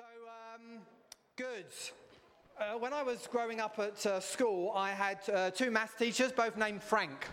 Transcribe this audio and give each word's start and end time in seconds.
So, 0.00 0.06
um, 0.54 0.78
good. 1.36 1.66
Uh, 2.58 2.78
when 2.78 2.94
I 2.94 3.02
was 3.02 3.28
growing 3.30 3.60
up 3.60 3.78
at 3.78 4.06
uh, 4.06 4.18
school, 4.18 4.72
I 4.74 4.92
had 4.92 5.18
uh, 5.28 5.50
two 5.50 5.70
maths 5.70 5.92
teachers, 5.98 6.32
both 6.32 6.56
named 6.56 6.82
Frank. 6.82 7.26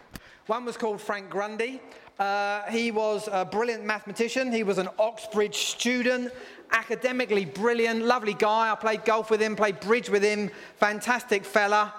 One 0.48 0.66
was 0.66 0.76
called 0.76 1.00
Frank 1.00 1.30
Grundy. 1.30 1.80
Uh, 2.20 2.64
he 2.64 2.92
was 2.92 3.30
a 3.32 3.46
brilliant 3.46 3.86
mathematician. 3.86 4.52
He 4.52 4.64
was 4.64 4.80
an 4.80 4.90
Oxbridge 5.00 5.56
student, 5.56 6.34
academically 6.72 7.46
brilliant, 7.46 8.04
lovely 8.04 8.34
guy. 8.34 8.70
I 8.70 8.76
played 8.76 9.06
golf 9.06 9.32
with 9.32 9.42
him, 9.42 9.56
played 9.56 9.80
bridge 9.80 10.10
with 10.10 10.24
him, 10.24 10.50
fantastic 10.76 11.46
fella. 11.46 11.94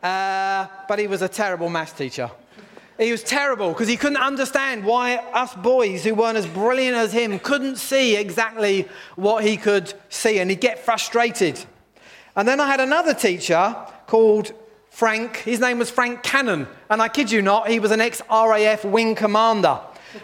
Uh, 0.00 0.68
but 0.86 1.00
he 1.00 1.08
was 1.08 1.22
a 1.22 1.28
terrible 1.28 1.68
maths 1.68 1.94
teacher. 1.94 2.30
He 2.98 3.10
was 3.10 3.24
terrible 3.24 3.70
because 3.70 3.88
he 3.88 3.96
couldn't 3.96 4.18
understand 4.18 4.84
why 4.84 5.16
us 5.16 5.52
boys 5.54 6.04
who 6.04 6.14
weren't 6.14 6.36
as 6.36 6.46
brilliant 6.46 6.96
as 6.96 7.12
him 7.12 7.40
couldn't 7.40 7.76
see 7.76 8.16
exactly 8.16 8.88
what 9.16 9.42
he 9.42 9.56
could 9.56 9.92
see, 10.08 10.38
and 10.38 10.48
he'd 10.48 10.60
get 10.60 10.78
frustrated. 10.78 11.58
And 12.36 12.46
then 12.46 12.60
I 12.60 12.68
had 12.68 12.80
another 12.80 13.12
teacher 13.12 13.74
called 14.06 14.52
Frank. 14.90 15.38
His 15.38 15.58
name 15.58 15.80
was 15.80 15.90
Frank 15.90 16.22
Cannon, 16.22 16.68
and 16.88 17.02
I 17.02 17.08
kid 17.08 17.32
you 17.32 17.42
not, 17.42 17.68
he 17.68 17.80
was 17.80 17.90
an 17.90 18.00
ex 18.00 18.22
RAF 18.30 18.84
wing 18.84 19.16
commander. 19.16 19.80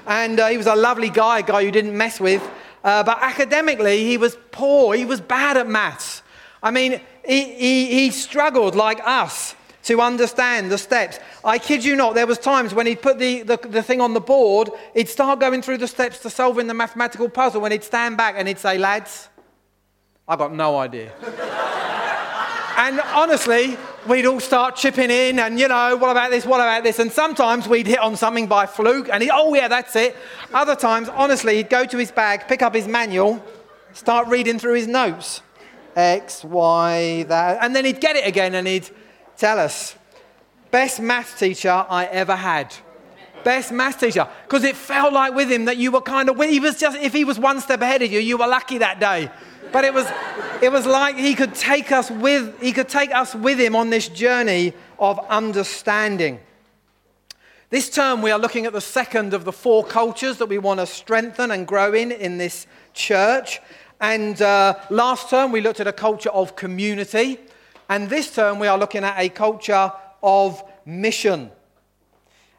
And 0.07 0.39
uh, 0.39 0.47
he 0.47 0.57
was 0.57 0.67
a 0.67 0.77
lovely 0.77 1.11
guy, 1.11 1.41
a 1.41 1.43
guy 1.43 1.61
you 1.61 1.73
didn't 1.73 1.97
mess 1.97 2.21
with. 2.21 2.49
Uh, 2.85 3.03
but 3.03 3.19
academically, 3.21 4.05
he 4.05 4.17
was 4.17 4.37
poor. 4.53 4.95
He 4.95 5.05
was 5.05 5.21
bad 5.21 5.57
at 5.57 5.69
maths. 5.69 6.23
I 6.63 6.71
mean, 6.71 7.01
he, 7.27 7.45
he, 7.55 7.87
he 7.87 8.11
struggled 8.11 8.77
like 8.77 9.01
us 9.05 9.57
to 9.85 10.01
understand 10.01 10.71
the 10.71 10.79
steps. 10.79 11.19
I 11.45 11.59
kid 11.59 11.85
you 11.85 11.97
not, 11.97 12.15
there 12.15 12.27
was 12.27 12.39
times 12.39 12.75
when 12.75 12.87
he'd 12.87 13.03
put 13.03 13.19
the, 13.19 13.43
the, 13.43 13.57
the, 13.57 13.83
thing 13.83 14.01
on 14.01 14.15
the 14.15 14.21
board, 14.21 14.71
he'd 14.95 15.09
start 15.09 15.41
going 15.41 15.63
through 15.63 15.79
the 15.79 15.89
steps 15.89 16.19
to 16.21 16.31
solving 16.31 16.67
the 16.67 16.75
mathematical 16.75 17.29
puzzle, 17.29 17.65
and 17.65 17.73
he'd 17.73 17.85
stand 17.85 18.17
back 18.17 18.35
and 18.37 18.47
he'd 18.47 18.59
say, 18.59 18.79
lads, 18.79 19.29
I've 20.29 20.39
got 20.39 20.53
no 20.53 20.79
idea. 20.79 21.13
and 22.77 23.01
honestly, 23.01 23.77
we'd 24.07 24.27
all 24.27 24.41
start 24.41 24.77
chipping 24.77 25.11
in 25.11 25.39
and, 25.39 25.59
you 25.59 25.69
know, 25.69 25.97
what 25.97 26.11
about 26.11 26.31
this, 26.31 26.47
what 26.47 26.61
about 26.61 26.85
this? 26.85 26.99
And 26.99 27.11
sometimes 27.11 27.67
we'd 27.67 27.87
hit 27.87 27.99
on 27.99 28.17
something 28.17 28.47
by 28.47 28.67
fluke 28.67 29.09
and 29.11 29.23
he'd, 29.23 29.31
oh 29.33 29.55
yeah, 29.55 29.69
that's 29.69 29.97
it. 29.97 30.17
Other 30.53 30.77
times, 30.77 31.09
honestly, 31.09 31.57
he'd 31.57 31.71
go 31.71 31.85
to 31.85 31.97
his 31.97 32.11
bag, 32.11 32.47
pick 32.49 32.63
up 32.63 32.75
his 32.75 32.87
manual, 32.87 33.45
start 33.93 34.29
reading 34.29 34.59
through 34.59 34.75
his 34.75 34.87
notes. 34.87 35.43
X, 35.97 36.45
Y, 36.45 37.25
that. 37.25 37.59
And 37.61 37.75
then 37.75 37.85
he'd 37.85 38.01
get 38.01 38.17
it 38.17 38.27
again 38.27 38.55
and 38.55 38.67
he'd 38.67 38.89
Tell 39.41 39.59
us. 39.59 39.97
Best 40.71 41.01
math 41.01 41.39
teacher 41.39 41.87
I 41.89 42.05
ever 42.05 42.37
had. 42.37 42.75
Best 43.43 43.73
math 43.73 43.99
teacher. 43.99 44.29
Because 44.45 44.65
it 44.65 44.77
felt 44.77 45.15
like 45.15 45.35
with 45.35 45.51
him 45.51 45.65
that 45.65 45.79
you 45.79 45.91
were 45.91 46.03
kind 46.03 46.29
of, 46.29 46.39
he 46.43 46.61
was 46.61 46.79
just, 46.79 46.99
if 46.99 47.15
he 47.15 47.25
was 47.25 47.39
one 47.39 47.59
step 47.63 47.81
ahead 47.81 48.03
of 48.03 48.13
you, 48.13 48.21
you 48.21 48.37
were 48.37 48.47
lucky 48.47 48.77
that 48.77 49.01
day. 49.01 49.31
But 49.73 49.85
it 49.85 49.95
was, 49.95 50.07
it 50.61 50.71
was 50.71 50.85
like 50.85 51.17
he 51.17 51.35
could 51.35 51.55
take 51.55 51.91
us 51.91 52.11
with, 52.11 52.61
he 52.61 52.71
could 52.73 52.91
take 52.91 53.15
us 53.15 53.35
with 53.35 53.59
him 53.59 53.75
on 53.75 53.89
this 53.89 54.09
journey 54.09 54.75
of 54.99 55.19
understanding. 55.31 56.39
This 57.71 57.89
term, 57.89 58.21
we 58.21 58.33
are 58.33 58.39
looking 58.39 58.67
at 58.67 58.75
the 58.75 58.81
second 58.83 59.33
of 59.33 59.47
the 59.47 59.53
four 59.53 59.85
cultures 59.85 60.37
that 60.37 60.51
we 60.51 60.59
want 60.59 60.81
to 60.81 60.87
strengthen 60.87 61.51
and 61.51 61.67
grow 61.67 61.95
in 61.95 62.13
in 62.13 62.37
this 62.37 62.67
church. 62.93 63.61
And 64.03 64.43
uh, 64.43 64.75
last 64.91 65.31
term, 65.31 65.51
we 65.51 65.63
looked 65.63 65.81
at 65.81 65.87
a 65.87 65.95
culture 65.95 66.31
of 66.31 66.57
community. 66.57 67.39
And 67.91 68.09
this 68.09 68.33
term, 68.33 68.61
we 68.61 68.69
are 68.69 68.79
looking 68.79 69.03
at 69.03 69.19
a 69.19 69.29
culture 69.29 69.93
of 70.23 70.63
mission. 70.87 71.51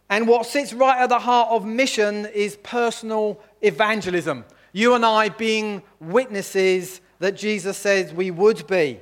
And 0.10 0.28
what 0.28 0.46
sits 0.46 0.74
right 0.74 1.00
at 1.00 1.08
the 1.08 1.20
heart 1.20 1.48
of 1.52 1.66
mission 1.66 2.26
is 2.26 2.58
personal 2.58 3.40
evangelism. 3.62 4.44
You 4.74 4.94
and 4.94 5.06
I 5.06 5.30
being 5.30 5.84
witnesses 6.02 7.00
that 7.20 7.38
Jesus 7.38 7.78
says 7.78 8.14
we 8.14 8.30
would 8.30 8.68
be. 8.68 9.00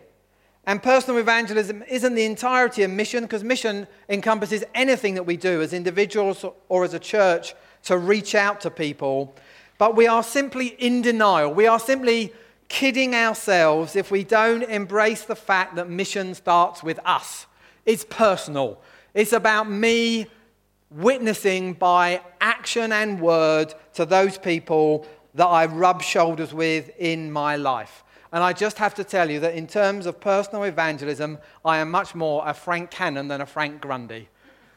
And 0.66 0.84
personal 0.84 1.20
evangelism 1.20 1.84
isn't 1.90 2.14
the 2.14 2.26
entirety 2.26 2.84
of 2.84 2.92
mission, 2.92 3.24
because 3.24 3.44
mission 3.44 3.88
encompasses 4.08 4.64
anything 4.76 5.16
that 5.16 5.24
we 5.24 5.36
do 5.36 5.64
as 5.64 5.74
individuals 5.74 6.46
or 6.68 6.84
as 6.84 6.94
a 6.94 7.00
church 7.00 7.56
to 7.86 7.98
reach 7.98 8.36
out 8.36 8.62
to 8.62 8.70
people. 8.70 9.36
But 9.80 9.96
we 9.96 10.06
are 10.06 10.22
simply 10.22 10.68
in 10.68 11.02
denial. 11.02 11.52
We 11.52 11.66
are 11.66 11.80
simply 11.80 12.34
kidding 12.70 13.16
ourselves 13.16 13.96
if 13.96 14.12
we 14.12 14.24
don't 14.24 14.64
embrace 14.64 15.26
the 15.26 15.36
fact 15.36 15.76
that 15.76 15.90
mission 15.90 16.34
starts 16.34 16.82
with 16.82 17.00
us. 17.04 17.48
It's 17.86 18.06
personal, 18.06 18.80
it's 19.14 19.34
about 19.34 19.70
me 19.70 20.28
witnessing 20.92 21.74
by 21.74 22.22
action 22.42 22.92
and 22.92 23.20
word 23.20 23.74
to 23.94 24.06
those 24.06 24.38
people 24.38 25.06
that 25.36 25.46
I 25.46 25.66
rub 25.66 26.02
shoulders 26.02 26.54
with 26.54 26.92
in 26.98 27.32
my 27.32 27.56
life. 27.56 28.04
And 28.32 28.44
I 28.44 28.54
just 28.54 28.78
have 28.78 28.94
to 28.96 29.04
tell 29.04 29.30
you 29.30 29.40
that 29.40 29.56
in 29.56 29.68
terms 29.68 30.06
of 30.06 30.20
personal 30.20 30.64
evangelism, 30.64 31.40
I 31.66 31.80
am 31.80 31.90
much 31.90 32.14
more 32.14 32.44
a 32.46 32.54
Frank 32.54 32.92
Cannon 32.92 33.28
than 33.28 33.42
a 33.42 33.46
Frank 33.46 33.82
Grundy. 33.82 34.30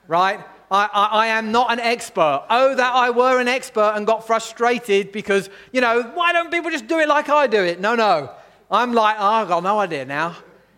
Right? 0.08 0.40
I, 0.72 0.88
I, 0.90 1.04
I, 1.04 1.26
am 1.26 1.52
not 1.52 1.70
an 1.70 1.80
expert. 1.80 2.46
Oh, 2.48 2.74
that 2.74 2.94
I 2.94 3.10
were 3.10 3.38
an 3.38 3.46
expert 3.46 3.92
and 3.94 4.06
got 4.06 4.26
frustrated 4.26 5.12
because, 5.12 5.50
you 5.70 5.82
know, 5.82 6.02
why 6.14 6.32
don't 6.32 6.50
people 6.50 6.70
just 6.70 6.86
do 6.86 6.98
it 6.98 7.08
like 7.08 7.28
I 7.28 7.46
do 7.46 7.62
it? 7.62 7.78
No, 7.78 7.94
no. 7.94 8.30
I'm 8.70 8.94
like, 8.94 9.16
oh, 9.18 9.24
I've 9.24 9.48
got 9.48 9.62
no 9.62 9.78
idea 9.80 10.06
now. 10.06 10.34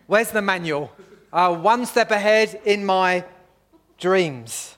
Where's 0.07 0.31
the 0.31 0.41
manual? 0.41 0.91
Uh, 1.31 1.55
one 1.55 1.85
step 1.85 2.11
ahead 2.11 2.59
in 2.65 2.85
my 2.85 3.23
dreams. 3.97 4.75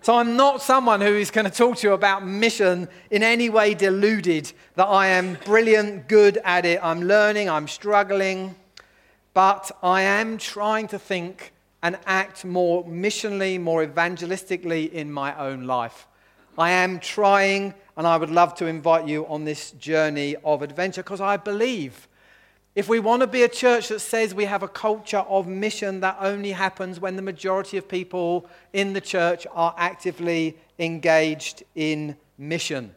So 0.00 0.14
I'm 0.14 0.36
not 0.36 0.62
someone 0.62 1.00
who 1.00 1.14
is 1.16 1.32
going 1.32 1.44
to 1.44 1.50
talk 1.50 1.78
to 1.78 1.88
you 1.88 1.92
about 1.92 2.24
mission 2.24 2.88
in 3.10 3.24
any 3.24 3.50
way 3.50 3.74
deluded 3.74 4.52
that 4.76 4.86
I 4.86 5.08
am 5.08 5.38
brilliant, 5.44 6.06
good 6.06 6.38
at 6.44 6.64
it. 6.64 6.78
I'm 6.84 7.02
learning, 7.02 7.50
I'm 7.50 7.66
struggling. 7.66 8.54
But 9.34 9.72
I 9.82 10.02
am 10.02 10.38
trying 10.38 10.86
to 10.88 11.00
think 11.00 11.51
and 11.82 11.98
act 12.06 12.44
more 12.44 12.84
missionally, 12.84 13.60
more 13.60 13.84
evangelistically 13.84 14.90
in 14.92 15.10
my 15.10 15.36
own 15.38 15.64
life. 15.64 16.06
I 16.56 16.70
am 16.70 17.00
trying, 17.00 17.74
and 17.96 18.06
I 18.06 18.16
would 18.16 18.30
love 18.30 18.54
to 18.56 18.66
invite 18.66 19.06
you 19.06 19.26
on 19.26 19.44
this 19.44 19.72
journey 19.72 20.36
of 20.44 20.62
adventure 20.62 21.02
because 21.02 21.20
I 21.20 21.36
believe 21.36 22.08
if 22.74 22.88
we 22.88 23.00
want 23.00 23.20
to 23.20 23.26
be 23.26 23.42
a 23.42 23.48
church 23.48 23.88
that 23.88 24.00
says 24.00 24.34
we 24.34 24.46
have 24.46 24.62
a 24.62 24.68
culture 24.68 25.18
of 25.18 25.46
mission, 25.46 26.00
that 26.00 26.16
only 26.20 26.52
happens 26.52 26.98
when 26.98 27.16
the 27.16 27.22
majority 27.22 27.76
of 27.76 27.86
people 27.86 28.46
in 28.72 28.94
the 28.94 29.00
church 29.00 29.46
are 29.52 29.74
actively 29.76 30.56
engaged 30.78 31.64
in 31.74 32.16
mission. 32.38 32.94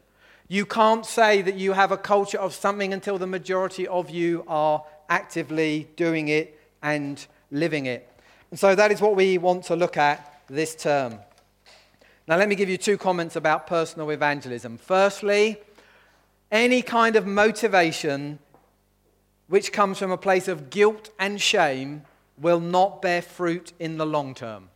You 0.48 0.66
can't 0.66 1.06
say 1.06 1.42
that 1.42 1.56
you 1.56 1.74
have 1.74 1.92
a 1.92 1.98
culture 1.98 2.38
of 2.38 2.54
something 2.54 2.94
until 2.94 3.18
the 3.18 3.28
majority 3.28 3.86
of 3.86 4.10
you 4.10 4.46
are 4.48 4.82
actively 5.10 5.90
doing 5.98 6.30
it 6.30 6.58
and 6.82 7.26
living 7.52 7.86
it. 7.86 8.08
And 8.52 8.60
so 8.60 8.76
that 8.76 8.92
is 8.92 9.02
what 9.02 9.16
we 9.16 9.38
want 9.38 9.66
to 9.66 9.76
look 9.76 9.98
at 9.98 10.42
this 10.48 10.76
term. 10.76 11.20
Now, 12.28 12.38
let 12.38 12.50
me 12.50 12.56
give 12.56 12.70
you 12.70 12.78
two 12.78 12.98
comments 12.98 13.36
about 13.36 13.68
personal 13.68 14.10
evangelism. 14.10 14.78
Firstly, 14.78 15.58
any 16.52 16.82
kind 16.82 17.16
of 17.16 17.28
motivation 17.28 18.40
which 19.48 19.72
comes 19.72 20.00
from 20.00 20.12
a 20.12 20.18
place 20.18 20.48
of 20.48 20.70
guilt 20.70 21.12
and 21.20 21.40
shame 21.40 22.04
will 22.40 22.60
not 22.60 23.02
bear 23.02 23.22
fruit 23.22 23.74
in 23.80 23.98
the 23.98 24.06
long 24.06 24.34
term. 24.34 24.70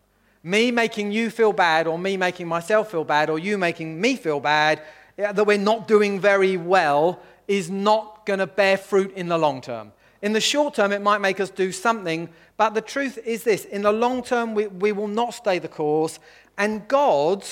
Me 0.43 0.71
making 0.71 1.11
you 1.11 1.29
feel 1.29 1.51
bad, 1.51 1.87
or 1.87 1.99
me 1.99 2.15
making 2.15 2.47
myself 2.47 2.91
feel 2.91 3.03
bad, 3.03 3.29
or 3.29 3.39
you 3.39 3.57
making 3.57 3.99
me 3.99 4.15
feel 4.15 4.39
bad, 4.39 4.81
that 5.17 5.45
we're 5.45 5.57
not 5.57 5.87
doing 5.87 6.19
very 6.19 6.55
well, 6.55 7.19
is 7.47 7.69
not 7.69 8.25
going 8.25 8.39
to 8.39 8.47
bear 8.47 8.77
fruit 8.77 9.11
in 9.15 9.27
the 9.27 9.37
long 9.37 9.59
term. 9.59 9.91
In 10.21 10.33
the 10.33 10.41
short 10.41 10.73
term, 10.73 10.91
it 10.91 11.01
might 11.01 11.19
make 11.19 11.39
us 11.39 11.49
do 11.49 11.71
something, 11.71 12.29
but 12.57 12.73
the 12.73 12.81
truth 12.81 13.17
is 13.25 13.43
this 13.43 13.65
in 13.65 13.83
the 13.83 13.91
long 13.91 14.21
term, 14.21 14.53
we, 14.53 14.67
we 14.67 14.91
will 14.91 15.07
not 15.07 15.33
stay 15.33 15.59
the 15.59 15.67
course, 15.67 16.19
and 16.57 16.87
God 16.87 17.45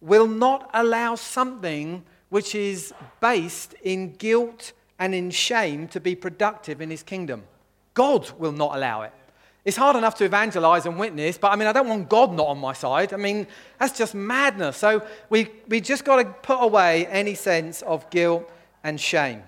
will 0.00 0.26
not 0.26 0.68
allow 0.74 1.14
something 1.14 2.02
which 2.28 2.54
is 2.54 2.92
based 3.20 3.74
in 3.82 4.12
guilt 4.14 4.72
and 4.98 5.14
in 5.14 5.30
shame 5.30 5.88
to 5.88 6.00
be 6.00 6.14
productive 6.14 6.80
in 6.80 6.90
his 6.90 7.02
kingdom. 7.02 7.44
God 7.94 8.30
will 8.38 8.52
not 8.52 8.76
allow 8.76 9.02
it. 9.02 9.12
It's 9.64 9.76
hard 9.76 9.96
enough 9.96 10.16
to 10.16 10.24
evangelize 10.24 10.86
and 10.86 10.98
witness, 10.98 11.38
but 11.38 11.52
I 11.52 11.56
mean, 11.56 11.68
I 11.68 11.72
don't 11.72 11.88
want 11.88 12.08
God 12.08 12.32
not 12.32 12.48
on 12.48 12.58
my 12.58 12.72
side. 12.72 13.12
I 13.12 13.16
mean, 13.16 13.46
that's 13.78 13.96
just 13.96 14.14
madness. 14.14 14.76
So 14.76 15.06
we, 15.30 15.48
we 15.68 15.80
just 15.80 16.04
got 16.04 16.16
to 16.16 16.24
put 16.24 16.58
away 16.58 17.06
any 17.06 17.34
sense 17.34 17.80
of 17.82 18.08
guilt 18.10 18.50
and 18.82 19.00
shame. 19.00 19.42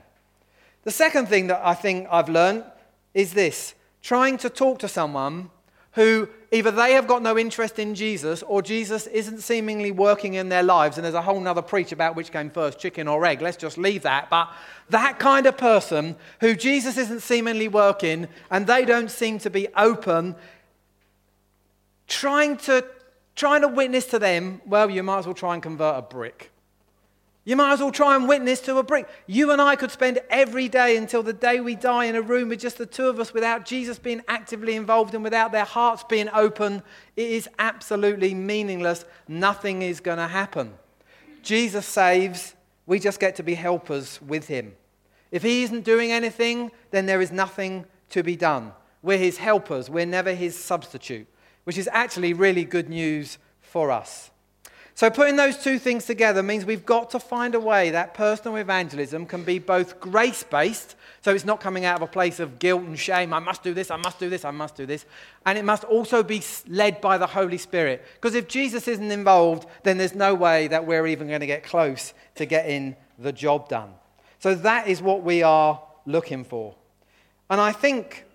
The 0.85 0.91
second 0.91 1.27
thing 1.27 1.49
that 1.49 1.61
I 1.65 1.75
think 1.75 2.07
I've 2.11 2.29
learned 2.29 2.65
is 3.15 3.35
this 3.35 3.75
trying 4.03 4.37
to 4.39 4.51
talk 4.51 4.79
to 4.81 4.89
someone 4.89 5.51
who 5.93 6.29
either 6.53 6.71
they 6.71 6.93
have 6.93 7.07
got 7.07 7.23
no 7.23 7.39
interest 7.39 7.79
in 7.79 7.95
Jesus 7.95 8.43
or 8.43 8.61
Jesus 8.61 9.07
isn't 9.07 9.39
seemingly 9.39 9.93
working 9.93 10.35
in 10.35 10.49
their 10.49 10.63
lives. 10.63 10.99
And 10.99 11.05
there's 11.05 11.15
a 11.15 11.23
whole 11.23 11.41
nother 11.41 11.63
preach 11.63 11.93
about 11.93 12.17
which 12.17 12.33
came 12.33 12.51
first, 12.51 12.79
chicken 12.79 13.07
or 13.09 13.25
egg. 13.25 13.41
Let's 13.41 13.57
just 13.57 13.79
leave 13.79 14.03
that. 14.03 14.29
But 14.29 14.51
that 14.91 15.19
kind 15.19 15.47
of 15.47 15.57
person 15.57 16.17
who 16.41 16.55
Jesus 16.55 16.99
isn't 16.99 17.21
seemingly 17.21 17.69
working 17.69 18.29
and 18.51 18.67
they 18.67 18.85
don't 18.85 19.11
seem 19.11 19.39
to 19.39 19.51
be 19.51 19.69
open, 19.77 20.35
trying 22.09 22.57
to, 22.59 22.85
trying 23.37 23.63
to 23.63 23.69
witness 23.69 24.07
to 24.07 24.19
them, 24.19 24.61
well, 24.67 24.91
you 24.91 25.03
might 25.03 25.21
as 25.21 25.27
well 25.27 25.35
try 25.35 25.55
and 25.55 25.63
convert 25.63 25.97
a 25.97 26.03
brick. 26.03 26.51
You 27.47 27.57
might 27.57 27.75
as 27.75 27.81
well 27.81 27.91
try 27.91 28.17
and 28.17 28.27
witness 28.27 28.61
to 28.63 28.79
a 28.79 28.83
brick. 28.83 29.07
You 29.27 29.51
and 29.51 29.61
I 29.61 29.77
could 29.77 29.91
spend 29.91 30.21
every 30.31 30.67
day 30.67 30.97
until 30.97 31.23
the 31.23 31.35
day 31.35 31.61
we 31.61 31.75
die 31.75 32.07
in 32.07 32.17
a 32.17 32.23
room 32.23 32.49
with 32.49 32.61
just 32.61 32.79
the 32.79 32.87
two 32.87 33.07
of 33.07 33.21
us 33.21 33.35
without 33.35 33.67
Jesus 33.67 33.99
being 33.99 34.23
actively 34.29 34.77
involved 34.77 35.15
and 35.15 35.23
without 35.23 35.53
their 35.53 35.65
hearts 35.65 36.05
being 36.05 36.31
open. 36.31 36.83
It 37.17 37.31
is 37.31 37.49
absolutely 37.59 38.33
meaningless. 38.33 39.05
Nothing 39.29 39.83
is 39.83 40.01
going 40.01 40.17
to 40.19 40.27
happen. 40.27 40.73
Jesus 41.43 41.85
saves, 41.85 42.55
we 42.87 42.99
just 42.99 43.21
get 43.21 43.37
to 43.37 43.43
be 43.43 43.55
helpers 43.55 44.21
with 44.23 44.49
him. 44.49 44.75
If 45.31 45.43
he 45.43 45.65
isn't 45.65 45.85
doing 45.85 46.13
anything, 46.13 46.71
then 46.93 47.05
there 47.05 47.21
is 47.21 47.31
nothing 47.31 47.85
to 48.11 48.23
be 48.23 48.37
done. 48.37 48.73
We're 49.03 49.19
his 49.19 49.37
helpers, 49.37 49.91
we're 49.91 50.07
never 50.07 50.33
his 50.33 50.57
substitute, 50.59 51.27
which 51.65 51.77
is 51.77 51.91
actually 51.93 52.33
really 52.33 52.65
good 52.65 52.89
news 52.89 53.37
for 53.61 53.91
us. 53.91 54.31
So, 54.97 55.11
putting 55.11 55.35
those 55.35 55.57
two 55.57 55.81
things 55.81 56.07
together 56.07 56.41
means 56.41 56.65
we've 56.65 56.87
got 56.87 57.11
to 57.11 57.19
find 57.19 57.57
a 57.57 57.61
way 57.61 57.91
that 57.91 58.15
personal 58.15 58.57
evangelism 58.57 59.27
can 59.27 59.43
be 59.43 59.59
both 59.59 59.99
grace 59.99 60.45
based, 60.45 60.95
so 61.21 61.35
it's 61.35 61.45
not 61.45 61.61
coming 61.61 61.85
out 61.85 61.97
of 61.97 62.03
a 62.03 62.11
place 62.11 62.39
of 62.39 62.61
guilt 62.61 62.83
and 62.83 62.97
shame, 62.97 63.35
I 63.35 63.41
must 63.41 63.65
do 63.65 63.75
this, 63.75 63.91
I 63.91 63.97
must 63.97 64.21
do 64.21 64.31
this, 64.31 64.45
I 64.45 64.53
must 64.53 64.77
do 64.77 64.87
this, 64.87 65.05
and 65.47 65.59
it 65.59 65.65
must 65.65 65.83
also 65.83 66.23
be 66.23 66.41
led 66.69 67.01
by 67.01 67.19
the 67.19 67.27
Holy 67.27 67.59
Spirit. 67.59 68.05
Because 68.15 68.37
if 68.37 68.47
Jesus 68.47 68.87
isn't 68.87 69.11
involved, 69.11 69.67
then 69.83 69.99
there's 69.99 70.15
no 70.15 70.33
way 70.33 70.69
that 70.69 70.87
we're 70.87 71.09
even 71.09 71.27
going 71.27 71.41
to 71.41 71.47
get 71.47 71.65
close 71.65 72.15
to 72.37 72.47
getting 72.47 72.95
the 73.19 73.33
job 73.33 73.69
done. 73.69 73.91
So, 74.39 74.55
that 74.55 74.87
is 74.87 75.03
what 75.03 75.25
we 75.25 75.43
are 75.43 75.83
looking 76.07 76.45
for. 76.45 76.77
And 77.51 77.61
I 77.61 77.73
think 77.73 78.27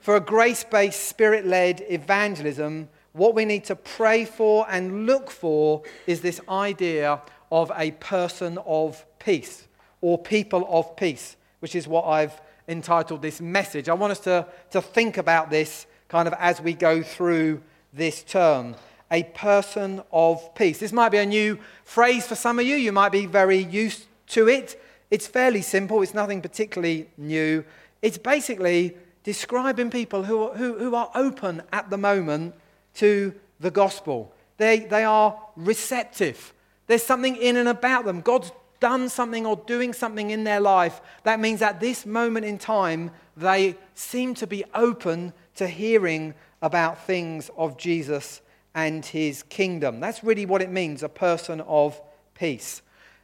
for 0.00 0.14
a 0.14 0.20
grace 0.20 0.62
based, 0.62 1.08
spirit 1.08 1.44
led 1.44 1.82
evangelism, 1.88 2.88
what 3.14 3.34
we 3.34 3.44
need 3.44 3.64
to 3.64 3.76
pray 3.76 4.24
for 4.24 4.66
and 4.68 5.06
look 5.06 5.30
for 5.30 5.82
is 6.06 6.20
this 6.20 6.40
idea 6.48 7.20
of 7.50 7.70
a 7.76 7.92
person 7.92 8.58
of 8.66 9.06
peace 9.20 9.68
or 10.00 10.18
people 10.18 10.66
of 10.68 10.96
peace, 10.96 11.36
which 11.60 11.76
is 11.76 11.86
what 11.86 12.04
I've 12.04 12.40
entitled 12.66 13.22
this 13.22 13.40
message. 13.40 13.88
I 13.88 13.94
want 13.94 14.10
us 14.10 14.20
to, 14.20 14.46
to 14.72 14.82
think 14.82 15.16
about 15.16 15.48
this 15.48 15.86
kind 16.08 16.26
of 16.26 16.34
as 16.38 16.60
we 16.60 16.74
go 16.74 17.02
through 17.02 17.62
this 17.92 18.24
term. 18.24 18.74
A 19.12 19.22
person 19.22 20.02
of 20.12 20.52
peace. 20.56 20.80
This 20.80 20.92
might 20.92 21.10
be 21.10 21.18
a 21.18 21.26
new 21.26 21.58
phrase 21.84 22.26
for 22.26 22.34
some 22.34 22.58
of 22.58 22.66
you. 22.66 22.74
You 22.74 22.90
might 22.90 23.12
be 23.12 23.26
very 23.26 23.58
used 23.58 24.06
to 24.28 24.48
it. 24.48 24.82
It's 25.12 25.28
fairly 25.28 25.62
simple, 25.62 26.02
it's 26.02 26.14
nothing 26.14 26.42
particularly 26.42 27.08
new. 27.16 27.64
It's 28.02 28.18
basically 28.18 28.96
describing 29.22 29.90
people 29.90 30.24
who, 30.24 30.50
who, 30.54 30.78
who 30.78 30.96
are 30.96 31.10
open 31.14 31.62
at 31.72 31.90
the 31.90 31.96
moment 31.96 32.54
to 32.94 33.34
the 33.60 33.70
gospel. 33.70 34.32
They, 34.56 34.80
they 34.80 35.04
are 35.04 35.38
receptive. 35.56 36.52
There's 36.86 37.02
something 37.02 37.36
in 37.36 37.56
and 37.56 37.68
about 37.68 38.04
them. 38.04 38.20
God's 38.20 38.52
done 38.80 39.08
something 39.08 39.46
or 39.46 39.56
doing 39.66 39.92
something 39.92 40.30
in 40.30 40.44
their 40.44 40.60
life. 40.60 41.00
That 41.22 41.40
means 41.40 41.62
at 41.62 41.80
this 41.80 42.04
moment 42.04 42.44
in 42.44 42.58
time, 42.58 43.10
they 43.36 43.76
seem 43.94 44.34
to 44.34 44.46
be 44.46 44.64
open 44.74 45.32
to 45.56 45.66
hearing 45.66 46.34
about 46.60 47.04
things 47.06 47.50
of 47.56 47.76
Jesus 47.76 48.42
and 48.74 49.04
his 49.04 49.42
kingdom. 49.44 50.00
That's 50.00 50.24
really 50.24 50.46
what 50.46 50.62
it 50.62 50.70
means 50.70 51.02
a 51.02 51.08
person 51.08 51.60
of 51.62 52.00
peace. 52.34 52.82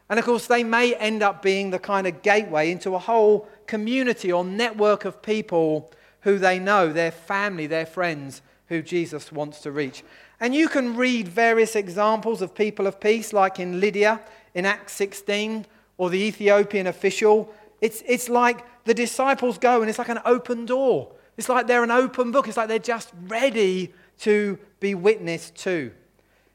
And 0.08 0.19
of 0.19 0.25
course, 0.25 0.46
they 0.46 0.64
may 0.64 0.94
end 0.94 1.22
up 1.22 1.43
being 1.43 1.70
the 1.70 1.78
kind 1.78 2.06
of 2.06 2.22
gateway 2.22 2.70
into 2.70 2.94
a 2.94 2.99
whole 2.99 3.49
community 3.67 4.32
or 4.32 4.44
network 4.44 5.05
of 5.05 5.22
people 5.22 5.93
who 6.22 6.38
they 6.38 6.58
know, 6.58 6.93
their 6.93 7.11
family, 7.11 7.67
their 7.67 7.87
friends, 7.87 8.43
who 8.69 8.82
Jesus 8.82 9.32
wants 9.32 9.61
to 9.62 9.72
reach. 9.72 10.02
And 10.38 10.55
you 10.55 10.69
can 10.69 10.96
read 10.96 11.28
various 11.28 11.76
examples 11.76 12.40
of 12.40 12.55
people 12.55 12.87
of 12.87 13.00
peace, 13.00 13.32
like 13.32 13.61
in 13.61 13.81
Lydia 13.81 14.20
in 14.55 14.64
Acts 14.64 14.94
16, 14.94 15.67
or 15.99 16.11
the 16.11 16.22
Ethiopian 16.22 16.87
official. 16.87 17.52
It's, 17.81 18.02
it's 18.06 18.28
like 18.28 18.64
the 18.84 18.94
disciples 18.94 19.58
go 19.58 19.81
and 19.81 19.88
it's 19.88 19.99
like 19.99 20.08
an 20.08 20.20
open 20.25 20.67
door. 20.67 21.12
It's 21.37 21.49
like 21.49 21.67
they're 21.67 21.84
an 21.84 21.90
open 21.90 22.32
book. 22.32 22.49
It's 22.49 22.56
like 22.56 22.69
they're 22.69 22.78
just 22.78 23.12
ready 23.26 23.93
to 24.20 24.58
be 24.81 24.94
witnessed 24.94 25.56
to. 25.56 25.93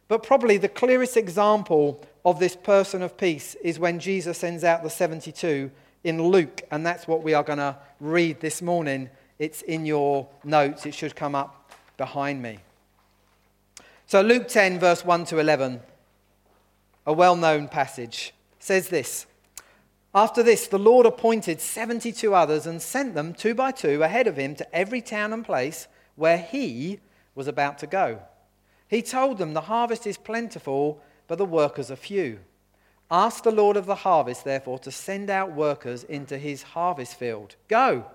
But 0.08 0.24
probably 0.24 0.58
the 0.58 0.70
clearest 0.70 1.18
example 1.18 2.04
of 2.24 2.40
this 2.40 2.56
person 2.56 3.02
of 3.02 3.18
peace 3.18 3.56
is 3.64 3.80
when 3.80 4.00
Jesus 4.00 4.38
sends 4.38 4.64
out 4.64 4.84
the 4.84 4.90
72 4.90 5.72
in 6.04 6.22
Luke. 6.22 6.62
And 6.72 6.86
that's 6.86 7.08
what 7.08 7.24
we 7.24 7.34
are 7.34 7.44
going 7.44 7.60
to 7.60 7.78
read 8.00 8.40
this 8.40 8.62
morning. 8.62 9.10
It's 9.38 9.62
in 9.62 9.86
your 9.86 10.28
notes, 10.44 10.86
it 10.86 10.94
should 10.94 11.16
come 11.16 11.36
up 11.36 11.72
behind 11.98 12.42
me. 12.42 12.60
So, 14.08 14.22
Luke 14.22 14.48
10, 14.48 14.80
verse 14.80 15.04
1 15.04 15.26
to 15.26 15.40
11, 15.40 15.82
a 17.06 17.14
well 17.14 17.36
known 17.36 17.68
passage, 17.68 18.34
says 18.60 18.90
this 18.90 19.26
After 20.14 20.44
this, 20.44 20.68
the 20.68 20.80
Lord 20.80 21.06
appointed 21.06 21.60
72 21.60 22.34
others 22.34 22.66
and 22.66 22.82
sent 22.82 23.16
them 23.16 23.34
two 23.34 23.54
by 23.54 23.72
two 23.72 24.04
ahead 24.04 24.28
of 24.28 24.38
him 24.38 24.56
to 24.56 24.76
every 24.76 25.02
town 25.02 25.34
and 25.34 25.44
place 25.44 25.88
where 26.16 26.38
he 26.38 27.00
was 27.34 27.48
about 27.48 27.78
to 27.80 27.88
go. 27.88 28.20
He 28.88 29.02
told 29.02 29.38
them, 29.38 29.54
The 29.54 29.62
harvest 29.62 30.08
is 30.08 30.18
plentiful, 30.18 31.02
but 31.28 31.38
the 31.38 31.46
workers 31.46 31.92
are 31.92 31.96
few. 31.96 32.40
Ask 33.12 33.44
the 33.44 33.52
Lord 33.52 33.78
of 33.78 33.86
the 33.86 33.96
harvest, 33.96 34.44
therefore, 34.44 34.80
to 34.80 34.92
send 34.92 35.30
out 35.30 35.52
workers 35.52 36.04
into 36.04 36.38
his 36.38 36.64
harvest 36.64 37.16
field. 37.16 37.56
Go! 37.68 38.06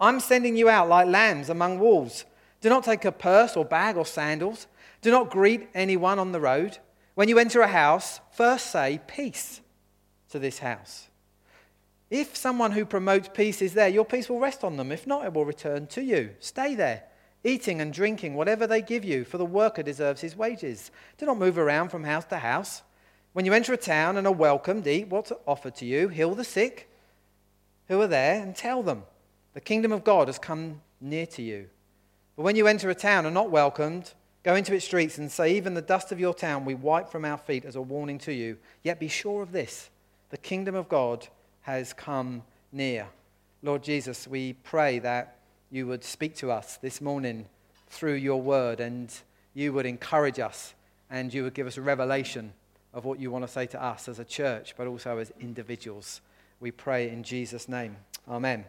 I'm 0.00 0.20
sending 0.20 0.56
you 0.56 0.68
out 0.68 0.88
like 0.88 1.06
lambs 1.06 1.48
among 1.48 1.78
wolves. 1.78 2.24
Do 2.60 2.68
not 2.68 2.84
take 2.84 3.04
a 3.04 3.12
purse 3.12 3.56
or 3.56 3.64
bag 3.64 3.96
or 3.96 4.06
sandals. 4.06 4.66
Do 5.00 5.10
not 5.10 5.30
greet 5.30 5.68
anyone 5.74 6.18
on 6.18 6.32
the 6.32 6.40
road. 6.40 6.78
When 7.14 7.28
you 7.28 7.38
enter 7.38 7.60
a 7.60 7.68
house, 7.68 8.20
first 8.32 8.70
say, 8.70 9.00
Peace 9.06 9.60
to 10.30 10.38
this 10.38 10.58
house. 10.58 11.08
If 12.10 12.36
someone 12.36 12.72
who 12.72 12.84
promotes 12.84 13.28
peace 13.32 13.60
is 13.60 13.74
there, 13.74 13.88
your 13.88 14.04
peace 14.04 14.28
will 14.28 14.38
rest 14.38 14.62
on 14.62 14.76
them. 14.76 14.92
If 14.92 15.06
not, 15.06 15.24
it 15.24 15.32
will 15.32 15.44
return 15.44 15.86
to 15.88 16.02
you. 16.02 16.30
Stay 16.38 16.74
there, 16.74 17.04
eating 17.42 17.80
and 17.80 17.92
drinking 17.92 18.34
whatever 18.34 18.66
they 18.66 18.80
give 18.80 19.04
you, 19.04 19.24
for 19.24 19.38
the 19.38 19.44
worker 19.44 19.82
deserves 19.82 20.20
his 20.20 20.36
wages. 20.36 20.90
Do 21.18 21.26
not 21.26 21.38
move 21.38 21.58
around 21.58 21.88
from 21.88 22.04
house 22.04 22.24
to 22.26 22.38
house. 22.38 22.82
When 23.32 23.44
you 23.44 23.52
enter 23.52 23.72
a 23.72 23.76
town 23.76 24.16
and 24.16 24.26
are 24.26 24.32
welcomed, 24.32 24.86
eat 24.86 25.08
what's 25.08 25.32
offered 25.46 25.74
to 25.76 25.84
you, 25.84 26.08
heal 26.08 26.34
the 26.34 26.44
sick 26.44 26.88
who 27.88 28.00
are 28.00 28.06
there, 28.06 28.40
and 28.40 28.54
tell 28.54 28.82
them, 28.82 29.02
The 29.56 29.62
kingdom 29.62 29.90
of 29.90 30.04
God 30.04 30.28
has 30.28 30.38
come 30.38 30.82
near 31.00 31.24
to 31.28 31.40
you. 31.40 31.70
But 32.36 32.42
when 32.42 32.56
you 32.56 32.66
enter 32.66 32.90
a 32.90 32.94
town 32.94 33.24
and 33.24 33.28
are 33.28 33.42
not 33.42 33.50
welcomed, 33.50 34.12
go 34.42 34.54
into 34.54 34.74
its 34.74 34.84
streets 34.84 35.16
and 35.16 35.32
say, 35.32 35.56
Even 35.56 35.72
the 35.72 35.80
dust 35.80 36.12
of 36.12 36.20
your 36.20 36.34
town 36.34 36.66
we 36.66 36.74
wipe 36.74 37.08
from 37.08 37.24
our 37.24 37.38
feet 37.38 37.64
as 37.64 37.74
a 37.74 37.80
warning 37.80 38.18
to 38.18 38.34
you. 38.34 38.58
Yet 38.82 39.00
be 39.00 39.08
sure 39.08 39.40
of 39.40 39.52
this 39.52 39.88
the 40.28 40.36
kingdom 40.36 40.74
of 40.74 40.90
God 40.90 41.28
has 41.62 41.94
come 41.94 42.42
near. 42.70 43.06
Lord 43.62 43.82
Jesus, 43.82 44.28
we 44.28 44.52
pray 44.52 44.98
that 44.98 45.38
you 45.70 45.86
would 45.86 46.04
speak 46.04 46.36
to 46.36 46.50
us 46.50 46.76
this 46.76 47.00
morning 47.00 47.46
through 47.88 48.16
your 48.16 48.42
word 48.42 48.78
and 48.78 49.10
you 49.54 49.72
would 49.72 49.86
encourage 49.86 50.38
us 50.38 50.74
and 51.08 51.32
you 51.32 51.44
would 51.44 51.54
give 51.54 51.66
us 51.66 51.78
a 51.78 51.82
revelation 51.82 52.52
of 52.92 53.06
what 53.06 53.18
you 53.18 53.30
want 53.30 53.46
to 53.46 53.50
say 53.50 53.64
to 53.68 53.82
us 53.82 54.06
as 54.06 54.18
a 54.18 54.24
church, 54.26 54.74
but 54.76 54.86
also 54.86 55.16
as 55.16 55.32
individuals. 55.40 56.20
We 56.60 56.72
pray 56.72 57.08
in 57.08 57.22
Jesus' 57.22 57.70
name. 57.70 57.96
Amen. 58.28 58.66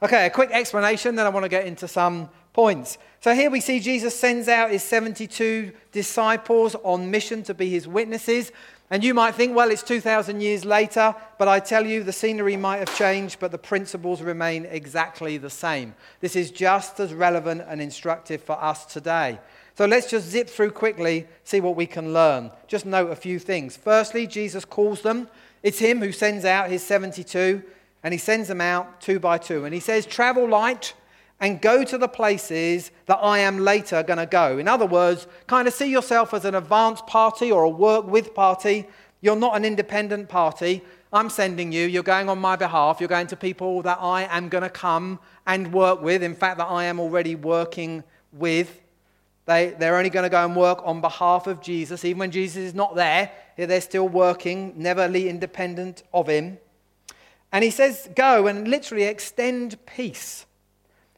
Okay, 0.00 0.26
a 0.26 0.30
quick 0.30 0.50
explanation, 0.52 1.16
then 1.16 1.26
I 1.26 1.28
want 1.28 1.44
to 1.44 1.48
get 1.48 1.66
into 1.66 1.88
some 1.88 2.30
points. 2.52 2.98
So 3.20 3.34
here 3.34 3.50
we 3.50 3.60
see 3.60 3.80
Jesus 3.80 4.18
sends 4.18 4.46
out 4.46 4.70
his 4.70 4.84
72 4.84 5.72
disciples 5.90 6.76
on 6.84 7.10
mission 7.10 7.42
to 7.44 7.54
be 7.54 7.68
his 7.68 7.88
witnesses. 7.88 8.52
And 8.90 9.02
you 9.02 9.12
might 9.12 9.34
think, 9.34 9.56
well, 9.56 9.70
it's 9.70 9.82
2,000 9.82 10.40
years 10.40 10.64
later, 10.64 11.14
but 11.36 11.48
I 11.48 11.58
tell 11.58 11.84
you, 11.84 12.04
the 12.04 12.12
scenery 12.12 12.56
might 12.56 12.78
have 12.78 12.96
changed, 12.96 13.40
but 13.40 13.50
the 13.50 13.58
principles 13.58 14.22
remain 14.22 14.66
exactly 14.66 15.36
the 15.36 15.50
same. 15.50 15.94
This 16.20 16.36
is 16.36 16.52
just 16.52 17.00
as 17.00 17.12
relevant 17.12 17.64
and 17.66 17.82
instructive 17.82 18.40
for 18.40 18.52
us 18.62 18.86
today. 18.86 19.40
So 19.76 19.84
let's 19.84 20.08
just 20.08 20.28
zip 20.28 20.48
through 20.48 20.70
quickly, 20.70 21.26
see 21.44 21.60
what 21.60 21.76
we 21.76 21.86
can 21.86 22.14
learn. 22.14 22.50
Just 22.66 22.86
note 22.86 23.10
a 23.10 23.16
few 23.16 23.38
things. 23.38 23.76
Firstly, 23.76 24.26
Jesus 24.28 24.64
calls 24.64 25.02
them. 25.02 25.28
It's 25.62 25.80
him 25.80 25.98
who 25.98 26.12
sends 26.12 26.44
out 26.44 26.70
his 26.70 26.82
72, 26.84 27.62
and 28.02 28.12
he 28.12 28.18
sends 28.18 28.48
them 28.48 28.60
out 28.60 29.00
two 29.00 29.18
by 29.18 29.38
two. 29.38 29.64
And 29.64 29.74
he 29.74 29.80
says, 29.80 30.06
Travel 30.06 30.48
light 30.48 30.94
and 31.40 31.60
go 31.60 31.84
to 31.84 31.98
the 31.98 32.08
places 32.08 32.90
that 33.06 33.16
I 33.16 33.38
am 33.40 33.58
later 33.58 34.02
going 34.02 34.18
to 34.18 34.26
go. 34.26 34.58
In 34.58 34.68
other 34.68 34.86
words, 34.86 35.26
kind 35.46 35.68
of 35.68 35.74
see 35.74 35.90
yourself 35.90 36.34
as 36.34 36.44
an 36.44 36.54
advanced 36.54 37.06
party 37.06 37.50
or 37.52 37.62
a 37.62 37.68
work 37.68 38.06
with 38.06 38.34
party. 38.34 38.86
You're 39.20 39.36
not 39.36 39.56
an 39.56 39.64
independent 39.64 40.28
party. 40.28 40.82
I'm 41.12 41.30
sending 41.30 41.72
you. 41.72 41.86
You're 41.86 42.02
going 42.02 42.28
on 42.28 42.38
my 42.38 42.56
behalf. 42.56 43.00
You're 43.00 43.08
going 43.08 43.28
to 43.28 43.36
people 43.36 43.82
that 43.82 43.98
I 44.00 44.24
am 44.24 44.48
going 44.48 44.62
to 44.62 44.70
come 44.70 45.20
and 45.46 45.72
work 45.72 46.02
with. 46.02 46.22
In 46.22 46.34
fact, 46.34 46.58
that 46.58 46.66
I 46.66 46.84
am 46.84 47.00
already 47.00 47.34
working 47.34 48.04
with. 48.32 48.80
They, 49.46 49.74
they're 49.78 49.96
only 49.96 50.10
going 50.10 50.24
to 50.24 50.28
go 50.28 50.44
and 50.44 50.54
work 50.54 50.80
on 50.84 51.00
behalf 51.00 51.46
of 51.46 51.62
Jesus. 51.62 52.04
Even 52.04 52.18
when 52.18 52.30
Jesus 52.30 52.58
is 52.58 52.74
not 52.74 52.94
there, 52.94 53.32
they're 53.56 53.80
still 53.80 54.08
working, 54.08 54.74
neverly 54.76 55.28
independent 55.28 56.02
of 56.12 56.28
him. 56.28 56.58
And 57.52 57.64
he 57.64 57.70
says, 57.70 58.08
Go 58.14 58.46
and 58.46 58.68
literally 58.68 59.04
extend 59.04 59.84
peace. 59.86 60.46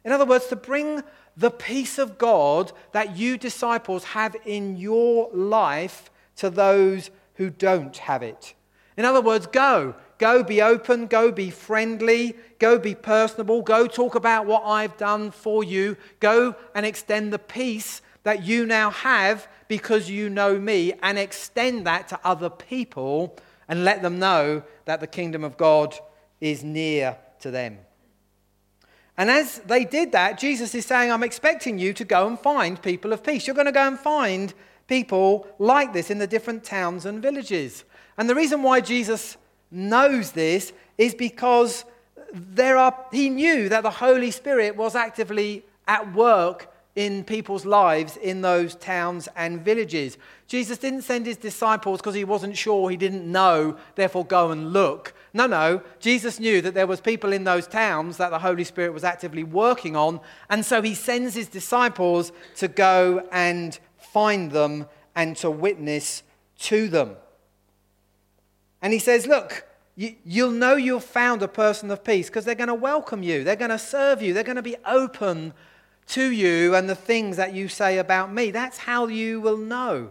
In 0.03 0.11
other 0.11 0.25
words, 0.25 0.47
to 0.47 0.55
bring 0.55 1.03
the 1.37 1.51
peace 1.51 1.97
of 1.97 2.17
God 2.17 2.71
that 2.91 3.17
you 3.17 3.37
disciples 3.37 4.03
have 4.03 4.35
in 4.45 4.77
your 4.77 5.29
life 5.33 6.09
to 6.37 6.49
those 6.49 7.11
who 7.35 7.49
don't 7.49 7.95
have 7.97 8.23
it. 8.23 8.53
In 8.97 9.05
other 9.05 9.21
words, 9.21 9.47
go. 9.47 9.95
Go 10.17 10.43
be 10.43 10.61
open, 10.61 11.07
go 11.07 11.31
be 11.31 11.49
friendly, 11.49 12.35
go 12.59 12.77
be 12.77 12.93
personable, 12.93 13.63
go 13.63 13.87
talk 13.87 14.13
about 14.13 14.45
what 14.45 14.61
I've 14.63 14.95
done 14.95 15.31
for 15.31 15.63
you, 15.63 15.97
go 16.19 16.55
and 16.75 16.85
extend 16.85 17.33
the 17.33 17.39
peace 17.39 18.03
that 18.21 18.43
you 18.43 18.67
now 18.67 18.91
have 18.91 19.47
because 19.67 20.11
you 20.11 20.29
know 20.29 20.59
me, 20.59 20.93
and 21.01 21.17
extend 21.17 21.87
that 21.87 22.07
to 22.09 22.19
other 22.23 22.51
people 22.51 23.35
and 23.67 23.83
let 23.83 24.03
them 24.03 24.19
know 24.19 24.61
that 24.85 24.99
the 24.99 25.07
kingdom 25.07 25.43
of 25.43 25.57
God 25.57 25.97
is 26.41 26.63
near 26.63 27.15
to 27.39 27.51
them. 27.51 27.77
And 29.17 29.29
as 29.29 29.59
they 29.59 29.85
did 29.85 30.11
that, 30.13 30.39
Jesus 30.39 30.73
is 30.73 30.85
saying, 30.85 31.11
I'm 31.11 31.23
expecting 31.23 31.77
you 31.77 31.93
to 31.93 32.03
go 32.03 32.27
and 32.27 32.39
find 32.39 32.81
people 32.81 33.13
of 33.13 33.23
peace. 33.23 33.45
You're 33.45 33.55
going 33.55 33.65
to 33.67 33.71
go 33.71 33.87
and 33.87 33.99
find 33.99 34.53
people 34.87 35.47
like 35.59 35.93
this 35.93 36.09
in 36.09 36.17
the 36.17 36.27
different 36.27 36.63
towns 36.63 37.05
and 37.05 37.21
villages. 37.21 37.83
And 38.17 38.29
the 38.29 38.35
reason 38.35 38.63
why 38.63 38.81
Jesus 38.81 39.37
knows 39.69 40.31
this 40.31 40.73
is 40.97 41.13
because 41.13 41.85
there 42.33 42.77
are, 42.77 43.05
he 43.11 43.29
knew 43.29 43.69
that 43.69 43.83
the 43.83 43.91
Holy 43.91 44.31
Spirit 44.31 44.75
was 44.75 44.95
actively 44.95 45.63
at 45.87 46.13
work 46.13 46.73
in 46.95 47.23
people's 47.23 47.65
lives 47.65 48.17
in 48.17 48.41
those 48.41 48.75
towns 48.75 49.29
and 49.35 49.61
villages. 49.61 50.17
Jesus 50.47 50.77
didn't 50.77 51.03
send 51.03 51.25
his 51.25 51.37
disciples 51.37 52.01
because 52.01 52.15
he 52.15 52.25
wasn't 52.25 52.57
sure, 52.57 52.89
he 52.89 52.97
didn't 52.97 53.29
know, 53.29 53.77
therefore 53.95 54.25
go 54.25 54.51
and 54.51 54.73
look. 54.73 55.13
No, 55.33 55.47
no. 55.47 55.81
Jesus 55.99 56.39
knew 56.39 56.61
that 56.61 56.73
there 56.73 56.87
was 56.87 56.99
people 56.99 57.31
in 57.31 57.45
those 57.45 57.67
towns 57.67 58.17
that 58.17 58.31
the 58.31 58.39
Holy 58.39 58.63
Spirit 58.63 58.93
was 58.93 59.03
actively 59.03 59.43
working 59.43 59.95
on, 59.95 60.19
and 60.49 60.65
so 60.65 60.81
he 60.81 60.93
sends 60.93 61.35
his 61.35 61.47
disciples 61.47 62.31
to 62.57 62.67
go 62.67 63.27
and 63.31 63.79
find 63.97 64.51
them 64.51 64.87
and 65.15 65.37
to 65.37 65.49
witness 65.49 66.23
to 66.59 66.89
them. 66.89 67.15
And 68.81 68.91
he 68.91 68.99
says, 68.99 69.25
Look, 69.25 69.65
you, 69.95 70.15
will 70.25 70.51
know 70.51 70.75
you've 70.75 71.03
found 71.03 71.41
a 71.41 71.47
person 71.47 71.91
of 71.91 72.03
peace 72.03 72.27
because 72.27 72.43
they're 72.43 72.55
going 72.55 72.67
to 72.67 72.73
welcome 72.73 73.23
you, 73.23 73.43
they're 73.43 73.55
going 73.55 73.71
to 73.71 73.79
serve 73.79 74.21
you, 74.21 74.33
they're 74.33 74.43
going 74.43 74.55
to 74.57 74.61
be 74.61 74.77
open 74.85 75.53
to 76.07 76.31
you 76.31 76.75
and 76.75 76.89
the 76.89 76.95
things 76.95 77.37
that 77.37 77.53
you 77.53 77.69
say 77.69 77.97
about 77.97 78.33
me. 78.33 78.51
That's 78.51 78.79
how 78.79 79.07
you 79.07 79.39
will 79.39 79.57
know. 79.57 80.09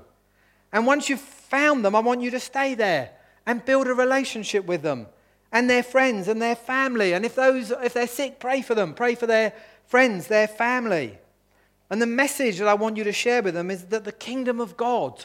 And 0.73 0.87
once 0.87 1.09
you've 1.09 1.21
found 1.21 1.85
them, 1.85 1.95
I 1.95 2.01
want 2.01 2.23
you 2.23 2.31
to 2.31 2.41
stay 2.41 2.75
there 2.75 3.11
and 3.47 3.65
build 3.65 3.87
a 3.87 3.95
relationship 3.95 4.65
with 4.65 4.83
them 4.83 5.07
and 5.53 5.69
their 5.69 5.83
friends 5.83 6.29
and 6.29 6.41
their 6.41 6.55
family. 6.57 7.13
And 7.13 7.25
if, 7.25 7.35
those, 7.35 7.71
if 7.71 7.95
they're 7.95 8.07
sick, 8.07 8.39
pray 8.39 8.63
for 8.63 8.75
them. 8.75 8.95
Pray 8.95 9.15
for 9.15 9.27
their 9.27 9.53
friends, 9.87 10.29
their 10.29 10.49
family. 10.49 11.19
And 11.91 12.01
the 12.01 12.07
message 12.07 12.59
that 12.59 12.69
I 12.69 12.75
want 12.75 12.97
you 12.97 13.05
to 13.05 13.13
share 13.13 13.43
with 13.43 13.55
them 13.55 13.71
is 13.71 13.87
that 13.87 14.05
the 14.05 14.13
kingdom 14.13 14.61
of 14.61 14.77
God, 14.77 15.25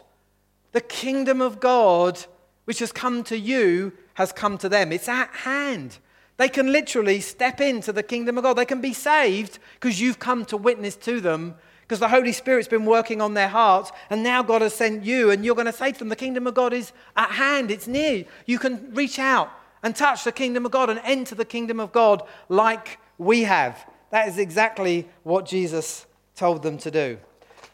the 0.71 0.81
kingdom 0.81 1.41
of 1.41 1.59
God 1.59 2.19
which 2.65 2.79
has 2.79 2.91
come 2.91 3.23
to 3.25 3.37
you 3.37 3.93
has 4.15 4.31
come 4.31 4.57
to 4.57 4.67
them. 4.67 4.91
It's 4.91 5.07
at 5.07 5.29
hand. 5.29 5.99
They 6.37 6.49
can 6.49 6.71
literally 6.71 7.21
step 7.21 7.61
into 7.61 7.93
the 7.93 8.03
kingdom 8.03 8.37
of 8.37 8.43
God. 8.43 8.57
They 8.57 8.65
can 8.65 8.81
be 8.81 8.93
saved 8.93 9.59
because 9.75 10.01
you've 10.01 10.19
come 10.19 10.43
to 10.45 10.57
witness 10.57 10.95
to 10.97 11.21
them 11.21 11.55
because 11.87 11.99
the 11.99 12.09
Holy 12.09 12.31
Spirit's 12.31 12.67
been 12.67 12.85
working 12.85 13.21
on 13.21 13.35
their 13.35 13.47
hearts, 13.47 13.91
and 14.09 14.23
now 14.23 14.41
God 14.41 14.63
has 14.63 14.73
sent 14.73 15.03
you, 15.03 15.29
and 15.29 15.45
you're 15.45 15.55
going 15.55 15.67
to 15.67 15.73
say 15.73 15.91
to 15.91 15.99
them, 15.99 16.09
The 16.09 16.15
kingdom 16.15 16.47
of 16.47 16.55
God 16.55 16.73
is 16.73 16.91
at 17.15 17.29
hand, 17.31 17.69
it's 17.69 17.87
near. 17.87 18.25
You 18.47 18.57
can 18.57 18.93
reach 18.95 19.19
out 19.19 19.51
and 19.83 19.95
touch 19.95 20.23
the 20.23 20.31
kingdom 20.31 20.65
of 20.65 20.71
God 20.71 20.89
and 20.89 20.99
enter 21.03 21.35
the 21.35 21.45
kingdom 21.45 21.79
of 21.79 21.91
God 21.91 22.23
like 22.49 22.99
we 23.19 23.43
have. 23.43 23.87
That 24.09 24.27
is 24.27 24.39
exactly 24.39 25.07
what 25.23 25.45
Jesus 25.45 26.07
told 26.35 26.63
them 26.63 26.79
to 26.79 26.89
do. 26.89 27.19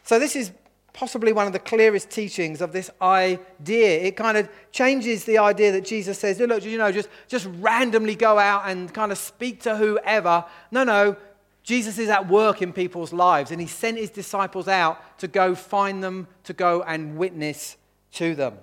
So, 0.02 0.18
this 0.18 0.36
is 0.36 0.52
possibly 0.92 1.32
one 1.32 1.46
of 1.46 1.52
the 1.54 1.58
clearest 1.58 2.10
teachings 2.10 2.60
of 2.60 2.72
this 2.72 2.90
idea. 3.00 4.02
It 4.02 4.16
kind 4.16 4.36
of 4.36 4.48
changes 4.72 5.24
the 5.24 5.38
idea 5.38 5.72
that 5.72 5.84
Jesus 5.84 6.18
says, 6.18 6.38
look, 6.38 6.64
you 6.64 6.76
know, 6.76 6.92
just, 6.92 7.08
just 7.28 7.48
randomly 7.60 8.14
go 8.14 8.38
out 8.38 8.64
and 8.66 8.92
kind 8.92 9.10
of 9.10 9.18
speak 9.18 9.62
to 9.62 9.76
whoever. 9.76 10.44
No, 10.70 10.84
no. 10.84 11.16
Jesus 11.62 11.98
is 11.98 12.08
at 12.08 12.28
work 12.28 12.60
in 12.60 12.72
people's 12.72 13.12
lives, 13.12 13.50
and 13.50 13.60
he 13.60 13.66
sent 13.66 13.98
his 13.98 14.10
disciples 14.10 14.68
out 14.68 15.18
to 15.18 15.28
go 15.28 15.54
find 15.54 16.02
them, 16.02 16.26
to 16.44 16.52
go 16.52 16.82
and 16.82 17.16
witness 17.16 17.76
to 18.12 18.34
them. 18.34 18.54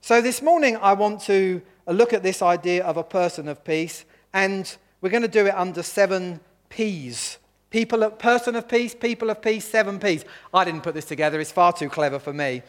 So 0.00 0.20
this 0.20 0.42
morning, 0.42 0.76
I 0.76 0.94
want 0.94 1.20
to 1.22 1.62
look 1.86 2.12
at 2.12 2.22
this 2.22 2.42
idea 2.42 2.84
of 2.84 2.96
a 2.96 3.04
person 3.04 3.48
of 3.48 3.64
peace, 3.64 4.04
and 4.32 4.74
we're 5.00 5.10
going 5.10 5.22
to 5.22 5.28
do 5.28 5.46
it 5.46 5.54
under 5.54 5.82
seven 5.82 6.40
P's 6.68 7.38
People, 7.72 8.10
person 8.10 8.54
of 8.54 8.68
peace, 8.68 8.94
people 8.94 9.30
of 9.30 9.40
peace, 9.40 9.66
seven 9.66 9.98
P's. 9.98 10.26
I 10.52 10.62
didn't 10.62 10.82
put 10.82 10.92
this 10.92 11.06
together, 11.06 11.40
it's 11.40 11.50
far 11.50 11.72
too 11.72 11.88
clever 11.88 12.18
for 12.18 12.34
me. 12.34 12.62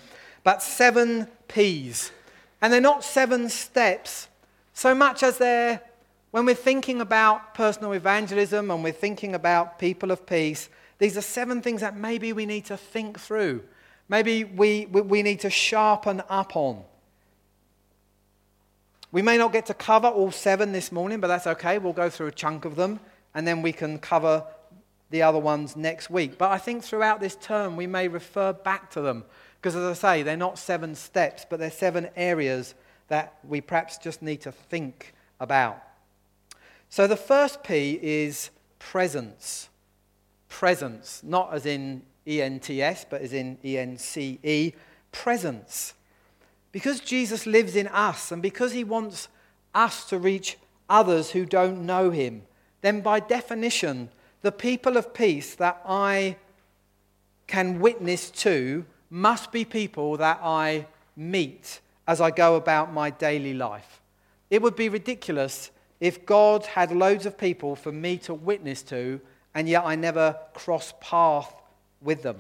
But 0.46 0.64
seven 0.64 1.28
P's. 1.50 2.12
And 2.62 2.72
they're 2.72 2.80
not 2.80 3.04
seven 3.04 3.50
steps 3.50 4.30
so 4.74 4.96
much 4.96 5.22
as 5.22 5.38
they're, 5.40 5.82
when 6.34 6.48
we're 6.48 6.56
thinking 6.56 7.00
about 7.00 7.54
personal 7.54 7.92
evangelism 7.92 8.72
and 8.72 8.84
we're 8.84 8.92
thinking 8.92 9.36
about 9.36 9.78
people 9.78 10.10
of 10.10 10.26
peace, 10.26 10.68
these 10.98 11.16
are 11.16 11.22
seven 11.22 11.62
things 11.62 11.82
that 11.82 11.96
maybe 11.96 12.34
we 12.34 12.48
need 12.48 12.66
to 12.66 12.76
think 12.76 13.20
through. 13.20 13.62
Maybe 14.10 14.44
we, 14.44 14.88
we 14.88 15.22
need 15.22 15.42
to 15.42 15.52
sharpen 15.52 16.24
up 16.30 16.56
on. 16.56 16.86
We 19.12 19.22
may 19.22 19.38
not 19.38 19.54
get 19.54 19.68
to 19.68 19.76
cover 19.76 20.08
all 20.08 20.32
seven 20.32 20.72
this 20.72 20.92
morning, 20.92 21.20
but 21.20 21.28
that's 21.28 21.46
okay. 21.46 21.78
We'll 21.78 21.94
go 21.94 22.10
through 22.10 22.26
a 22.26 22.32
chunk 22.32 22.66
of 22.66 22.78
them 22.78 23.00
and 23.36 23.48
then 23.48 23.62
we 23.62 23.72
can 23.72 24.00
cover 24.00 24.44
the 25.12 25.22
other 25.22 25.38
ones 25.38 25.76
next 25.76 26.10
week. 26.10 26.40
But 26.40 26.50
I 26.50 26.58
think 26.58 26.84
throughout 26.84 27.20
this 27.20 27.36
term, 27.36 27.76
we 27.76 27.86
may 27.86 28.08
refer 28.08 28.54
back 28.54 28.90
to 28.94 29.02
them. 29.02 29.24
Because 29.62 29.76
as 29.76 30.04
I 30.04 30.18
say, 30.18 30.24
they're 30.24 30.36
not 30.36 30.58
seven 30.58 30.96
steps, 30.96 31.46
but 31.48 31.60
they're 31.60 31.70
seven 31.70 32.10
areas 32.16 32.74
that 33.10 33.38
we 33.48 33.62
perhaps 33.62 34.00
just 34.00 34.24
need 34.24 34.42
to 34.42 34.52
think 34.52 35.14
about. 35.40 35.80
So 36.94 37.08
the 37.08 37.18
first 37.18 37.64
P 37.64 37.98
is 38.04 38.52
presence. 38.78 39.68
Presence, 40.48 41.24
not 41.24 41.52
as 41.52 41.66
in 41.66 42.04
E 42.28 42.40
N 42.40 42.60
T 42.60 42.84
S, 42.84 43.04
but 43.10 43.24
as 43.24 43.34
in 43.34 43.58
E 43.66 43.80
N 43.80 43.98
C 43.98 44.38
E. 44.44 44.74
Presence. 45.12 45.96
Because 46.72 47.00
Jesus 47.00 47.48
lives 47.48 47.76
in 47.76 47.88
us 47.88 48.32
and 48.32 48.44
because 48.44 48.74
he 48.74 48.84
wants 48.84 49.28
us 49.74 50.06
to 50.10 50.20
reach 50.20 50.60
others 50.88 51.32
who 51.32 51.48
don't 51.48 51.84
know 51.84 52.12
him, 52.12 52.44
then 52.82 53.02
by 53.02 53.20
definition, 53.20 54.10
the 54.44 54.52
people 54.52 54.96
of 54.96 55.16
peace 55.16 55.56
that 55.56 55.82
I 55.88 56.38
can 57.48 57.80
witness 57.80 58.30
to 58.46 58.86
must 59.10 59.52
be 59.52 59.66
people 59.66 60.16
that 60.18 60.42
I 60.44 60.86
meet 61.16 61.80
as 62.08 62.22
I 62.22 62.30
go 62.30 62.56
about 62.56 62.94
my 62.94 63.10
daily 63.10 63.56
life. 63.56 64.00
It 64.52 64.62
would 64.62 64.76
be 64.76 64.90
ridiculous 64.90 65.72
if 66.04 66.26
God 66.26 66.66
had 66.66 66.92
loads 66.92 67.26
of 67.26 67.38
people 67.38 67.78
for 67.78 67.90
me 67.90 68.18
to 68.18 68.34
witness 68.34 68.84
to, 68.84 69.22
and 69.56 69.70
yet 69.70 69.86
I 69.86 69.96
never 69.96 70.36
cross 70.54 70.94
path 71.00 71.56
with 72.02 72.24
them. 72.24 72.40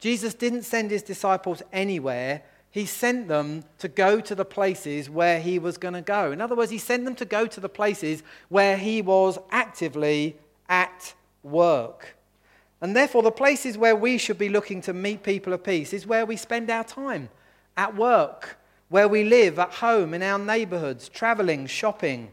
Jesus 0.00 0.32
didn't 0.32 0.62
send 0.62 0.90
his 0.90 1.02
disciples 1.02 1.62
anywhere. 1.70 2.40
He 2.70 2.86
sent 2.86 3.28
them 3.28 3.64
to 3.80 3.88
go 3.88 4.20
to 4.20 4.34
the 4.34 4.46
places 4.46 5.10
where 5.10 5.38
he 5.38 5.58
was 5.58 5.76
going 5.76 5.92
to 5.92 6.00
go. 6.00 6.32
In 6.32 6.40
other 6.40 6.56
words, 6.56 6.70
he 6.70 6.78
sent 6.78 7.04
them 7.04 7.14
to 7.16 7.26
go 7.26 7.46
to 7.46 7.60
the 7.60 7.68
places 7.68 8.22
where 8.48 8.78
he 8.78 9.02
was 9.02 9.38
actively 9.50 10.38
at 10.66 11.12
work. 11.42 12.16
And 12.80 12.96
therefore, 12.96 13.22
the 13.22 13.30
places 13.30 13.76
where 13.76 13.96
we 13.96 14.16
should 14.16 14.38
be 14.38 14.48
looking 14.48 14.80
to 14.80 14.94
meet 14.94 15.22
people 15.22 15.52
of 15.52 15.62
peace 15.62 15.92
is 15.92 16.06
where 16.06 16.24
we 16.24 16.38
spend 16.38 16.70
our 16.70 16.84
time 16.84 17.28
at 17.76 17.94
work, 17.94 18.56
where 18.88 19.08
we 19.08 19.24
live, 19.24 19.58
at 19.58 19.74
home, 19.74 20.14
in 20.14 20.22
our 20.22 20.38
neighborhoods, 20.38 21.10
traveling, 21.10 21.66
shopping. 21.66 22.32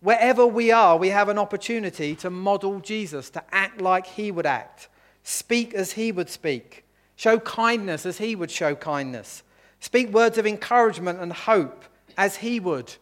Wherever 0.00 0.46
we 0.46 0.70
are, 0.70 0.96
we 0.96 1.08
have 1.08 1.28
an 1.28 1.38
opportunity 1.38 2.14
to 2.16 2.30
model 2.30 2.80
Jesus, 2.80 3.28
to 3.30 3.42
act 3.52 3.80
like 3.80 4.06
he 4.06 4.30
would 4.30 4.46
act, 4.46 4.88
speak 5.22 5.74
as 5.74 5.92
he 5.92 6.10
would 6.10 6.30
speak, 6.30 6.84
show 7.16 7.38
kindness 7.38 8.06
as 8.06 8.18
he 8.18 8.34
would 8.34 8.50
show 8.50 8.74
kindness, 8.74 9.42
speak 9.78 10.08
words 10.10 10.38
of 10.38 10.46
encouragement 10.46 11.20
and 11.20 11.32
hope 11.32 11.84
as 12.16 12.36
he 12.36 12.58
would. 12.58 12.94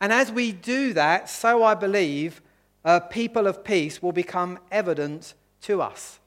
And 0.00 0.10
as 0.10 0.32
we 0.32 0.52
do 0.52 0.94
that, 0.94 1.28
so 1.28 1.62
I 1.62 1.74
believe 1.74 2.40
uh, 2.84 3.00
people 3.00 3.46
of 3.46 3.62
peace 3.62 4.02
will 4.02 4.12
become 4.12 4.58
evident 4.70 5.34
to 5.62 5.82
us. 5.82 6.18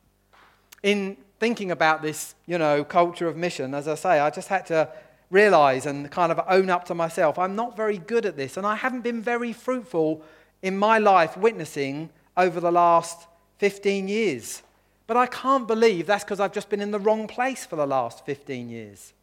In 0.84 1.18
thinking 1.40 1.72
about 1.72 2.04
this, 2.04 2.36
you 2.46 2.60
know, 2.60 2.84
culture 2.84 3.28
of 3.28 3.36
mission, 3.36 3.74
as 3.74 3.88
I 3.88 3.96
say, 3.96 4.20
I 4.20 4.30
just 4.30 4.50
had 4.50 4.68
to 4.68 4.90
realize 5.32 5.86
and 5.88 6.12
kind 6.12 6.32
of 6.32 6.40
own 6.48 6.70
up 6.70 6.86
to 6.86 6.94
myself 6.94 7.40
I'm 7.40 7.56
not 7.56 7.76
very 7.76 7.98
good 7.98 8.26
at 8.26 8.38
this, 8.38 8.58
and 8.58 8.68
I 8.68 8.76
haven't 8.76 9.02
been 9.02 9.22
very 9.22 9.54
fruitful 9.54 10.22
in 10.62 10.78
my 10.78 11.00
life 11.00 11.36
witnessing 11.36 12.10
over 12.38 12.60
the 12.60 12.72
last 12.72 13.28
15 13.58 14.08
years. 14.08 14.62
But 15.08 15.18
I 15.18 15.26
can't 15.26 15.68
believe 15.68 16.08
that's 16.08 16.24
because 16.24 16.40
I've 16.40 16.54
just 16.54 16.70
been 16.70 16.82
in 16.82 16.92
the 16.92 17.00
wrong 17.00 17.28
place 17.28 17.66
for 17.66 17.76
the 17.76 17.86
last 17.88 18.26
15 18.26 18.70
years. 18.70 19.14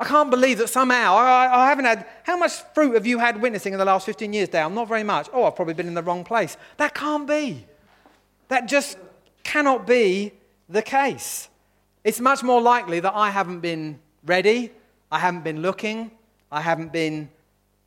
I 0.00 0.04
can't 0.04 0.30
believe 0.30 0.58
that 0.58 0.68
somehow 0.68 1.16
I, 1.16 1.64
I, 1.64 1.68
haven't 1.68 1.86
had. 1.86 2.06
How 2.22 2.36
much 2.36 2.52
fruit 2.72 2.94
have 2.94 3.04
you 3.04 3.18
had 3.18 3.42
witnessing 3.42 3.72
in 3.72 3.80
the 3.80 3.84
last 3.84 4.06
15 4.06 4.32
years, 4.32 4.48
Dale? 4.48 4.70
Not 4.70 4.86
very 4.86 5.02
much. 5.02 5.28
Oh, 5.32 5.44
I've 5.44 5.56
probably 5.56 5.74
been 5.74 5.88
in 5.88 5.94
the 5.94 6.02
wrong 6.02 6.22
place. 6.22 6.56
That 6.76 6.94
can't 6.94 7.26
be. 7.26 7.66
That 8.46 8.68
just 8.68 8.96
cannot 9.42 9.86
be 9.86 10.32
the 10.68 10.82
case. 10.82 11.48
It's 12.04 12.20
much 12.20 12.44
more 12.44 12.62
likely 12.62 13.00
that 13.00 13.14
I 13.14 13.30
haven't 13.30 13.60
been 13.60 13.98
ready, 14.24 14.70
I 15.10 15.18
haven't 15.18 15.44
been 15.44 15.62
looking, 15.62 16.10
I 16.50 16.60
haven't 16.60 16.92
been 16.92 17.30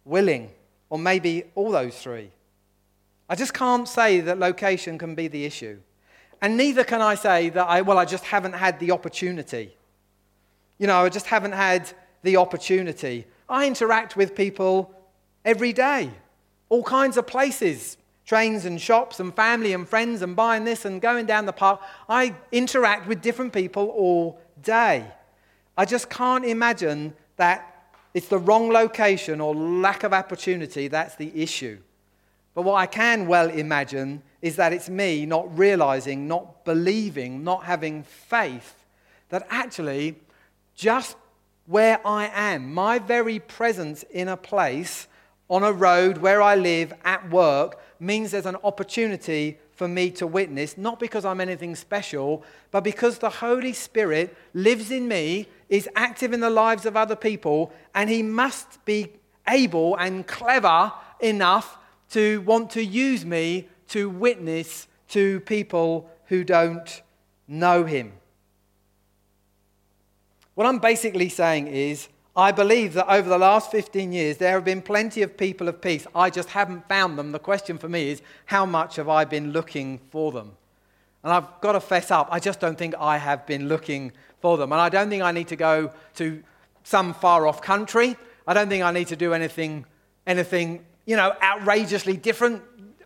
willing, 0.05 0.51
or 0.89 0.97
maybe 0.97 1.43
all 1.55 1.71
those 1.71 1.97
three. 1.97 2.31
I 3.29 3.35
just 3.35 3.53
can't 3.53 3.87
say 3.87 4.21
that 4.21 4.39
location 4.39 4.97
can 4.97 5.15
be 5.15 5.27
the 5.27 5.45
issue. 5.45 5.79
And 6.41 6.57
neither 6.57 6.83
can 6.83 7.01
I 7.01 7.15
say 7.15 7.49
that 7.49 7.67
I, 7.67 7.81
well, 7.81 7.97
I 7.97 8.05
just 8.05 8.25
haven't 8.25 8.53
had 8.53 8.79
the 8.79 8.91
opportunity. 8.91 9.75
You 10.79 10.87
know, 10.87 11.05
I 11.05 11.09
just 11.09 11.27
haven't 11.27 11.51
had 11.53 11.91
the 12.23 12.37
opportunity. 12.37 13.25
I 13.47 13.67
interact 13.67 14.15
with 14.15 14.35
people 14.35 14.93
every 15.45 15.73
day, 15.73 16.09
all 16.69 16.83
kinds 16.83 17.17
of 17.17 17.27
places 17.27 17.97
trains 18.25 18.65
and 18.65 18.79
shops 18.79 19.19
and 19.19 19.35
family 19.35 19.73
and 19.73 19.87
friends 19.87 20.21
and 20.21 20.35
buying 20.35 20.63
this 20.63 20.85
and 20.85 21.01
going 21.01 21.25
down 21.25 21.45
the 21.45 21.51
park. 21.51 21.81
I 22.07 22.33
interact 22.51 23.07
with 23.07 23.21
different 23.21 23.51
people 23.51 23.87
all 23.87 24.39
day. 24.61 25.05
I 25.81 25.85
just 25.85 26.11
can't 26.11 26.45
imagine 26.45 27.15
that 27.37 27.87
it's 28.13 28.27
the 28.27 28.37
wrong 28.37 28.69
location 28.69 29.41
or 29.41 29.55
lack 29.55 30.03
of 30.03 30.13
opportunity 30.13 30.87
that's 30.87 31.15
the 31.15 31.31
issue. 31.33 31.79
But 32.53 32.61
what 32.61 32.75
I 32.75 32.85
can 32.85 33.25
well 33.25 33.49
imagine 33.49 34.21
is 34.43 34.57
that 34.57 34.73
it's 34.73 34.89
me 34.89 35.25
not 35.25 35.57
realizing, 35.57 36.27
not 36.27 36.65
believing, 36.65 37.43
not 37.43 37.63
having 37.63 38.03
faith 38.03 38.75
that 39.29 39.47
actually 39.49 40.17
just 40.75 41.17
where 41.65 41.99
I 42.05 42.27
am, 42.31 42.71
my 42.75 42.99
very 42.99 43.39
presence 43.39 44.03
in 44.03 44.27
a 44.27 44.37
place, 44.37 45.07
on 45.49 45.63
a 45.63 45.73
road, 45.73 46.19
where 46.19 46.43
I 46.43 46.53
live, 46.53 46.93
at 47.03 47.27
work, 47.31 47.81
means 47.99 48.29
there's 48.29 48.45
an 48.45 48.57
opportunity 48.63 49.57
for 49.81 49.87
me 49.87 50.11
to 50.11 50.27
witness, 50.27 50.77
not 50.77 50.99
because 50.99 51.25
I'm 51.25 51.41
anything 51.41 51.75
special, 51.75 52.43
but 52.69 52.83
because 52.83 53.17
the 53.17 53.31
Holy 53.31 53.73
Spirit 53.73 54.37
lives 54.53 54.91
in 54.91 55.07
me, 55.07 55.47
is 55.71 55.89
active 55.95 56.33
in 56.33 56.41
the 56.41 56.49
lives 56.49 56.85
of 56.85 56.95
other 56.95 57.15
people, 57.15 57.71
and 57.95 58.09
He 58.09 58.21
must 58.21 58.83
be 58.85 59.13
able 59.47 59.95
and 59.95 60.27
clever 60.27 60.91
enough 61.21 61.77
to 62.11 62.41
want 62.41 62.69
to 62.71 62.83
use 62.83 63.25
me 63.25 63.69
to 63.87 64.09
witness 64.09 64.87
to 65.07 65.39
people 65.39 66.09
who 66.25 66.43
don't 66.43 67.01
know 67.47 67.85
Him. 67.85 68.11
What 70.55 70.67
I'm 70.67 70.79
basically 70.79 71.29
saying 71.29 71.67
is, 71.67 72.09
I 72.35 72.51
believe 72.51 72.93
that 72.93 73.11
over 73.11 73.27
the 73.27 73.37
last 73.37 73.71
15 73.71 74.11
years, 74.11 74.37
there 74.37 74.53
have 74.53 74.65
been 74.65 74.81
plenty 74.81 75.21
of 75.21 75.37
people 75.37 75.69
of 75.69 75.81
peace. 75.81 76.05
I 76.13 76.29
just 76.29 76.49
haven't 76.49 76.87
found 76.89 77.17
them. 77.17 77.31
The 77.31 77.39
question 77.39 77.77
for 77.77 77.87
me 77.87 78.09
is, 78.09 78.21
how 78.45 78.65
much 78.65 78.97
have 78.97 79.07
I 79.07 79.23
been 79.23 79.51
looking 79.51 79.99
for 80.11 80.33
them? 80.33 80.51
And 81.23 81.31
I've 81.31 81.61
got 81.61 81.73
to 81.73 81.79
fess 81.79 82.11
up, 82.11 82.27
I 82.29 82.39
just 82.39 82.59
don't 82.59 82.77
think 82.77 82.93
I 82.99 83.17
have 83.17 83.45
been 83.45 83.67
looking 83.69 84.11
for 84.41 84.57
them. 84.57 84.71
And 84.71 84.81
I 84.81 84.89
don't 84.89 85.09
think 85.09 85.23
I 85.23 85.31
need 85.31 85.47
to 85.49 85.55
go 85.55 85.91
to 86.15 86.43
some 86.83 87.13
far 87.13 87.47
off 87.47 87.61
country. 87.61 88.15
I 88.47 88.53
don't 88.53 88.69
think 88.69 88.83
I 88.83 88.91
need 88.91 89.07
to 89.07 89.15
do 89.15 89.33
anything, 89.33 89.85
anything 90.25 90.85
you 91.05 91.15
know, 91.15 91.35
outrageously 91.41 92.17
different. 92.17 92.61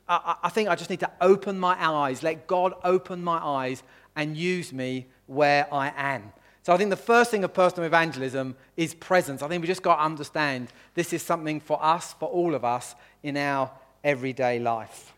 I, 0.07 0.35
I 0.43 0.49
think 0.49 0.69
I 0.69 0.75
just 0.75 0.89
need 0.89 0.99
to 1.01 1.11
open 1.21 1.59
my 1.59 1.75
eyes, 1.79 2.23
let 2.23 2.47
God 2.47 2.73
open 2.83 3.23
my 3.23 3.37
eyes 3.37 3.83
and 4.15 4.37
use 4.37 4.71
me 4.71 5.07
where 5.27 5.71
I 5.73 5.91
am. 5.95 6.31
So 6.63 6.73
I 6.73 6.77
think 6.77 6.89
the 6.89 6.95
first 6.95 7.29
thing 7.29 7.43
of 7.43 7.53
personal 7.53 7.85
evangelism 7.85 8.55
is 8.75 8.95
presence. 8.95 9.43
I 9.43 9.47
think 9.47 9.61
we 9.61 9.67
just 9.67 9.83
got 9.83 9.97
to 9.97 10.03
understand 10.03 10.69
this 10.95 11.13
is 11.13 11.21
something 11.21 11.59
for 11.59 11.83
us, 11.83 12.13
for 12.13 12.27
all 12.27 12.55
of 12.55 12.65
us, 12.65 12.95
in 13.21 13.37
our 13.37 13.69
everyday 14.03 14.59
life. 14.59 15.13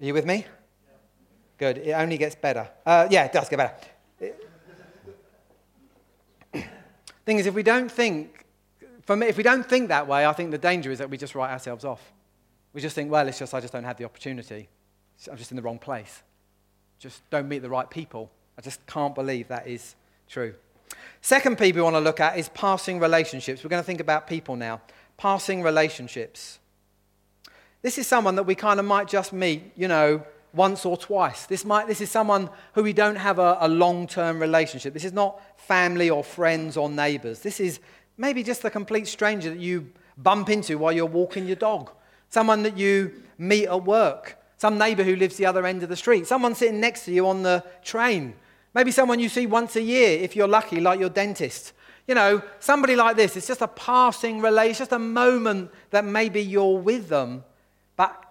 Are 0.00 0.04
you 0.04 0.14
with 0.14 0.26
me? 0.26 0.46
Good. 1.58 1.78
It 1.78 1.92
only 1.92 2.18
gets 2.18 2.34
better. 2.34 2.68
Uh, 2.84 3.06
yeah, 3.10 3.24
it 3.24 3.32
does 3.32 3.48
get 3.48 3.56
better. 3.56 3.74
Thing 7.24 7.38
is, 7.38 7.46
if 7.46 7.54
we 7.54 7.62
don't 7.62 7.90
think, 7.90 8.44
for 9.02 9.16
me, 9.16 9.26
if 9.26 9.36
we 9.36 9.42
don't 9.42 9.68
think 9.68 9.88
that 9.88 10.06
way, 10.06 10.24
I 10.24 10.32
think 10.32 10.50
the 10.50 10.58
danger 10.58 10.90
is 10.90 10.98
that 10.98 11.10
we 11.10 11.18
just 11.18 11.34
write 11.34 11.50
ourselves 11.50 11.84
off. 11.84 12.12
We 12.72 12.80
just 12.80 12.94
think, 12.94 13.10
well, 13.10 13.26
it's 13.28 13.38
just 13.38 13.52
I 13.54 13.60
just 13.60 13.72
don't 13.72 13.84
have 13.84 13.96
the 13.96 14.04
opportunity. 14.04 14.68
I'm 15.30 15.36
just 15.36 15.50
in 15.50 15.56
the 15.56 15.62
wrong 15.62 15.78
place. 15.78 16.22
Just 16.98 17.28
don't 17.30 17.48
meet 17.48 17.60
the 17.60 17.70
right 17.70 17.88
people. 17.88 18.30
I 18.58 18.62
just 18.62 18.84
can't 18.86 19.14
believe 19.14 19.48
that 19.48 19.66
is 19.66 19.96
true. 20.28 20.54
Second 21.20 21.58
P 21.58 21.72
we 21.72 21.80
want 21.80 21.96
to 21.96 22.00
look 22.00 22.20
at 22.20 22.38
is 22.38 22.48
passing 22.50 23.00
relationships. 23.00 23.64
We're 23.64 23.70
going 23.70 23.82
to 23.82 23.86
think 23.86 24.00
about 24.00 24.26
people 24.26 24.56
now. 24.56 24.80
Passing 25.16 25.62
relationships. 25.62 26.58
This 27.82 27.98
is 27.98 28.06
someone 28.06 28.36
that 28.36 28.44
we 28.44 28.54
kind 28.54 28.78
of 28.78 28.86
might 28.86 29.08
just 29.08 29.32
meet, 29.32 29.72
you 29.76 29.88
know, 29.88 30.22
once 30.56 30.84
or 30.84 30.96
twice. 30.96 31.46
This, 31.46 31.64
might, 31.64 31.86
this 31.86 32.00
is 32.00 32.10
someone 32.10 32.50
who 32.72 32.82
we 32.82 32.92
don't 32.92 33.16
have 33.16 33.38
a, 33.38 33.58
a 33.60 33.68
long 33.68 34.06
term 34.06 34.40
relationship. 34.40 34.92
This 34.94 35.04
is 35.04 35.12
not 35.12 35.40
family 35.58 36.10
or 36.10 36.24
friends 36.24 36.76
or 36.76 36.88
neighbors. 36.90 37.40
This 37.40 37.60
is 37.60 37.78
maybe 38.16 38.42
just 38.42 38.64
a 38.64 38.70
complete 38.70 39.06
stranger 39.06 39.50
that 39.50 39.60
you 39.60 39.92
bump 40.16 40.48
into 40.48 40.78
while 40.78 40.92
you're 40.92 41.06
walking 41.06 41.46
your 41.46 41.56
dog, 41.56 41.90
someone 42.30 42.62
that 42.62 42.76
you 42.76 43.12
meet 43.38 43.66
at 43.66 43.84
work, 43.84 44.38
some 44.56 44.78
neighbor 44.78 45.04
who 45.04 45.14
lives 45.14 45.36
the 45.36 45.46
other 45.46 45.66
end 45.66 45.82
of 45.82 45.88
the 45.90 45.96
street, 45.96 46.26
someone 46.26 46.54
sitting 46.54 46.80
next 46.80 47.04
to 47.04 47.12
you 47.12 47.28
on 47.28 47.42
the 47.42 47.62
train, 47.84 48.34
Maybe 48.76 48.90
someone 48.90 49.20
you 49.20 49.30
see 49.30 49.46
once 49.46 49.74
a 49.76 49.80
year, 49.80 50.18
if 50.18 50.36
you're 50.36 50.46
lucky, 50.46 50.80
like 50.80 51.00
your 51.00 51.08
dentist. 51.08 51.72
You 52.06 52.14
know, 52.14 52.42
somebody 52.60 52.94
like 52.94 53.16
this, 53.16 53.34
it's 53.34 53.46
just 53.46 53.62
a 53.62 53.68
passing 53.68 54.42
relation, 54.42 54.80
just 54.80 54.92
a 54.92 54.98
moment 54.98 55.70
that 55.92 56.04
maybe 56.04 56.42
you're 56.42 56.76
with 56.76 57.08
them. 57.08 57.42
But 57.96 58.22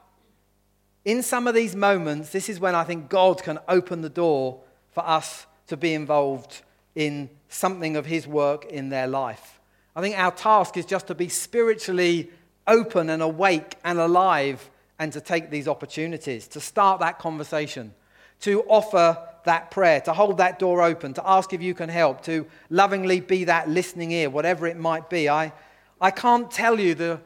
in 1.05 1.21
some 1.21 1.47
of 1.47 1.53
these 1.53 1.75
moments, 1.75 2.31
this 2.31 2.49
is 2.49 2.59
when 2.59 2.73
I 2.73 2.83
think 2.83 3.09
God 3.09 3.41
can 3.43 3.59
open 3.67 4.01
the 4.01 4.09
door 4.09 4.59
for 4.91 5.07
us 5.07 5.45
to 5.67 5.77
be 5.77 5.93
involved 5.93 6.61
in 6.95 7.29
something 7.47 7.95
of 7.95 8.07
His 8.07 8.27
work 8.27 8.65
in 8.65 8.89
their 8.89 9.07
life. 9.07 9.59
I 9.95 10.01
think 10.01 10.17
our 10.17 10.31
task 10.31 10.75
is 10.77 10.85
just 10.85 11.07
to 11.07 11.15
be 11.15 11.29
spiritually 11.29 12.31
open 12.67 13.09
and 13.09 13.21
awake 13.21 13.75
and 13.83 13.99
alive 13.99 14.69
and 14.97 15.13
to 15.13 15.21
take 15.21 15.51
these 15.51 15.67
opportunities, 15.67 16.47
to 16.49 16.59
start 16.59 16.99
that 17.01 17.19
conversation, 17.19 17.93
to 18.41 18.63
offer 18.63 19.17
that 19.45 19.69
prayer, 19.69 20.01
to 20.01 20.13
hold 20.13 20.37
that 20.37 20.57
door 20.57 20.81
open, 20.81 21.13
to 21.13 21.29
ask 21.29 21.53
if 21.53 21.61
you 21.61 21.75
can 21.75 21.89
help, 21.89 22.23
to 22.23 22.47
lovingly 22.69 23.19
be 23.19 23.43
that 23.43 23.69
listening 23.69 24.11
ear, 24.11 24.29
whatever 24.29 24.65
it 24.65 24.77
might 24.77 25.09
be. 25.09 25.29
I, 25.29 25.53
I 26.01 26.11
can't 26.11 26.49
tell 26.49 26.79
you 26.79 26.95
the, 26.95 27.21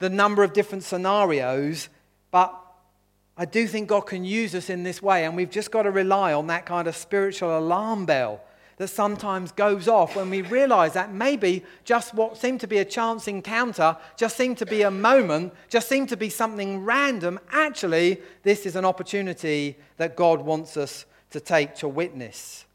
the 0.00 0.10
number 0.10 0.42
of 0.42 0.52
different 0.52 0.82
scenarios, 0.82 1.88
but 2.30 2.59
I 3.40 3.46
do 3.46 3.66
think 3.66 3.88
God 3.88 4.02
can 4.02 4.22
use 4.22 4.54
us 4.54 4.68
in 4.68 4.82
this 4.82 5.00
way, 5.00 5.24
and 5.24 5.34
we've 5.34 5.50
just 5.50 5.70
got 5.70 5.84
to 5.84 5.90
rely 5.90 6.34
on 6.34 6.48
that 6.48 6.66
kind 6.66 6.86
of 6.86 6.94
spiritual 6.94 7.58
alarm 7.58 8.04
bell 8.04 8.42
that 8.76 8.88
sometimes 8.88 9.50
goes 9.50 9.88
off 9.88 10.14
when 10.14 10.28
we 10.28 10.42
realize 10.42 10.92
that 10.92 11.14
maybe 11.14 11.64
just 11.86 12.12
what 12.12 12.36
seemed 12.36 12.60
to 12.60 12.66
be 12.66 12.76
a 12.76 12.84
chance 12.84 13.26
encounter, 13.28 13.96
just 14.14 14.36
seemed 14.36 14.58
to 14.58 14.66
be 14.66 14.82
a 14.82 14.90
moment, 14.90 15.54
just 15.70 15.88
seemed 15.88 16.10
to 16.10 16.18
be 16.18 16.28
something 16.28 16.84
random. 16.84 17.40
Actually, 17.50 18.20
this 18.42 18.66
is 18.66 18.76
an 18.76 18.84
opportunity 18.84 19.78
that 19.96 20.16
God 20.16 20.42
wants 20.42 20.76
us 20.76 21.06
to 21.30 21.40
take 21.40 21.74
to 21.76 21.88
witness. 21.88 22.66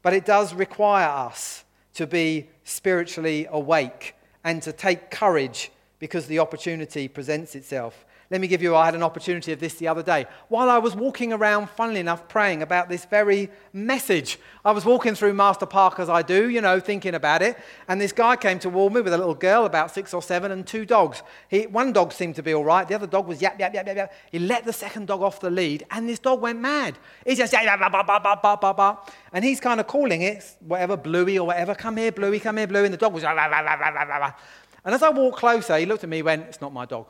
But 0.00 0.14
it 0.14 0.24
does 0.24 0.54
require 0.54 1.06
us 1.06 1.64
to 1.92 2.06
be 2.06 2.48
spiritually 2.64 3.46
awake 3.50 4.14
and 4.42 4.62
to 4.62 4.72
take 4.72 5.10
courage 5.10 5.70
because 5.98 6.28
the 6.28 6.38
opportunity 6.38 7.08
presents 7.08 7.54
itself. 7.54 8.06
Let 8.30 8.42
me 8.42 8.46
give 8.46 8.60
you, 8.60 8.76
I 8.76 8.84
had 8.84 8.94
an 8.94 9.02
opportunity 9.02 9.52
of 9.52 9.60
this 9.60 9.74
the 9.76 9.88
other 9.88 10.02
day. 10.02 10.26
While 10.48 10.68
I 10.68 10.76
was 10.76 10.94
walking 10.94 11.32
around, 11.32 11.70
funnily 11.70 12.00
enough, 12.00 12.28
praying 12.28 12.60
about 12.60 12.90
this 12.90 13.06
very 13.06 13.48
message, 13.72 14.38
I 14.66 14.72
was 14.72 14.84
walking 14.84 15.14
through 15.14 15.32
Master 15.32 15.64
Park 15.64 15.98
as 15.98 16.10
I 16.10 16.20
do, 16.20 16.50
you 16.50 16.60
know, 16.60 16.78
thinking 16.78 17.14
about 17.14 17.40
it. 17.40 17.56
And 17.88 17.98
this 17.98 18.12
guy 18.12 18.36
came 18.36 18.58
toward 18.58 18.92
me 18.92 19.00
with 19.00 19.14
a 19.14 19.16
little 19.16 19.34
girl, 19.34 19.64
about 19.64 19.92
six 19.92 20.12
or 20.12 20.20
seven, 20.20 20.52
and 20.52 20.66
two 20.66 20.84
dogs. 20.84 21.22
He, 21.48 21.68
one 21.68 21.94
dog 21.94 22.12
seemed 22.12 22.34
to 22.34 22.42
be 22.42 22.52
all 22.52 22.64
right. 22.64 22.86
The 22.86 22.96
other 22.96 23.06
dog 23.06 23.26
was 23.26 23.40
yap, 23.40 23.58
yap, 23.58 23.72
yap, 23.72 23.86
yap, 23.86 23.96
yap. 23.96 24.12
He 24.30 24.38
let 24.38 24.66
the 24.66 24.74
second 24.74 25.06
dog 25.06 25.22
off 25.22 25.40
the 25.40 25.48
lead, 25.50 25.86
and 25.90 26.06
this 26.06 26.18
dog 26.18 26.42
went 26.42 26.60
mad. 26.60 26.98
He 27.24 27.34
just, 27.34 27.54
yap, 27.54 27.64
yap, 27.64 27.80
yap, 27.80 27.92
yap, 27.94 28.08
yap, 28.08 28.62
yap, 28.62 28.78
yap, 28.78 29.14
and 29.32 29.42
he's 29.42 29.58
kind 29.58 29.80
of 29.80 29.86
calling 29.86 30.20
it, 30.20 30.44
whatever, 30.60 30.98
Bluey 30.98 31.38
or 31.38 31.46
whatever, 31.46 31.74
come 31.74 31.96
here, 31.96 32.12
Bluey, 32.12 32.40
come 32.40 32.58
here, 32.58 32.66
Bluey. 32.66 32.84
And 32.84 32.92
the 32.92 32.98
dog 32.98 33.14
was, 33.14 33.22
yap, 33.22 33.36
yap, 33.36 33.50
yap, 33.50 33.80
yap, 33.80 33.94
yap, 33.94 34.20
yap. 34.20 34.40
and 34.84 34.94
as 34.94 35.02
I 35.02 35.08
walked 35.08 35.38
closer, 35.38 35.78
he 35.78 35.86
looked 35.86 36.04
at 36.04 36.10
me 36.10 36.18
and 36.18 36.26
went, 36.26 36.42
it's 36.42 36.60
not 36.60 36.74
my 36.74 36.84
dog. 36.84 37.06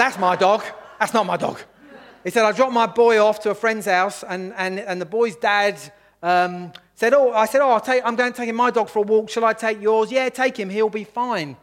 That's 0.00 0.18
my 0.18 0.34
dog. 0.34 0.64
That's 0.98 1.12
not 1.12 1.26
my 1.26 1.36
dog. 1.36 1.60
He 2.24 2.30
said, 2.30 2.46
I 2.46 2.52
dropped 2.52 2.72
my 2.72 2.86
boy 2.86 3.22
off 3.22 3.40
to 3.40 3.50
a 3.50 3.54
friend's 3.54 3.84
house, 3.84 4.24
and, 4.26 4.54
and, 4.56 4.80
and 4.80 4.98
the 4.98 5.04
boy's 5.04 5.36
dad 5.36 5.78
um, 6.22 6.72
said, 6.94 7.12
Oh, 7.12 7.32
I 7.32 7.44
said, 7.44 7.60
Oh, 7.60 7.68
I'll 7.68 7.82
take, 7.82 8.02
I'm 8.02 8.16
going 8.16 8.32
to 8.32 8.34
take 8.34 8.54
my 8.54 8.70
dog 8.70 8.88
for 8.88 9.00
a 9.00 9.02
walk. 9.02 9.28
Shall 9.28 9.44
I 9.44 9.52
take 9.52 9.78
yours? 9.82 10.10
Yeah, 10.10 10.30
take 10.30 10.58
him. 10.58 10.70
He'll 10.70 10.88
be 10.88 11.04
fine. 11.04 11.54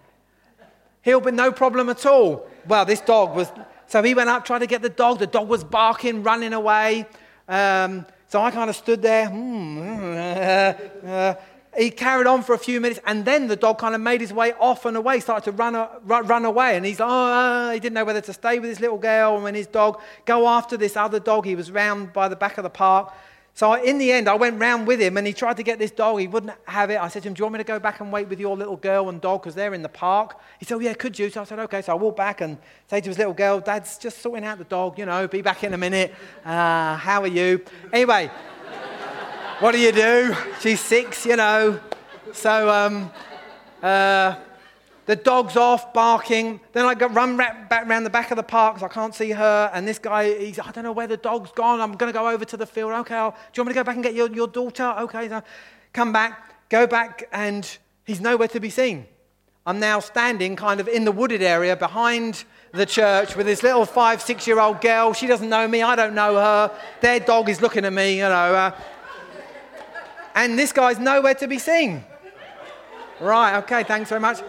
He'll 1.02 1.20
be 1.20 1.32
no 1.32 1.52
problem 1.52 1.90
at 1.90 2.06
all. 2.06 2.48
Well, 2.68 2.86
this 2.86 3.02
dog 3.02 3.36
was. 3.36 3.52
So 3.88 4.04
he 4.04 4.14
went 4.14 4.30
up, 4.30 4.46
tried 4.46 4.60
to 4.60 4.68
get 4.68 4.84
the 4.84 4.90
dog. 4.90 5.18
The 5.18 5.26
dog 5.26 5.48
was 5.48 5.64
barking, 5.64 6.22
running 6.22 6.54
away. 6.54 7.08
Um, 7.48 8.06
so 8.28 8.40
I 8.40 8.52
kind 8.52 8.70
of 8.70 8.76
stood 8.76 9.02
there. 9.02 9.30
Hmm, 9.30 9.80
uh, 9.82 11.08
uh, 11.10 11.36
he 11.78 11.92
carried 11.92 12.26
on 12.26 12.42
for 12.42 12.54
a 12.54 12.58
few 12.58 12.82
minutes, 12.82 13.00
and 13.06 13.24
then 13.24 13.48
the 13.48 13.56
dog 13.56 13.78
kind 13.78 13.94
of 13.94 14.02
made 14.02 14.20
his 14.20 14.34
way 14.34 14.54
off 14.54 14.86
and 14.86 14.98
away, 14.98 15.20
started 15.20 15.46
to 15.46 15.52
run, 15.52 15.88
run 16.04 16.46
away. 16.46 16.76
And 16.76 16.86
he's 16.86 17.00
like, 17.00 17.10
oh, 17.10 17.72
he 17.72 17.80
didn't 17.80 17.94
know 17.94 18.06
whether 18.06 18.22
to 18.22 18.34
stay 18.34 18.60
with 18.60 18.70
his 18.70 18.80
little 18.80 18.98
girl 18.98 19.46
and 19.46 19.56
his 19.56 19.68
dog, 19.68 20.02
go 20.26 20.48
after 20.48 20.76
this 20.76 20.98
other 20.98 21.20
dog. 21.20 21.46
He 21.46 21.56
was 21.56 21.70
round 21.70 22.14
by 22.14 22.28
the 22.28 22.36
back 22.36 22.58
of 22.58 22.64
the 22.64 22.70
park. 22.70 23.14
So 23.58 23.74
in 23.74 23.98
the 23.98 24.12
end, 24.12 24.30
I 24.30 24.36
went 24.36 24.60
round 24.60 24.86
with 24.86 25.02
him 25.02 25.18
and 25.18 25.26
he 25.26 25.34
tried 25.34 25.58
to 25.58 25.64
get 25.64 25.80
this 25.80 25.90
dog. 25.90 26.20
He 26.20 26.28
wouldn't 26.28 26.54
have 26.66 26.92
it. 26.92 27.02
I 27.02 27.08
said 27.08 27.24
to 27.24 27.30
him, 27.30 27.34
Do 27.34 27.40
you 27.40 27.46
want 27.46 27.54
me 27.54 27.58
to 27.58 27.64
go 27.64 27.80
back 27.80 28.02
and 28.02 28.12
wait 28.12 28.28
with 28.28 28.40
your 28.40 28.56
little 28.56 28.76
girl 28.76 29.10
and 29.10 29.20
dog 29.20 29.42
because 29.42 29.56
they're 29.56 29.74
in 29.74 29.82
the 29.82 29.90
park? 29.90 30.40
He 30.60 30.66
said, 30.66 30.76
oh, 30.76 30.80
Yeah, 30.80 30.94
could 30.94 31.18
you? 31.18 31.32
So 31.32 31.42
I 31.42 31.44
said, 31.44 31.58
Okay. 31.58 31.82
So 31.82 31.94
I 31.94 31.96
walked 31.96 32.18
back 32.18 32.42
and 32.42 32.60
say 32.88 33.02
to 33.02 33.10
his 33.10 33.18
little 33.18 33.34
girl, 33.34 33.60
Dad's 33.60 33.98
just 33.98 34.20
sorting 34.20 34.46
out 34.46 34.60
the 34.60 34.64
dog, 34.64 35.00
you 35.00 35.08
know, 35.08 35.28
be 35.28 35.42
back 35.42 35.64
in 35.64 35.74
a 35.74 35.78
minute. 35.78 36.14
Uh, 36.46 36.98
how 36.98 37.22
are 37.22 37.28
you? 37.28 37.66
Anyway, 37.92 38.30
what 39.60 39.72
do 39.72 39.80
you 39.80 39.92
do? 39.92 40.36
She's 40.60 40.80
six, 40.80 41.26
you 41.26 41.36
know. 41.36 41.80
So, 42.32 42.70
um, 42.70 43.12
uh, 43.82 44.36
the 45.08 45.16
dog's 45.16 45.56
off 45.56 45.94
barking. 45.94 46.60
Then 46.74 46.86
I 46.86 46.94
go 46.94 47.08
run 47.08 47.38
back 47.38 47.88
around 47.88 48.04
the 48.04 48.10
back 48.10 48.30
of 48.30 48.38
the 48.38 48.44
park 48.44 48.76
because 48.76 48.92
I 48.92 48.94
can't 48.94 49.16
see 49.16 49.32
her. 49.32 49.72
And 49.74 49.88
this 49.88 49.98
guy, 49.98 50.38
he's, 50.38 50.60
I 50.60 50.70
don't 50.72 50.84
know 50.84 50.92
where 50.92 51.08
the 51.08 51.18
dog's 51.18 51.52
gone. 51.54 51.82
I'm 51.82 51.94
going 51.94 52.12
to 52.12 52.18
go 52.18 52.30
over 52.30 52.46
to 52.46 52.58
the 52.58 52.68
field. 52.68 52.92
Okay, 52.92 53.16
I'll, 53.16 53.32
do 53.32 53.38
you 53.56 53.64
want 53.64 53.70
me 53.70 53.74
to 53.74 53.80
go 53.80 53.84
back 53.84 53.96
and 53.96 54.04
get 54.04 54.14
your, 54.14 54.30
your 54.32 54.48
daughter? 54.48 54.94
Okay, 55.00 55.28
so 55.28 55.42
come 55.92 56.14
back, 56.14 56.70
go 56.70 56.86
back, 56.86 57.28
and 57.32 57.78
he's 58.06 58.22
nowhere 58.22 58.50
to 58.50 58.60
be 58.60 58.70
seen. 58.70 59.08
I'm 59.66 59.80
now 59.80 60.00
standing 60.00 60.56
kind 60.56 60.80
of 60.80 60.88
in 60.88 61.04
the 61.04 61.12
wooded 61.12 61.42
area 61.42 61.76
behind 61.76 62.44
the 62.74 62.86
church 62.86 63.36
with 63.36 63.48
this 63.48 63.64
little 63.64 63.86
five, 63.86 64.22
six 64.22 64.46
year 64.46 64.60
old 64.60 64.82
girl. 64.82 65.14
She 65.14 65.26
doesn't 65.26 65.50
know 65.50 65.68
me. 65.68 65.82
I 65.82 65.96
don't 65.96 66.14
know 66.14 66.36
her. 66.36 66.72
Their 67.02 67.20
dog 67.20 67.50
is 67.50 67.62
looking 67.62 67.86
at 67.86 67.94
me, 67.94 68.18
you 68.18 68.24
know. 68.24 68.56
Uh, 68.56 68.72
and 70.38 70.58
this 70.58 70.72
guy's 70.72 71.00
nowhere 71.00 71.34
to 71.34 71.48
be 71.48 71.58
seen. 71.58 72.06
Right, 73.20 73.58
okay, 73.58 73.84
thanks 73.84 74.10
very 74.10 74.22
much. 74.22 74.40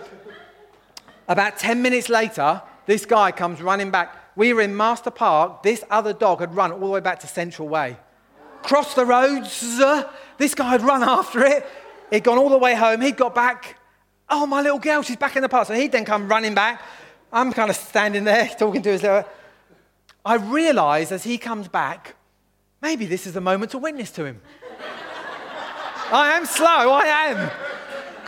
About 1.26 1.58
10 1.58 1.80
minutes 1.80 2.10
later, 2.10 2.60
this 2.84 3.06
guy 3.06 3.32
comes 3.32 3.62
running 3.62 3.90
back. 3.90 4.14
We 4.36 4.52
were 4.52 4.60
in 4.60 4.76
Master 4.76 5.10
Park. 5.10 5.62
This 5.62 5.82
other 5.90 6.12
dog 6.12 6.40
had 6.40 6.54
run 6.54 6.72
all 6.72 6.80
the 6.80 6.86
way 6.86 7.00
back 7.00 7.20
to 7.20 7.26
Central 7.26 7.68
Way. 7.68 7.96
Crossed 8.62 8.96
the 8.96 9.06
roads. 9.06 9.80
This 10.36 10.54
guy 10.54 10.68
had 10.68 10.82
run 10.82 11.02
after 11.18 11.42
it. 11.42 11.66
He'd 12.10 12.22
gone 12.22 12.36
all 12.36 12.50
the 12.50 12.58
way 12.58 12.74
home. 12.74 13.00
He'd 13.00 13.16
got 13.16 13.34
back. 13.34 13.78
Oh, 14.28 14.44
my 14.44 14.60
little 14.60 14.78
girl, 14.78 15.00
she's 15.00 15.16
back 15.16 15.36
in 15.36 15.42
the 15.42 15.48
park. 15.48 15.68
So 15.68 15.74
he'd 15.74 15.92
then 15.92 16.04
come 16.04 16.28
running 16.28 16.54
back. 16.54 16.82
I'm 17.32 17.50
kind 17.50 17.70
of 17.70 17.76
standing 17.76 18.24
there 18.24 18.46
talking 18.58 18.82
to 18.82 18.90
his 18.90 19.02
little. 19.02 19.24
I 20.22 20.34
realize 20.34 21.12
as 21.12 21.24
he 21.24 21.38
comes 21.38 21.66
back, 21.66 22.14
maybe 22.82 23.06
this 23.06 23.26
is 23.26 23.32
the 23.32 23.40
moment 23.40 23.70
to 23.70 23.78
witness 23.78 24.10
to 24.12 24.26
him. 24.26 24.42
I 26.10 26.36
am 26.36 26.46
slow, 26.46 26.66
I 26.66 27.04
am 27.04 27.50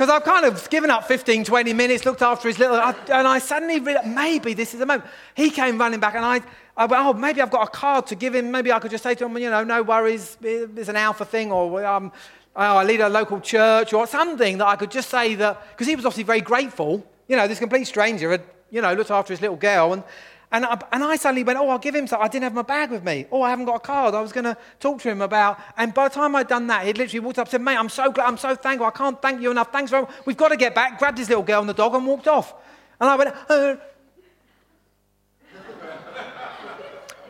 because 0.01 0.15
I've 0.15 0.25
kind 0.25 0.47
of 0.47 0.71
given 0.71 0.89
up 0.89 1.07
15, 1.07 1.45
20 1.45 1.75
minutes, 1.75 2.07
looked 2.07 2.23
after 2.23 2.49
his 2.49 2.59
little, 2.59 2.77
and 2.77 3.29
I 3.29 3.39
suddenly 3.39 3.81
realized 3.81 4.09
maybe 4.09 4.55
this 4.55 4.73
is 4.73 4.81
the 4.81 4.87
moment. 4.87 5.11
He 5.35 5.51
came 5.51 5.77
running 5.77 6.01
back, 6.01 6.15
and 6.15 6.25
I, 6.25 6.41
I 6.75 6.87
went, 6.87 7.05
oh, 7.05 7.13
maybe 7.13 7.43
I've 7.43 7.51
got 7.51 7.69
a 7.69 7.71
card 7.71 8.07
to 8.07 8.15
give 8.15 8.35
him. 8.35 8.51
Maybe 8.51 8.73
I 8.73 8.79
could 8.79 8.91
just 8.91 9.03
say 9.03 9.15
to 9.15 9.27
him, 9.27 9.37
you 9.37 9.51
know, 9.51 9.63
no 9.63 9.83
worries, 9.83 10.39
it's 10.41 10.89
an 10.89 10.97
alpha 10.97 11.27
thing, 11.27 11.53
or 11.53 11.85
um, 11.85 12.13
oh, 12.57 12.77
I 12.79 12.85
lead 12.85 13.03
a 13.03 13.11
local 13.11 13.41
church, 13.41 13.93
or 13.93 14.07
something 14.07 14.57
that 14.57 14.67
I 14.67 14.77
could 14.77 14.91
just 14.91 15.11
say 15.11 15.35
that, 15.35 15.63
because 15.73 15.87
he 15.87 15.97
was 15.97 16.07
obviously 16.07 16.25
very 16.25 16.41
grateful. 16.41 17.07
You 17.29 17.37
know, 17.37 17.47
this 17.47 17.59
complete 17.59 17.85
stranger 17.85 18.31
had, 18.31 18.43
you 18.71 18.81
know, 18.81 18.95
looked 18.95 19.11
after 19.11 19.35
his 19.35 19.43
little 19.43 19.57
girl, 19.57 19.93
and 19.93 20.03
and 20.53 20.65
I, 20.65 20.81
and 20.91 21.05
I 21.05 21.15
suddenly 21.15 21.45
went, 21.45 21.61
oh, 21.61 21.69
I'll 21.69 21.79
give 21.79 21.95
him 21.95 22.09
something. 22.09 22.25
I 22.25 22.29
didn't 22.29 22.43
have 22.43 22.55
my 22.55 22.63
bag 22.63 22.91
with 22.91 23.05
me. 23.05 23.27
Oh, 23.31 23.41
I 23.43 23.51
haven't 23.51 23.67
got 23.67 23.77
a 23.77 23.81
card. 23.81 24.17
I 24.17 24.21
was 24.21 24.33
going 24.33 24.45
to 24.45 24.57
talk 24.81 25.01
to 25.03 25.09
him 25.09 25.23
about. 25.23 25.61
And 25.77 25.95
by 25.95 26.09
the 26.09 26.15
time 26.15 26.35
I'd 26.35 26.49
done 26.49 26.67
that, 26.67 26.85
he'd 26.85 26.99
literally 26.99 27.21
walked 27.21 27.39
up 27.39 27.47
and 27.47 27.53
said, 27.53 27.63
mate, 27.63 27.77
I'm 27.77 27.89
so 27.89 28.11
glad. 28.11 28.27
I'm 28.27 28.37
so 28.37 28.57
thankful. 28.57 28.87
I 28.87 28.91
can't 28.91 29.23
thank 29.23 29.41
you 29.41 29.53
enough. 29.53 29.71
Thanks 29.71 29.93
for. 29.93 30.09
We've 30.25 30.37
got 30.37 30.49
to 30.49 30.57
get 30.57 30.75
back. 30.75 30.99
Grabbed 30.99 31.19
his 31.19 31.29
little 31.29 31.45
girl 31.45 31.61
and 31.61 31.69
the 31.69 31.75
dog 31.75 31.95
and 31.95 32.05
walked 32.05 32.27
off. 32.27 32.53
And 33.01 33.09
I 33.09 33.17
went, 33.17 33.35
uh. 33.49 33.77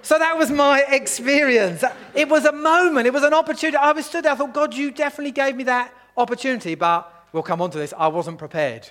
So 0.01 0.19
that 0.19 0.39
was 0.39 0.51
my 0.51 0.83
experience. 0.89 1.85
It 2.15 2.27
was 2.27 2.47
a 2.47 2.53
moment. 2.53 3.07
It 3.07 3.13
was 3.13 3.23
an 3.23 3.35
opportunity. 3.35 3.77
I 3.77 3.93
was 3.93 4.07
stood 4.07 4.25
there. 4.25 4.33
I 4.33 4.35
thought, 4.35 4.55
God, 4.55 4.75
you 4.75 4.91
definitely 4.91 5.33
gave 5.33 5.57
me 5.57 5.65
that 5.65 5.93
opportunity. 6.17 6.75
But 6.75 7.13
we'll 7.35 7.43
come 7.43 7.61
on 7.61 7.71
to 7.73 7.79
this. 7.79 7.93
I 7.99 8.09
wasn't 8.09 8.39
prepared. 8.39 8.89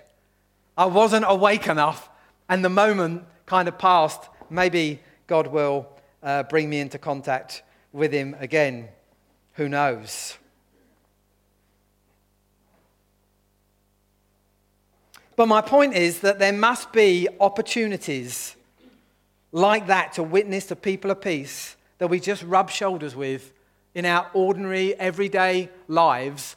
I 0.77 0.85
wasn't 0.85 1.25
awake 1.27 1.65
enough. 1.65 2.11
And 2.47 2.63
the 2.63 2.69
moment 2.69 3.25
kind 3.49 3.67
of 3.67 3.79
past, 3.79 4.29
maybe 4.51 4.99
God 5.25 5.47
will 5.47 5.89
uh, 6.21 6.43
bring 6.43 6.69
me 6.69 6.79
into 6.79 6.99
contact 6.99 7.63
with 7.91 8.13
him 8.13 8.35
again. 8.39 8.89
Who 9.53 9.67
knows? 9.67 10.37
But 15.35 15.47
my 15.47 15.61
point 15.61 15.95
is 15.95 16.19
that 16.19 16.37
there 16.37 16.53
must 16.53 16.93
be 16.93 17.27
opportunities 17.39 18.55
like 19.51 19.87
that 19.87 20.13
to 20.13 20.23
witness 20.23 20.67
to 20.67 20.75
people 20.75 21.09
of 21.09 21.19
peace 21.19 21.75
that 21.97 22.07
we 22.07 22.19
just 22.19 22.43
rub 22.43 22.69
shoulders 22.69 23.15
with 23.15 23.51
in 23.95 24.05
our 24.05 24.29
ordinary, 24.33 24.93
everyday 24.95 25.69
lives. 25.87 26.55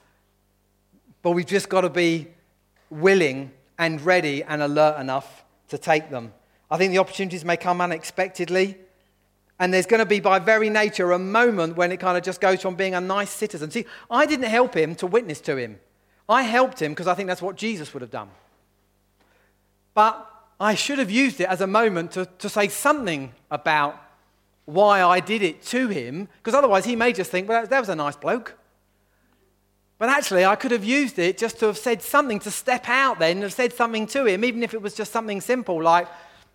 But 1.22 1.31
we've 1.31 1.46
just 1.46 1.70
got 1.70 1.83
to 1.83 1.90
be 1.90 2.28
willing 2.90 3.52
and 3.78 3.98
ready 4.02 4.42
and 4.42 4.61
alert 4.61 5.00
enough 5.00 5.42
to 5.68 5.78
take 5.78 6.11
them. 6.11 6.35
I 6.72 6.78
think 6.78 6.90
the 6.90 6.98
opportunities 6.98 7.44
may 7.44 7.58
come 7.58 7.82
unexpectedly. 7.82 8.78
And 9.61 9.74
there's 9.74 9.85
going 9.85 10.00
to 10.00 10.06
be, 10.06 10.20
by 10.20 10.38
very 10.38 10.70
nature, 10.70 11.12
a 11.12 11.18
moment 11.18 11.76
when 11.76 11.92
it 11.92 11.98
kind 12.00 12.16
of 12.16 12.24
just 12.24 12.40
goes 12.40 12.62
from 12.62 12.76
being 12.76 12.94
a 12.94 13.00
nice 13.00 13.28
citizen. 13.28 13.70
See, 13.70 13.85
I 14.11 14.24
didn't 14.24 14.48
help 14.48 14.74
him 14.74 14.94
to 14.94 15.06
witness 15.06 15.42
to 15.42 15.56
him. 15.56 15.78
I 16.30 16.44
helped 16.44 16.80
him 16.80 16.92
because 16.92 17.06
I 17.06 17.12
think 17.12 17.26
that's 17.26 17.42
what 17.42 17.56
Jesus 17.56 17.92
would 17.92 18.00
have 18.00 18.11
done. 18.11 18.30
But 19.92 20.26
I 20.58 20.74
should 20.74 20.98
have 20.98 21.11
used 21.11 21.42
it 21.42 21.44
as 21.44 21.61
a 21.61 21.66
moment 21.66 22.12
to, 22.12 22.24
to 22.38 22.48
say 22.48 22.68
something 22.68 23.35
about 23.50 24.00
why 24.64 25.02
I 25.02 25.20
did 25.20 25.42
it 25.42 25.62
to 25.66 25.88
him, 25.88 26.26
because 26.38 26.54
otherwise 26.54 26.87
he 26.87 26.96
may 26.96 27.12
just 27.12 27.30
think, 27.30 27.50
well, 27.50 27.66
that 27.66 27.80
was 27.80 27.90
a 27.90 27.94
nice 27.94 28.16
bloke. 28.16 28.56
But 29.98 30.08
actually, 30.08 30.46
I 30.46 30.56
could 30.56 30.70
have 30.70 30.85
used 30.85 31.18
it 31.18 31.37
just 31.37 31.58
to 31.58 31.66
have 31.66 31.76
said 31.76 32.00
something, 32.00 32.38
to 32.40 32.50
step 32.50 32.88
out 32.88 33.18
then 33.18 33.32
and 33.32 33.42
have 33.42 33.52
said 33.52 33.74
something 33.74 34.06
to 34.06 34.24
him, 34.24 34.42
even 34.42 34.62
if 34.62 34.72
it 34.72 34.80
was 34.80 34.94
just 34.94 35.12
something 35.12 35.42
simple 35.42 35.82
like, 35.82 36.08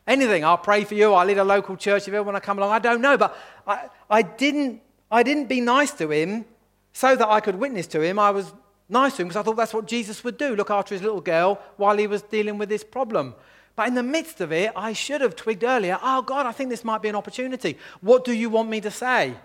anything. 0.08 0.44
I'll 0.44 0.58
pray 0.58 0.84
for 0.84 0.96
you. 0.96 1.14
I'll 1.14 1.26
lead 1.26 1.38
a 1.38 1.44
local 1.44 1.76
church 1.76 2.08
if 2.08 2.14
ever 2.14 2.24
want 2.24 2.38
to 2.38 2.42
come 2.42 2.58
along. 2.58 2.72
I 2.72 2.80
don't 2.80 3.02
know. 3.02 3.18
But 3.18 3.38
I, 3.68 3.90
I, 4.10 4.22
didn't, 4.22 4.82
I 5.12 5.24
didn't 5.24 5.48
be 5.48 5.62
nice 5.62 5.92
to 5.94 6.10
him 6.10 6.46
so 6.94 7.16
that 7.16 7.28
I 7.28 7.40
could 7.40 7.56
witness 7.56 7.88
to 7.88 8.02
him. 8.02 8.18
I 8.18 8.32
was 8.32 8.54
nice 8.90 9.16
to 9.18 9.22
him 9.22 9.28
because 9.28 9.40
I 9.40 9.44
thought 9.44 9.58
that's 9.58 9.74
what 9.74 9.86
Jesus 9.86 10.24
would 10.24 10.38
do 10.38 10.56
look 10.56 10.72
after 10.72 10.96
his 10.96 11.02
little 11.02 11.22
girl 11.22 11.60
while 11.76 11.98
he 11.98 12.08
was 12.08 12.22
dealing 12.22 12.58
with 12.58 12.70
this 12.70 12.84
problem. 12.84 13.36
But 13.76 13.88
in 13.88 13.94
the 13.94 14.04
midst 14.04 14.42
of 14.42 14.52
it, 14.52 14.72
I 14.76 14.94
should 14.94 15.22
have 15.22 15.36
twigged 15.36 15.64
earlier 15.64 16.00
oh, 16.02 16.22
God, 16.22 16.46
I 16.46 16.52
think 16.52 16.70
this 16.70 16.84
might 16.84 17.02
be 17.02 17.10
an 17.10 17.16
opportunity. 17.16 17.78
What 18.02 18.26
do 18.26 18.34
you 18.34 18.50
want 18.50 18.70
me 18.70 18.82
to 18.82 18.92
say? 18.92 19.36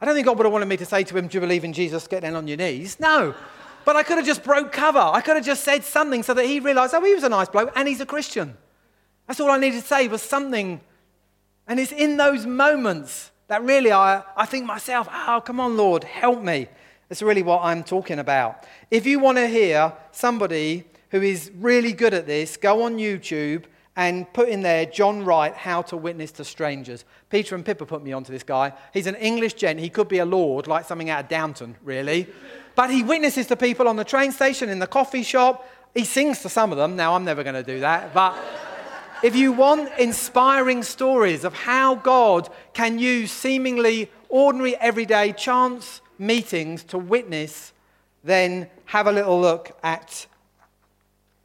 I 0.00 0.04
don't 0.04 0.14
think 0.14 0.26
God 0.26 0.36
would 0.36 0.46
have 0.46 0.52
wanted 0.52 0.66
me 0.66 0.76
to 0.78 0.84
say 0.84 1.04
to 1.04 1.16
him, 1.16 1.28
Do 1.28 1.36
you 1.36 1.40
believe 1.40 1.62
in 1.62 1.72
Jesus? 1.72 2.08
Get 2.08 2.22
down 2.22 2.34
on 2.34 2.48
your 2.48 2.56
knees. 2.56 2.98
No. 2.98 3.34
But 3.84 3.96
I 3.96 4.02
could 4.02 4.16
have 4.16 4.26
just 4.26 4.42
broke 4.42 4.72
cover. 4.72 4.98
I 4.98 5.20
could 5.20 5.36
have 5.36 5.44
just 5.44 5.64
said 5.64 5.84
something 5.84 6.22
so 6.22 6.34
that 6.34 6.46
he 6.46 6.60
realized, 6.60 6.94
oh, 6.94 7.04
he 7.04 7.14
was 7.14 7.24
a 7.24 7.28
nice 7.28 7.48
bloke 7.48 7.72
and 7.74 7.86
he's 7.86 8.00
a 8.00 8.06
Christian. 8.06 8.56
That's 9.26 9.40
all 9.40 9.50
I 9.50 9.58
needed 9.58 9.80
to 9.80 9.86
say 9.86 10.08
was 10.08 10.22
something. 10.22 10.80
And 11.66 11.80
it's 11.80 11.92
in 11.92 12.16
those 12.16 12.46
moments 12.46 13.30
that 13.48 13.62
really 13.62 13.92
I, 13.92 14.22
I 14.36 14.46
think 14.46 14.66
myself, 14.66 15.08
oh, 15.12 15.42
come 15.44 15.60
on, 15.60 15.76
Lord, 15.76 16.04
help 16.04 16.42
me. 16.42 16.68
That's 17.08 17.22
really 17.22 17.42
what 17.42 17.62
I'm 17.62 17.84
talking 17.84 18.18
about. 18.18 18.64
If 18.90 19.06
you 19.06 19.18
want 19.18 19.38
to 19.38 19.46
hear 19.46 19.92
somebody 20.12 20.84
who 21.10 21.20
is 21.20 21.50
really 21.58 21.92
good 21.92 22.14
at 22.14 22.26
this, 22.26 22.56
go 22.56 22.84
on 22.84 22.96
YouTube 22.96 23.64
and 23.96 24.32
put 24.32 24.48
in 24.48 24.62
there 24.62 24.86
John 24.86 25.22
Wright, 25.24 25.54
How 25.54 25.82
to 25.82 25.96
Witness 25.96 26.32
to 26.32 26.44
Strangers. 26.44 27.04
Peter 27.28 27.54
and 27.54 27.64
Pippa 27.64 27.84
put 27.84 28.02
me 28.02 28.12
onto 28.12 28.32
this 28.32 28.42
guy. 28.42 28.72
He's 28.94 29.06
an 29.06 29.16
English 29.16 29.54
gent. 29.54 29.78
He 29.78 29.90
could 29.90 30.08
be 30.08 30.18
a 30.18 30.24
lord, 30.24 30.66
like 30.66 30.86
something 30.86 31.10
out 31.10 31.24
of 31.24 31.28
Downton, 31.28 31.76
really. 31.84 32.26
But 32.74 32.90
he 32.90 33.02
witnesses 33.02 33.46
to 33.48 33.56
people 33.56 33.88
on 33.88 33.96
the 33.96 34.04
train 34.04 34.32
station, 34.32 34.70
in 34.70 34.78
the 34.78 34.86
coffee 34.86 35.22
shop. 35.22 35.68
He 35.92 36.04
sings 36.04 36.40
to 36.40 36.48
some 36.48 36.72
of 36.72 36.78
them. 36.78 36.96
Now, 36.96 37.14
I'm 37.14 37.24
never 37.24 37.42
going 37.42 37.54
to 37.54 37.62
do 37.62 37.80
that. 37.80 38.14
But 38.14 38.34
if 39.22 39.36
you 39.36 39.52
want 39.52 39.96
inspiring 39.98 40.82
stories 40.82 41.44
of 41.44 41.54
how 41.54 41.94
God 41.94 42.48
can 42.74 42.98
use 42.98 43.30
seemingly 43.30 44.10
ordinary, 44.28 44.76
everyday 44.76 45.32
chance 45.32 46.00
meetings 46.18 46.82
to 46.84 46.98
witness, 46.98 47.72
then 48.24 48.68
have 48.86 49.06
a 49.06 49.12
little 49.12 49.40
look 49.40 49.76
at 49.82 50.26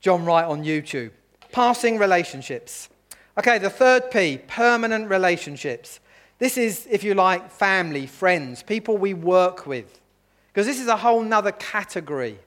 John 0.01 0.25
Wright 0.25 0.45
on 0.45 0.63
YouTube. 0.63 1.11
Passing 1.51 1.97
relationships. 1.97 2.89
Okay, 3.37 3.59
the 3.59 3.69
third 3.69 4.09
P, 4.09 4.39
permanent 4.47 5.09
relationships. 5.09 5.99
This 6.39 6.57
is, 6.57 6.87
if 6.89 7.03
you 7.03 7.13
like, 7.13 7.51
family, 7.51 8.07
friends, 8.07 8.63
people 8.63 8.97
we 8.97 9.13
work 9.13 9.67
with. 9.67 9.99
Because 10.47 10.65
this 10.65 10.79
is 10.79 10.87
a 10.87 10.97
whole 10.97 11.21
nother 11.21 11.51
category. 11.51 12.39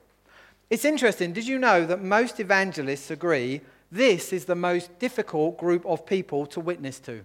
It's 0.70 0.84
interesting. 0.84 1.32
Did 1.32 1.46
you 1.46 1.58
know 1.58 1.86
that 1.86 2.02
most 2.02 2.40
evangelists 2.40 3.10
agree 3.10 3.60
this 3.90 4.33
is 4.33 4.44
the 4.44 4.55
most 4.55 4.98
difficult 4.98 5.59
group 5.59 5.85
of 5.85 6.07
people 6.07 6.46
to 6.46 6.61
witness 6.61 7.00
to. 7.00 7.24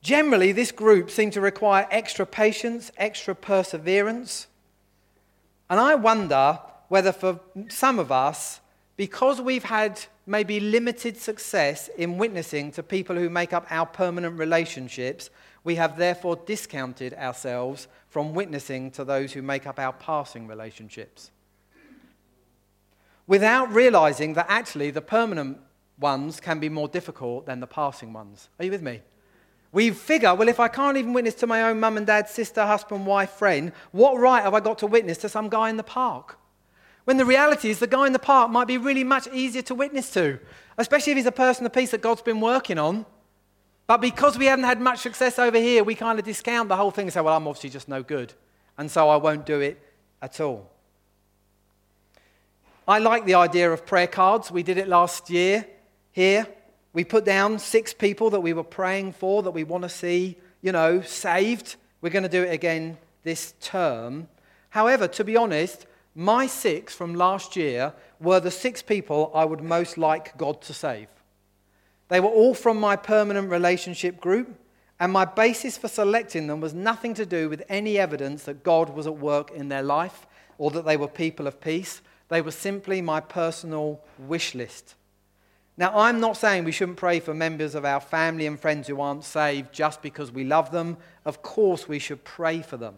Generally, 0.00 0.52
this 0.52 0.70
group 0.70 1.10
seems 1.10 1.34
to 1.34 1.40
require 1.40 1.86
extra 1.90 2.26
patience, 2.26 2.90
extra 2.96 3.34
perseverance. 3.34 4.46
And 5.70 5.80
I 5.80 5.94
wonder 5.94 6.58
whether 6.88 7.12
for 7.12 7.40
some 7.68 7.98
of 7.98 8.12
us, 8.12 8.60
because 8.96 9.40
we've 9.40 9.64
had 9.64 10.00
maybe 10.26 10.60
limited 10.60 11.16
success 11.16 11.88
in 11.96 12.18
witnessing 12.18 12.70
to 12.72 12.82
people 12.82 13.16
who 13.16 13.28
make 13.28 13.52
up 13.52 13.66
our 13.70 13.86
permanent 13.86 14.38
relationships, 14.38 15.30
we 15.64 15.74
have 15.76 15.96
therefore 15.96 16.36
discounted 16.36 17.14
ourselves 17.14 17.88
from 18.08 18.34
witnessing 18.34 18.90
to 18.92 19.04
those 19.04 19.32
who 19.32 19.42
make 19.42 19.66
up 19.66 19.78
our 19.78 19.92
passing 19.92 20.46
relationships. 20.46 21.30
Without 23.26 23.72
realizing 23.72 24.34
that 24.34 24.46
actually 24.48 24.90
the 24.90 25.00
permanent 25.00 25.58
ones 25.98 26.40
can 26.40 26.60
be 26.60 26.68
more 26.68 26.88
difficult 26.88 27.46
than 27.46 27.60
the 27.60 27.66
passing 27.66 28.12
ones. 28.12 28.48
Are 28.58 28.64
you 28.64 28.70
with 28.70 28.82
me? 28.82 29.00
We 29.72 29.90
figure, 29.90 30.34
well, 30.34 30.48
if 30.48 30.60
I 30.60 30.68
can't 30.68 30.96
even 30.96 31.12
witness 31.12 31.34
to 31.36 31.46
my 31.46 31.62
own 31.62 31.80
mum 31.80 31.96
and 31.96 32.06
dad, 32.06 32.28
sister, 32.28 32.64
husband, 32.64 33.06
wife, 33.06 33.30
friend, 33.30 33.72
what 33.92 34.18
right 34.18 34.42
have 34.42 34.54
I 34.54 34.60
got 34.60 34.78
to 34.78 34.86
witness 34.86 35.18
to 35.18 35.28
some 35.28 35.48
guy 35.48 35.68
in 35.68 35.76
the 35.76 35.82
park? 35.82 36.38
When 37.04 37.16
the 37.16 37.24
reality 37.24 37.70
is, 37.70 37.80
the 37.80 37.86
guy 37.86 38.06
in 38.06 38.12
the 38.12 38.18
park 38.18 38.50
might 38.50 38.68
be 38.68 38.78
really 38.78 39.04
much 39.04 39.26
easier 39.28 39.62
to 39.62 39.74
witness 39.74 40.10
to, 40.12 40.38
especially 40.78 41.12
if 41.12 41.16
he's 41.16 41.26
a 41.26 41.32
person 41.32 41.66
of 41.66 41.72
peace 41.72 41.90
that 41.90 42.02
God's 42.02 42.22
been 42.22 42.40
working 42.40 42.78
on. 42.78 43.04
But 43.86 44.00
because 44.00 44.38
we 44.38 44.46
haven't 44.46 44.64
had 44.64 44.80
much 44.80 45.00
success 45.00 45.38
over 45.38 45.58
here, 45.58 45.84
we 45.84 45.94
kind 45.94 46.18
of 46.18 46.24
discount 46.24 46.68
the 46.68 46.76
whole 46.76 46.90
thing 46.90 47.06
and 47.06 47.12
say, 47.12 47.20
well, 47.20 47.36
I'm 47.36 47.46
obviously 47.46 47.70
just 47.70 47.88
no 47.88 48.02
good. 48.02 48.32
And 48.78 48.90
so 48.90 49.08
I 49.08 49.16
won't 49.16 49.44
do 49.44 49.60
it 49.60 49.78
at 50.22 50.40
all. 50.40 50.70
I 52.86 52.98
like 52.98 53.24
the 53.24 53.36
idea 53.36 53.72
of 53.72 53.86
prayer 53.86 54.06
cards. 54.06 54.50
We 54.50 54.62
did 54.62 54.76
it 54.76 54.88
last 54.88 55.30
year 55.30 55.66
here. 56.12 56.46
We 56.92 57.02
put 57.02 57.24
down 57.24 57.58
six 57.58 57.94
people 57.94 58.28
that 58.30 58.40
we 58.40 58.52
were 58.52 58.62
praying 58.62 59.12
for 59.12 59.42
that 59.42 59.52
we 59.52 59.64
want 59.64 59.84
to 59.84 59.88
see, 59.88 60.36
you 60.60 60.70
know, 60.70 61.00
saved. 61.00 61.76
We're 62.02 62.10
going 62.10 62.24
to 62.24 62.28
do 62.28 62.42
it 62.42 62.52
again 62.52 62.98
this 63.22 63.54
term. 63.62 64.28
However, 64.68 65.08
to 65.08 65.24
be 65.24 65.34
honest, 65.34 65.86
my 66.14 66.46
six 66.46 66.94
from 66.94 67.14
last 67.14 67.56
year 67.56 67.94
were 68.20 68.38
the 68.38 68.50
six 68.50 68.82
people 68.82 69.32
I 69.34 69.46
would 69.46 69.62
most 69.62 69.96
like 69.96 70.36
God 70.36 70.60
to 70.62 70.74
save. 70.74 71.08
They 72.08 72.20
were 72.20 72.28
all 72.28 72.52
from 72.52 72.78
my 72.78 72.96
permanent 72.96 73.48
relationship 73.48 74.20
group, 74.20 74.54
and 75.00 75.10
my 75.10 75.24
basis 75.24 75.78
for 75.78 75.88
selecting 75.88 76.48
them 76.48 76.60
was 76.60 76.74
nothing 76.74 77.14
to 77.14 77.24
do 77.24 77.48
with 77.48 77.62
any 77.70 77.98
evidence 77.98 78.44
that 78.44 78.62
God 78.62 78.90
was 78.90 79.06
at 79.06 79.16
work 79.16 79.50
in 79.52 79.70
their 79.70 79.82
life 79.82 80.26
or 80.58 80.70
that 80.72 80.84
they 80.84 80.98
were 80.98 81.08
people 81.08 81.46
of 81.46 81.62
peace. 81.62 82.02
They 82.28 82.40
were 82.40 82.50
simply 82.50 83.00
my 83.02 83.20
personal 83.20 84.00
wish 84.18 84.54
list. 84.54 84.94
Now, 85.76 85.92
I'm 85.98 86.20
not 86.20 86.36
saying 86.36 86.64
we 86.64 86.72
shouldn't 86.72 86.98
pray 86.98 87.18
for 87.18 87.34
members 87.34 87.74
of 87.74 87.84
our 87.84 88.00
family 88.00 88.46
and 88.46 88.58
friends 88.58 88.86
who 88.86 89.00
aren't 89.00 89.24
saved 89.24 89.72
just 89.72 90.02
because 90.02 90.30
we 90.30 90.44
love 90.44 90.70
them. 90.70 90.96
Of 91.24 91.42
course, 91.42 91.88
we 91.88 91.98
should 91.98 92.22
pray 92.22 92.62
for 92.62 92.76
them. 92.76 92.94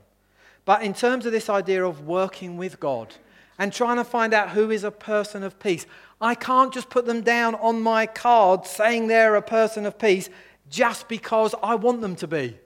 But 0.67 0.83
in 0.83 0.93
terms 0.93 1.25
of 1.25 1.33
this 1.33 1.49
idea 1.49 1.87
of 1.87 2.07
working 2.07 2.57
with 2.59 2.79
God 2.79 3.15
and 3.59 3.73
trying 3.73 3.97
to 3.97 4.05
find 4.05 4.35
out 4.35 4.51
who 4.51 4.71
is 4.71 4.85
a 4.85 4.91
person 4.91 5.43
of 5.43 5.59
peace, 5.59 5.87
I 6.21 6.35
can't 6.35 6.73
just 6.73 6.91
put 6.91 7.07
them 7.07 7.23
down 7.23 7.55
on 7.55 7.81
my 7.81 8.05
card 8.07 8.67
saying 8.67 9.07
they're 9.07 9.37
a 9.37 9.43
person 9.43 9.87
of 9.87 9.99
peace 9.99 10.29
just 10.69 11.09
because 11.09 11.55
I 11.62 11.77
want 11.77 12.03
them 12.03 12.17
to 12.17 12.27
be. 12.27 12.59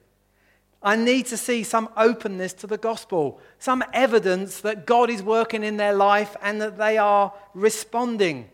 I 0.83 0.95
need 0.95 1.27
to 1.27 1.37
see 1.37 1.63
some 1.63 1.89
openness 1.95 2.53
to 2.53 2.67
the 2.67 2.77
gospel, 2.77 3.39
some 3.59 3.83
evidence 3.93 4.61
that 4.61 4.87
God 4.87 5.11
is 5.11 5.21
working 5.21 5.63
in 5.63 5.77
their 5.77 5.93
life 5.93 6.35
and 6.41 6.59
that 6.59 6.77
they 6.77 6.97
are 6.97 7.33
responding. 7.53 8.49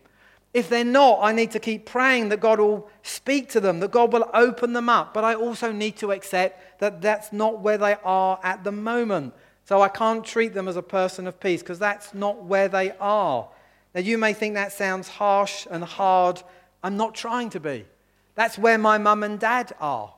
If 0.52 0.68
they're 0.68 0.84
not, 0.84 1.20
I 1.22 1.32
need 1.32 1.52
to 1.52 1.60
keep 1.60 1.86
praying 1.86 2.28
that 2.28 2.40
God 2.40 2.60
will 2.60 2.88
speak 3.02 3.48
to 3.50 3.60
them, 3.60 3.80
that 3.80 3.92
God 3.92 4.12
will 4.12 4.28
open 4.34 4.74
them 4.74 4.90
up. 4.90 5.14
But 5.14 5.24
I 5.24 5.34
also 5.34 5.72
need 5.72 5.96
to 5.98 6.12
accept 6.12 6.80
that 6.80 7.00
that's 7.00 7.32
not 7.32 7.60
where 7.60 7.78
they 7.78 7.96
are 8.04 8.38
at 8.42 8.62
the 8.62 8.72
moment. 8.72 9.32
So 9.64 9.80
I 9.80 9.88
can't 9.88 10.24
treat 10.24 10.52
them 10.52 10.68
as 10.68 10.76
a 10.76 10.82
person 10.82 11.26
of 11.26 11.40
peace 11.40 11.62
because 11.62 11.78
that's 11.78 12.12
not 12.12 12.44
where 12.44 12.68
they 12.68 12.92
are. 13.00 13.48
Now, 13.94 14.00
you 14.00 14.18
may 14.18 14.34
think 14.34 14.54
that 14.54 14.72
sounds 14.72 15.08
harsh 15.08 15.66
and 15.70 15.82
hard. 15.82 16.42
I'm 16.82 16.96
not 16.98 17.14
trying 17.14 17.50
to 17.50 17.60
be. 17.60 17.86
That's 18.34 18.58
where 18.58 18.78
my 18.78 18.98
mum 18.98 19.22
and 19.22 19.40
dad 19.40 19.72
are 19.80 20.12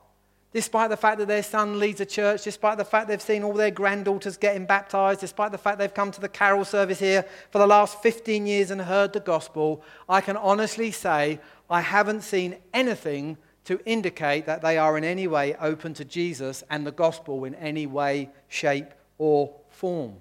despite 0.53 0.89
the 0.89 0.97
fact 0.97 1.17
that 1.19 1.27
their 1.27 1.43
son 1.43 1.79
leads 1.79 2.01
a 2.01 2.05
church, 2.05 2.43
despite 2.43 2.77
the 2.77 2.85
fact 2.85 3.07
they've 3.07 3.21
seen 3.21 3.43
all 3.43 3.53
their 3.53 3.71
granddaughters 3.71 4.37
getting 4.37 4.65
baptized, 4.65 5.21
despite 5.21 5.51
the 5.51 5.57
fact 5.57 5.77
they've 5.77 5.93
come 5.93 6.11
to 6.11 6.21
the 6.21 6.29
carol 6.29 6.65
service 6.65 6.99
here 6.99 7.25
for 7.51 7.59
the 7.59 7.67
last 7.67 8.01
15 8.01 8.45
years 8.45 8.71
and 8.71 8.81
heard 8.81 9.13
the 9.13 9.19
gospel, 9.19 9.81
I 10.09 10.21
can 10.21 10.35
honestly 10.35 10.91
say 10.91 11.39
I 11.69 11.81
haven't 11.81 12.21
seen 12.21 12.57
anything 12.73 13.37
to 13.63 13.79
indicate 13.85 14.45
that 14.45 14.61
they 14.61 14.77
are 14.77 14.97
in 14.97 15.03
any 15.03 15.27
way 15.27 15.55
open 15.55 15.93
to 15.93 16.03
Jesus 16.03 16.63
and 16.69 16.85
the 16.85 16.91
gospel 16.91 17.45
in 17.45 17.55
any 17.55 17.85
way, 17.85 18.29
shape, 18.49 18.87
or 19.17 19.53
form. 19.69 20.17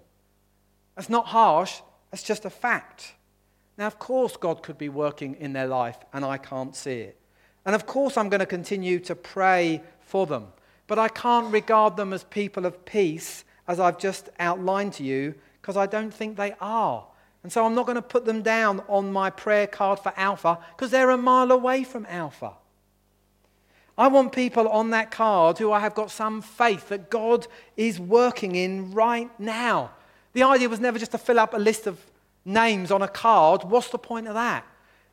That's 0.95 1.09
not 1.09 1.27
harsh, 1.27 1.81
that's 2.11 2.23
just 2.23 2.45
a 2.45 2.51
fact. 2.51 3.15
Now, 3.79 3.87
of 3.87 3.99
course, 3.99 4.37
God 4.37 4.63
could 4.63 4.77
be 4.77 4.91
working 4.91 5.37
in 5.37 5.55
their 5.55 5.67
life, 5.67 5.97
and 6.13 6.25
I 6.25 6.37
can't 6.37 6.77
see 6.77 7.01
it. 7.01 7.17
And 7.65 7.75
of 7.75 7.87
course, 7.87 8.17
I'm 8.17 8.29
going 8.29 8.41
to 8.41 8.47
continue 8.47 9.01
to 9.01 9.15
pray 9.15 9.83
for 10.11 10.27
them. 10.27 10.49
But 10.87 10.99
I 10.99 11.09
can't 11.09 11.53
regard 11.53 11.97
them 11.97 12.13
as 12.13 12.25
people 12.25 12.67
of 12.67 12.85
peace, 12.85 13.45
as 13.67 13.79
I've 13.79 13.99
just 13.99 14.29
outlined 14.39 14.93
to 14.95 15.05
you, 15.05 15.35
because 15.63 15.77
I 15.77 15.87
don't 15.87 16.13
think 16.13 16.37
they 16.37 16.55
are. 16.61 17.07
And 17.43 17.53
so 17.53 17.65
I'm 17.65 17.75
not 17.75 17.87
going 17.87 17.97
to 17.97 18.03
put 18.03 18.25
them 18.25 18.43
down 18.43 18.83
on 18.89 19.13
my 19.13 19.31
prayer 19.31 19.67
card 19.67 20.01
for 20.01 20.13
Alpha, 20.17 20.59
because 20.77 20.91
they're 20.91 21.11
a 21.11 21.17
mile 21.17 21.53
away 21.53 21.85
from 21.85 22.07
Alpha. 22.07 22.53
I 23.97 24.09
want 24.09 24.33
people 24.33 24.69
on 24.69 24.91
that 24.91 25.11
card 25.11 25.59
who 25.59 25.73
I 25.73 25.81
have 25.81 25.95
got 25.95 26.11
some 26.11 26.43
faith 26.43 26.89
that 26.89 27.11
God 27.11 27.47
is 27.77 28.01
working 28.01 28.57
in 28.57 28.93
right 28.93 29.31
now. 29.39 29.93
The 30.33 30.43
idea 30.43 30.69
was 30.69 30.81
never 30.81 30.99
just 30.99 31.13
to 31.13 31.19
fill 31.19 31.39
up 31.39 31.55
a 31.55 31.59
list 31.59 31.87
of 31.87 31.99
names 32.45 32.91
on 32.91 33.03
a 33.03 33.09
card. 33.09 33.65
What's 33.65 33.91
the 33.91 33.99
point 33.99 34.27
of 34.27 34.35
that? 34.35 34.65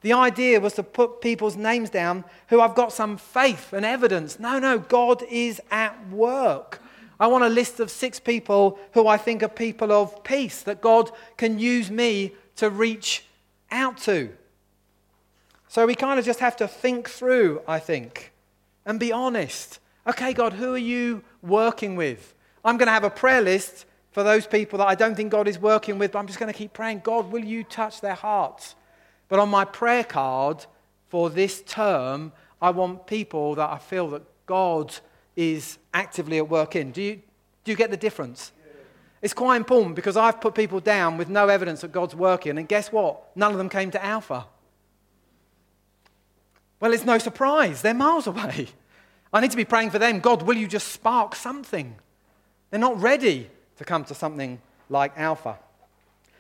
The 0.01 0.13
idea 0.13 0.60
was 0.60 0.73
to 0.73 0.83
put 0.83 1.21
people's 1.21 1.55
names 1.55 1.89
down 1.89 2.23
who 2.49 2.62
I've 2.62 2.75
got 2.75 2.93
some 2.93 3.17
faith 3.17 3.73
and 3.73 3.86
evidence. 3.86 4.39
No, 4.39 4.60
no, 4.60 4.77
God 4.77 5.23
is 5.29 5.62
at 5.71 6.10
work. 6.10 6.81
I 7.19 7.27
want 7.27 7.43
a 7.43 7.49
list 7.49 7.79
of 7.79 7.89
six 7.89 8.19
people 8.19 8.77
who 8.93 9.07
I 9.07 9.17
think 9.17 9.41
are 9.41 9.49
people 9.49 9.91
of 9.91 10.23
peace 10.23 10.62
that 10.63 10.81
God 10.81 11.12
can 11.36 11.57
use 11.57 11.89
me 11.89 12.33
to 12.57 12.69
reach 12.69 13.25
out 13.71 13.97
to. 13.99 14.29
So 15.67 15.86
we 15.86 15.95
kind 15.95 16.19
of 16.19 16.25
just 16.25 16.39
have 16.39 16.55
to 16.57 16.67
think 16.67 17.10
through, 17.10 17.62
I 17.67 17.79
think, 17.79 18.31
and 18.86 18.99
be 18.99 19.12
honest. 19.12 19.79
Okay, 20.05 20.33
God, 20.33 20.53
who 20.53 20.73
are 20.73 20.77
you 20.77 21.23
working 21.41 21.95
with? 21.95 22.33
I'm 22.63 22.77
going 22.77 22.88
to 22.88 22.93
have 22.93 23.03
a 23.03 23.10
prayer 23.10 23.41
list 23.41 23.86
for 24.12 24.23
those 24.23 24.47
people 24.47 24.79
that 24.79 24.88
I 24.88 24.95
don't 24.95 25.15
think 25.15 25.31
God 25.31 25.47
is 25.47 25.60
working 25.60 25.99
with, 25.99 26.12
but 26.12 26.19
I'm 26.19 26.27
just 26.27 26.39
going 26.39 26.51
to 26.51 26.57
keep 26.57 26.73
praying, 26.73 27.01
God, 27.03 27.31
will 27.31 27.43
you 27.43 27.63
touch 27.63 27.99
their 28.01 28.15
hearts? 28.15 28.75
But 29.27 29.39
on 29.39 29.49
my 29.49 29.65
prayer 29.65 30.03
card 30.03 30.65
for 31.09 31.29
this 31.29 31.61
term, 31.61 32.31
I 32.61 32.71
want 32.71 33.07
people 33.07 33.55
that 33.55 33.69
I 33.69 33.77
feel 33.77 34.09
that 34.09 34.23
God 34.45 34.95
is 35.35 35.77
actively 35.93 36.37
at 36.37 36.49
work 36.49 36.75
in. 36.75 36.91
Do 36.91 37.01
you, 37.01 37.21
do 37.63 37.71
you 37.71 37.77
get 37.77 37.91
the 37.91 37.97
difference? 37.97 38.51
It's 39.21 39.33
quite 39.33 39.57
important 39.57 39.95
because 39.95 40.15
I've 40.15 40.39
put 40.39 40.53
people 40.53 40.79
down 40.79 41.17
with 41.17 41.29
no 41.29 41.47
evidence 41.47 41.81
that 41.81 41.91
God's 41.91 42.15
working, 42.15 42.57
and 42.57 42.67
guess 42.67 42.91
what? 42.91 43.35
None 43.35 43.51
of 43.51 43.57
them 43.57 43.69
came 43.69 43.91
to 43.91 44.03
Alpha. 44.03 44.45
Well, 46.79 46.93
it's 46.93 47.05
no 47.05 47.17
surprise. 47.17 47.81
They're 47.81 47.93
miles 47.93 48.27
away. 48.27 48.67
I 49.33 49.41
need 49.41 49.51
to 49.51 49.57
be 49.57 49.65
praying 49.65 49.89
for 49.89 49.99
them. 49.99 50.19
God, 50.19 50.43
will 50.43 50.55
you 50.55 50.67
just 50.67 50.89
spark 50.89 51.35
something? 51.35 51.95
They're 52.69 52.79
not 52.79 53.01
ready 53.01 53.49
to 53.77 53.83
come 53.83 54.03
to 54.05 54.13
something 54.13 54.61
like 54.89 55.13
Alpha. 55.17 55.57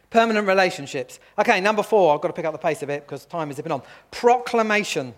Permanent 0.09 0.47
relationships. 0.47 1.19
Okay, 1.37 1.59
number 1.59 1.83
four, 1.83 2.13
I've 2.13 2.21
got 2.21 2.29
to 2.29 2.33
pick 2.33 2.45
up 2.45 2.53
the 2.53 2.59
pace 2.59 2.81
a 2.81 2.87
bit 2.87 3.05
because 3.05 3.25
time 3.25 3.49
is 3.49 3.57
zipping 3.57 3.71
on. 3.71 3.81
Proclamation. 4.11 5.13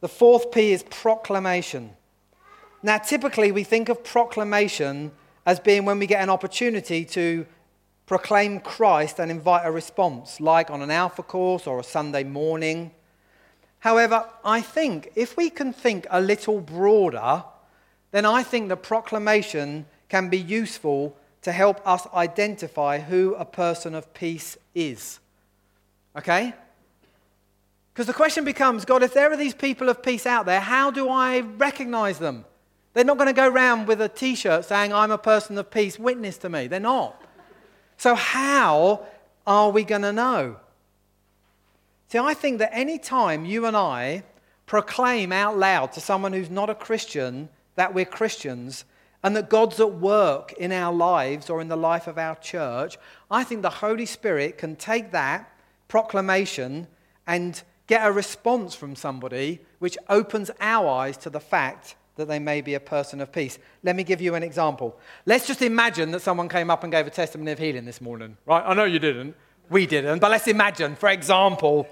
The 0.00 0.08
fourth 0.08 0.52
P 0.52 0.72
is 0.72 0.82
proclamation. 0.84 1.90
Now, 2.82 2.98
typically, 2.98 3.52
we 3.52 3.64
think 3.64 3.88
of 3.88 4.02
proclamation 4.02 5.10
as 5.44 5.60
being 5.60 5.84
when 5.84 5.98
we 5.98 6.06
get 6.06 6.22
an 6.22 6.30
opportunity 6.30 7.04
to 7.06 7.46
proclaim 8.06 8.60
Christ 8.60 9.18
and 9.18 9.30
invite 9.30 9.62
a 9.64 9.70
response, 9.70 10.40
like 10.40 10.70
on 10.70 10.82
an 10.82 10.90
Alpha 10.90 11.22
course 11.22 11.66
or 11.66 11.78
a 11.78 11.84
Sunday 11.84 12.24
morning. 12.24 12.92
However, 13.80 14.28
I 14.44 14.60
think 14.60 15.12
if 15.14 15.36
we 15.36 15.50
can 15.50 15.72
think 15.72 16.06
a 16.10 16.20
little 16.20 16.60
broader, 16.60 17.44
then 18.10 18.24
I 18.24 18.42
think 18.42 18.68
the 18.68 18.76
proclamation 18.76 19.86
can 20.08 20.28
be 20.28 20.38
useful 20.38 21.16
to 21.42 21.52
help 21.52 21.86
us 21.86 22.06
identify 22.12 22.98
who 22.98 23.34
a 23.34 23.44
person 23.44 23.94
of 23.94 24.12
peace 24.12 24.56
is. 24.74 25.20
Okay? 26.16 26.52
Because 27.92 28.06
the 28.06 28.12
question 28.12 28.44
becomes 28.44 28.84
God, 28.84 29.02
if 29.02 29.14
there 29.14 29.32
are 29.32 29.36
these 29.36 29.54
people 29.54 29.88
of 29.88 30.02
peace 30.02 30.26
out 30.26 30.46
there, 30.46 30.60
how 30.60 30.90
do 30.90 31.08
I 31.08 31.40
recognize 31.40 32.18
them? 32.18 32.44
They're 32.92 33.04
not 33.04 33.18
going 33.18 33.28
to 33.28 33.32
go 33.32 33.48
around 33.48 33.86
with 33.86 34.00
a 34.00 34.08
t 34.08 34.34
shirt 34.34 34.64
saying, 34.64 34.92
I'm 34.92 35.10
a 35.10 35.18
person 35.18 35.56
of 35.58 35.70
peace, 35.70 35.98
witness 35.98 36.38
to 36.38 36.48
me. 36.48 36.66
They're 36.66 36.80
not. 36.80 37.20
So, 37.96 38.14
how 38.14 39.06
are 39.46 39.70
we 39.70 39.84
going 39.84 40.02
to 40.02 40.12
know? 40.12 40.56
See, 42.08 42.18
I 42.18 42.34
think 42.34 42.58
that 42.58 42.70
any 42.72 42.98
time 42.98 43.44
you 43.44 43.66
and 43.66 43.76
I 43.76 44.24
proclaim 44.66 45.32
out 45.32 45.58
loud 45.58 45.92
to 45.92 46.00
someone 46.00 46.32
who's 46.32 46.50
not 46.50 46.70
a 46.70 46.74
Christian 46.74 47.48
that 47.76 47.94
we're 47.94 48.04
Christians, 48.04 48.84
and 49.22 49.36
that 49.36 49.50
God's 49.50 49.80
at 49.80 49.94
work 49.94 50.52
in 50.54 50.72
our 50.72 50.92
lives 50.92 51.50
or 51.50 51.60
in 51.60 51.68
the 51.68 51.76
life 51.76 52.06
of 52.06 52.18
our 52.18 52.36
church, 52.36 52.98
I 53.30 53.44
think 53.44 53.62
the 53.62 53.70
Holy 53.70 54.06
Spirit 54.06 54.58
can 54.58 54.76
take 54.76 55.12
that, 55.12 55.50
proclamation 55.88 56.86
and 57.26 57.62
get 57.86 58.06
a 58.06 58.12
response 58.12 58.74
from 58.74 58.94
somebody 58.94 59.60
which 59.80 59.98
opens 60.08 60.50
our 60.60 60.88
eyes 60.88 61.16
to 61.18 61.30
the 61.30 61.40
fact 61.40 61.96
that 62.16 62.28
they 62.28 62.38
may 62.38 62.60
be 62.60 62.74
a 62.74 62.80
person 62.80 63.20
of 63.20 63.32
peace. 63.32 63.58
Let 63.82 63.96
me 63.96 64.04
give 64.04 64.20
you 64.20 64.34
an 64.34 64.42
example. 64.42 64.98
Let's 65.26 65.46
just 65.46 65.62
imagine 65.62 66.10
that 66.12 66.22
someone 66.22 66.48
came 66.48 66.70
up 66.70 66.84
and 66.84 66.92
gave 66.92 67.06
a 67.06 67.10
testimony 67.10 67.52
of 67.52 67.58
healing 67.58 67.84
this 67.84 68.00
morning, 68.00 68.36
right? 68.46 68.62
I 68.64 68.74
know 68.74 68.84
you 68.84 68.98
didn't. 68.98 69.34
We 69.68 69.86
didn't. 69.86 70.18
But 70.18 70.30
let's 70.30 70.48
imagine, 70.48 70.96
for 70.96 71.08
example, 71.08 71.88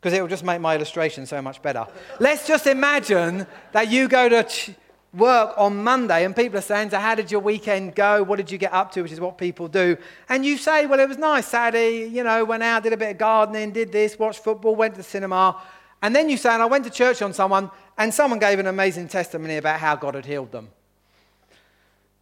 because 0.00 0.16
it 0.16 0.20
will 0.20 0.28
just 0.28 0.44
make 0.44 0.60
my 0.60 0.74
illustration 0.74 1.26
so 1.26 1.40
much 1.40 1.62
better. 1.62 1.86
Let's 2.18 2.46
just 2.46 2.66
imagine 2.66 3.46
that 3.72 3.90
you 3.90 4.08
go 4.08 4.28
to 4.28 4.44
ch- 4.44 4.70
work 5.14 5.52
on 5.56 5.82
Monday 5.82 6.24
and 6.24 6.34
people 6.34 6.58
are 6.58 6.62
saying, 6.62 6.90
So, 6.90 6.98
how 6.98 7.14
did 7.14 7.30
your 7.30 7.40
weekend 7.40 7.94
go? 7.94 8.22
What 8.22 8.36
did 8.36 8.50
you 8.50 8.58
get 8.58 8.72
up 8.72 8.92
to? 8.92 9.02
Which 9.02 9.12
is 9.12 9.20
what 9.20 9.38
people 9.38 9.68
do. 9.68 9.96
And 10.28 10.44
you 10.44 10.56
say, 10.56 10.86
Well, 10.86 11.00
it 11.00 11.08
was 11.08 11.18
nice. 11.18 11.46
Saturday, 11.46 12.06
you 12.06 12.24
know, 12.24 12.44
went 12.44 12.62
out, 12.62 12.82
did 12.82 12.92
a 12.92 12.96
bit 12.96 13.10
of 13.10 13.18
gardening, 13.18 13.72
did 13.72 13.92
this, 13.92 14.18
watched 14.18 14.42
football, 14.42 14.74
went 14.74 14.94
to 14.94 14.98
the 14.98 15.04
cinema. 15.04 15.60
And 16.02 16.16
then 16.16 16.28
you 16.28 16.36
say, 16.36 16.50
And 16.50 16.62
I 16.62 16.66
went 16.66 16.84
to 16.84 16.90
church 16.90 17.22
on 17.22 17.32
someone, 17.32 17.70
and 17.98 18.12
someone 18.12 18.38
gave 18.38 18.58
an 18.58 18.66
amazing 18.66 19.08
testimony 19.08 19.56
about 19.56 19.80
how 19.80 19.96
God 19.96 20.14
had 20.14 20.26
healed 20.26 20.52
them. 20.52 20.68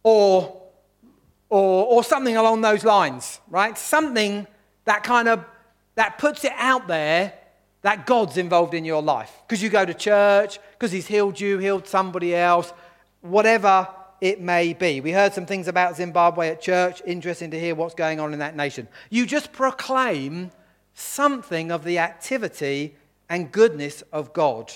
Or, 0.03 0.61
or, 1.49 1.85
or 1.85 2.03
something 2.03 2.35
along 2.35 2.61
those 2.61 2.83
lines, 2.83 3.39
right? 3.49 3.77
Something 3.77 4.47
that 4.85 5.03
kind 5.03 5.27
of 5.27 5.45
that 5.95 6.17
puts 6.17 6.43
it 6.43 6.53
out 6.55 6.87
there 6.87 7.33
that 7.81 8.05
God's 8.05 8.37
involved 8.37 8.73
in 8.73 8.85
your 8.85 9.01
life. 9.01 9.31
Because 9.47 9.61
you 9.61 9.69
go 9.69 9.85
to 9.85 9.93
church, 9.93 10.59
because 10.73 10.91
He's 10.91 11.07
healed 11.07 11.39
you, 11.39 11.57
healed 11.57 11.87
somebody 11.87 12.35
else, 12.35 12.73
whatever 13.21 13.87
it 14.19 14.39
may 14.39 14.73
be. 14.73 15.01
We 15.01 15.11
heard 15.11 15.33
some 15.33 15.45
things 15.45 15.67
about 15.67 15.95
Zimbabwe 15.95 16.49
at 16.49 16.61
church. 16.61 17.01
Interesting 17.05 17.51
to 17.51 17.59
hear 17.59 17.73
what's 17.73 17.95
going 17.95 18.19
on 18.19 18.33
in 18.33 18.39
that 18.39 18.55
nation. 18.55 18.87
You 19.09 19.25
just 19.25 19.51
proclaim 19.51 20.51
something 20.93 21.71
of 21.71 21.83
the 21.83 21.97
activity 21.97 22.95
and 23.29 23.51
goodness 23.51 24.03
of 24.11 24.33
God. 24.33 24.71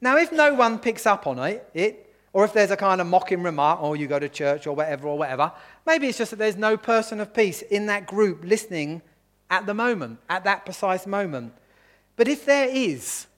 Now, 0.00 0.18
if 0.18 0.32
no 0.32 0.52
one 0.52 0.78
picks 0.78 1.06
up 1.06 1.26
on 1.26 1.38
it, 1.38 1.68
it 1.72 2.04
or 2.34 2.44
if 2.44 2.52
there's 2.52 2.72
a 2.72 2.76
kind 2.76 3.00
of 3.00 3.06
mocking 3.06 3.44
remark, 3.44 3.80
or 3.80 3.90
oh, 3.90 3.94
you 3.94 4.08
go 4.08 4.18
to 4.18 4.28
church 4.28 4.66
or 4.66 4.74
whatever 4.74 5.06
or 5.06 5.16
whatever, 5.16 5.52
maybe 5.86 6.08
it's 6.08 6.18
just 6.18 6.32
that 6.32 6.36
there's 6.36 6.56
no 6.56 6.76
person 6.76 7.20
of 7.20 7.32
peace 7.32 7.62
in 7.62 7.86
that 7.86 8.06
group 8.06 8.44
listening 8.44 9.00
at 9.50 9.66
the 9.66 9.72
moment, 9.72 10.18
at 10.28 10.42
that 10.42 10.64
precise 10.64 11.06
moment. 11.06 11.52
But 12.16 12.26
if 12.26 12.44
there 12.44 12.68
is, 12.68 13.28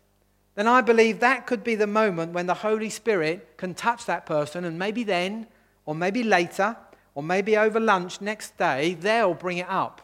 then 0.56 0.66
I 0.66 0.80
believe 0.80 1.20
that 1.20 1.46
could 1.46 1.62
be 1.62 1.74
the 1.74 1.86
moment 1.86 2.32
when 2.32 2.46
the 2.46 2.54
Holy 2.54 2.90
Spirit 2.90 3.56
can 3.56 3.74
touch 3.74 4.06
that 4.06 4.26
person, 4.26 4.64
and 4.64 4.78
maybe 4.78 5.04
then, 5.04 5.46
or 5.84 5.94
maybe 5.94 6.22
later, 6.22 6.76
or 7.14 7.22
maybe 7.22 7.56
over 7.56 7.78
lunch 7.78 8.20
next 8.20 8.56
day, 8.56 8.94
they'll 8.94 9.34
bring 9.34 9.58
it 9.58 9.68
up. 9.68 10.02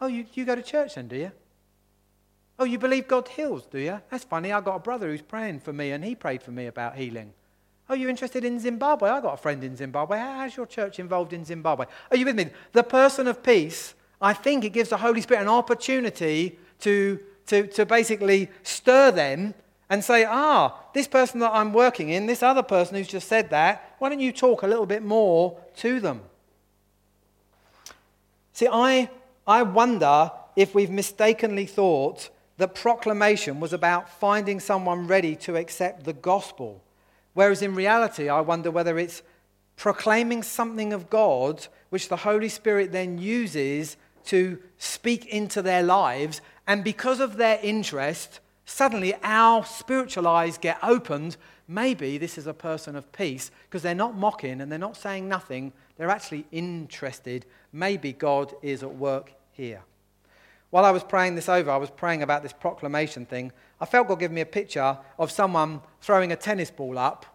Oh, 0.00 0.08
you, 0.08 0.26
you 0.34 0.44
go 0.44 0.56
to 0.56 0.62
church 0.62 0.96
then, 0.96 1.08
do 1.08 1.16
you? 1.16 1.32
Oh, 2.58 2.64
you 2.64 2.78
believe 2.78 3.08
God 3.08 3.28
heals, 3.28 3.66
do 3.66 3.78
you? 3.78 4.00
That's 4.10 4.24
funny. 4.24 4.52
I've 4.52 4.64
got 4.64 4.76
a 4.76 4.80
brother 4.80 5.08
who's 5.08 5.22
praying 5.22 5.60
for 5.60 5.72
me, 5.72 5.92
and 5.92 6.04
he 6.04 6.16
prayed 6.16 6.42
for 6.42 6.50
me 6.50 6.66
about 6.66 6.96
healing. 6.96 7.32
Oh, 7.88 7.94
you're 7.94 8.10
interested 8.10 8.44
in 8.44 8.58
Zimbabwe? 8.58 9.10
I've 9.10 9.22
got 9.22 9.34
a 9.34 9.36
friend 9.38 9.62
in 9.62 9.76
Zimbabwe. 9.76 10.18
How's 10.18 10.56
your 10.56 10.66
church 10.66 10.98
involved 10.98 11.32
in 11.32 11.44
Zimbabwe? 11.44 11.86
Are 12.10 12.16
you 12.16 12.24
with 12.24 12.36
me? 12.36 12.50
The 12.72 12.82
person 12.82 13.28
of 13.28 13.42
peace, 13.42 13.94
I 14.20 14.32
think 14.32 14.64
it 14.64 14.70
gives 14.70 14.88
the 14.88 14.96
Holy 14.96 15.20
Spirit 15.20 15.42
an 15.42 15.48
opportunity 15.48 16.58
to 16.80 17.20
to, 17.46 17.66
to 17.66 17.86
basically 17.86 18.50
stir 18.62 19.10
them 19.10 19.54
and 19.94 20.02
say, 20.02 20.24
ah, 20.28 20.76
this 20.92 21.06
person 21.06 21.38
that 21.38 21.52
I'm 21.52 21.72
working 21.72 22.08
in, 22.08 22.26
this 22.26 22.42
other 22.42 22.64
person 22.64 22.96
who's 22.96 23.06
just 23.06 23.28
said 23.28 23.50
that, 23.50 23.94
why 24.00 24.08
don't 24.08 24.18
you 24.18 24.32
talk 24.32 24.64
a 24.64 24.66
little 24.66 24.86
bit 24.86 25.04
more 25.04 25.56
to 25.76 26.00
them? 26.00 26.20
See, 28.54 28.66
I, 28.66 29.08
I 29.46 29.62
wonder 29.62 30.32
if 30.56 30.74
we've 30.74 30.90
mistakenly 30.90 31.64
thought 31.64 32.28
that 32.56 32.74
proclamation 32.74 33.60
was 33.60 33.72
about 33.72 34.08
finding 34.08 34.58
someone 34.58 35.06
ready 35.06 35.36
to 35.36 35.54
accept 35.54 36.02
the 36.02 36.12
gospel. 36.12 36.82
Whereas 37.34 37.62
in 37.62 37.76
reality, 37.76 38.28
I 38.28 38.40
wonder 38.40 38.72
whether 38.72 38.98
it's 38.98 39.22
proclaiming 39.76 40.42
something 40.42 40.92
of 40.92 41.08
God 41.08 41.68
which 41.90 42.08
the 42.08 42.16
Holy 42.16 42.48
Spirit 42.48 42.90
then 42.90 43.18
uses 43.18 43.96
to 44.24 44.58
speak 44.76 45.26
into 45.26 45.62
their 45.62 45.84
lives 45.84 46.40
and 46.66 46.82
because 46.82 47.20
of 47.20 47.36
their 47.36 47.60
interest, 47.62 48.40
suddenly 48.64 49.14
our 49.22 49.64
spiritual 49.64 50.26
eyes 50.26 50.58
get 50.58 50.78
opened. 50.82 51.36
Maybe 51.68 52.18
this 52.18 52.38
is 52.38 52.46
a 52.46 52.54
person 52.54 52.96
of 52.96 53.10
peace 53.12 53.50
because 53.64 53.82
they're 53.82 53.94
not 53.94 54.16
mocking 54.16 54.60
and 54.60 54.70
they're 54.70 54.78
not 54.78 54.96
saying 54.96 55.28
nothing. 55.28 55.72
They're 55.96 56.10
actually 56.10 56.46
interested. 56.52 57.46
Maybe 57.72 58.12
God 58.12 58.54
is 58.62 58.82
at 58.82 58.94
work 58.94 59.32
here. 59.52 59.82
While 60.70 60.84
I 60.84 60.90
was 60.90 61.04
praying 61.04 61.36
this 61.36 61.48
over, 61.48 61.70
I 61.70 61.76
was 61.76 61.90
praying 61.90 62.22
about 62.22 62.42
this 62.42 62.52
proclamation 62.52 63.26
thing. 63.26 63.52
I 63.80 63.86
felt 63.86 64.08
God 64.08 64.18
give 64.18 64.32
me 64.32 64.40
a 64.40 64.46
picture 64.46 64.98
of 65.18 65.30
someone 65.30 65.80
throwing 66.00 66.32
a 66.32 66.36
tennis 66.36 66.70
ball 66.70 66.98
up 66.98 67.26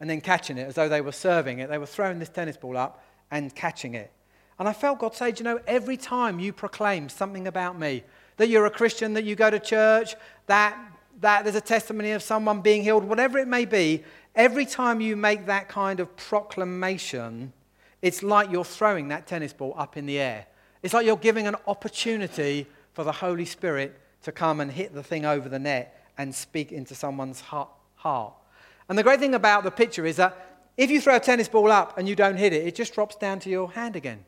and 0.00 0.08
then 0.08 0.20
catching 0.20 0.56
it 0.56 0.66
as 0.66 0.76
though 0.76 0.88
they 0.88 1.00
were 1.00 1.12
serving 1.12 1.58
it. 1.58 1.68
They 1.68 1.78
were 1.78 1.86
throwing 1.86 2.18
this 2.18 2.28
tennis 2.28 2.56
ball 2.56 2.76
up 2.76 3.04
and 3.30 3.54
catching 3.54 3.94
it. 3.94 4.12
And 4.58 4.68
I 4.68 4.72
felt 4.72 4.98
God 4.98 5.14
say, 5.14 5.34
you 5.36 5.44
know, 5.44 5.60
every 5.66 5.96
time 5.96 6.40
you 6.40 6.52
proclaim 6.52 7.08
something 7.08 7.46
about 7.46 7.78
me, 7.78 8.02
that 8.36 8.48
you're 8.48 8.66
a 8.66 8.70
Christian, 8.70 9.14
that 9.14 9.24
you 9.24 9.34
go 9.34 9.50
to 9.50 9.58
church, 9.58 10.14
that, 10.46 10.78
that 11.20 11.44
there's 11.44 11.56
a 11.56 11.60
testimony 11.60 12.12
of 12.12 12.22
someone 12.22 12.60
being 12.60 12.82
healed, 12.82 13.04
whatever 13.04 13.38
it 13.38 13.48
may 13.48 13.64
be, 13.64 14.04
every 14.34 14.66
time 14.66 15.00
you 15.00 15.16
make 15.16 15.46
that 15.46 15.68
kind 15.68 16.00
of 16.00 16.14
proclamation, 16.16 17.52
it's 18.02 18.22
like 18.22 18.50
you're 18.50 18.64
throwing 18.64 19.08
that 19.08 19.26
tennis 19.26 19.52
ball 19.52 19.74
up 19.76 19.96
in 19.96 20.06
the 20.06 20.18
air. 20.18 20.46
It's 20.82 20.94
like 20.94 21.06
you're 21.06 21.16
giving 21.16 21.46
an 21.46 21.56
opportunity 21.66 22.66
for 22.92 23.02
the 23.02 23.12
Holy 23.12 23.44
Spirit 23.44 23.98
to 24.22 24.32
come 24.32 24.60
and 24.60 24.70
hit 24.70 24.94
the 24.94 25.02
thing 25.02 25.24
over 25.24 25.48
the 25.48 25.58
net 25.58 26.04
and 26.18 26.34
speak 26.34 26.72
into 26.72 26.94
someone's 26.94 27.40
heart. 27.40 27.70
And 28.88 28.96
the 28.96 29.02
great 29.02 29.18
thing 29.18 29.34
about 29.34 29.64
the 29.64 29.70
picture 29.70 30.06
is 30.06 30.16
that 30.16 30.62
if 30.76 30.90
you 30.90 31.00
throw 31.00 31.16
a 31.16 31.20
tennis 31.20 31.48
ball 31.48 31.72
up 31.72 31.98
and 31.98 32.08
you 32.08 32.14
don't 32.14 32.36
hit 32.36 32.52
it, 32.52 32.66
it 32.66 32.74
just 32.74 32.94
drops 32.94 33.16
down 33.16 33.40
to 33.40 33.50
your 33.50 33.70
hand 33.72 33.96
again. 33.96 34.24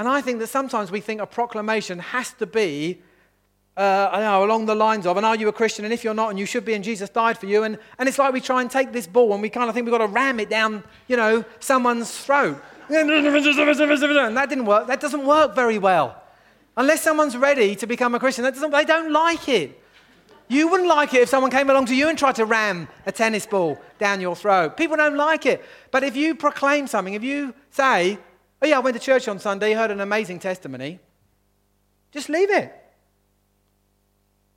And 0.00 0.08
I 0.08 0.22
think 0.22 0.38
that 0.38 0.46
sometimes 0.46 0.90
we 0.90 1.02
think 1.02 1.20
a 1.20 1.26
proclamation 1.26 1.98
has 1.98 2.32
to 2.38 2.46
be 2.46 3.02
uh, 3.76 4.08
know, 4.14 4.42
along 4.42 4.64
the 4.64 4.74
lines 4.74 5.04
of, 5.04 5.18
and 5.18 5.26
are 5.26 5.36
you 5.36 5.46
a 5.48 5.52
Christian? 5.52 5.84
And 5.84 5.92
if 5.92 6.02
you're 6.02 6.14
not, 6.14 6.30
and 6.30 6.38
you 6.38 6.46
should 6.46 6.64
be, 6.64 6.72
and 6.72 6.82
Jesus 6.82 7.10
died 7.10 7.36
for 7.36 7.44
you. 7.44 7.64
And, 7.64 7.78
and 7.98 8.08
it's 8.08 8.18
like 8.18 8.32
we 8.32 8.40
try 8.40 8.62
and 8.62 8.70
take 8.70 8.94
this 8.94 9.06
ball 9.06 9.30
and 9.34 9.42
we 9.42 9.50
kind 9.50 9.68
of 9.68 9.74
think 9.74 9.84
we've 9.84 9.92
got 9.92 9.98
to 9.98 10.06
ram 10.06 10.40
it 10.40 10.48
down, 10.48 10.84
you 11.06 11.18
know, 11.18 11.44
someone's 11.58 12.10
throat. 12.10 12.62
And 12.88 14.38
that 14.38 14.48
didn't 14.48 14.64
work. 14.64 14.86
That 14.86 15.00
doesn't 15.00 15.26
work 15.26 15.54
very 15.54 15.76
well. 15.76 16.16
Unless 16.78 17.02
someone's 17.02 17.36
ready 17.36 17.76
to 17.76 17.86
become 17.86 18.14
a 18.14 18.18
Christian, 18.18 18.44
that 18.44 18.54
doesn't, 18.54 18.70
they 18.70 18.86
don't 18.86 19.12
like 19.12 19.50
it. 19.50 19.78
You 20.48 20.68
wouldn't 20.68 20.88
like 20.88 21.12
it 21.12 21.20
if 21.20 21.28
someone 21.28 21.50
came 21.50 21.68
along 21.68 21.84
to 21.86 21.94
you 21.94 22.08
and 22.08 22.16
tried 22.16 22.36
to 22.36 22.46
ram 22.46 22.88
a 23.04 23.12
tennis 23.12 23.44
ball 23.44 23.78
down 23.98 24.22
your 24.22 24.34
throat. 24.34 24.78
People 24.78 24.96
don't 24.96 25.18
like 25.18 25.44
it. 25.44 25.62
But 25.90 26.04
if 26.04 26.16
you 26.16 26.36
proclaim 26.36 26.86
something, 26.86 27.12
if 27.12 27.22
you 27.22 27.52
say, 27.68 28.18
Oh, 28.62 28.66
yeah, 28.66 28.76
I 28.76 28.80
went 28.80 28.96
to 28.96 29.02
church 29.02 29.26
on 29.28 29.38
Sunday, 29.38 29.72
heard 29.72 29.90
an 29.90 30.00
amazing 30.00 30.38
testimony. 30.38 30.98
Just 32.12 32.28
leave 32.28 32.50
it. 32.50 32.74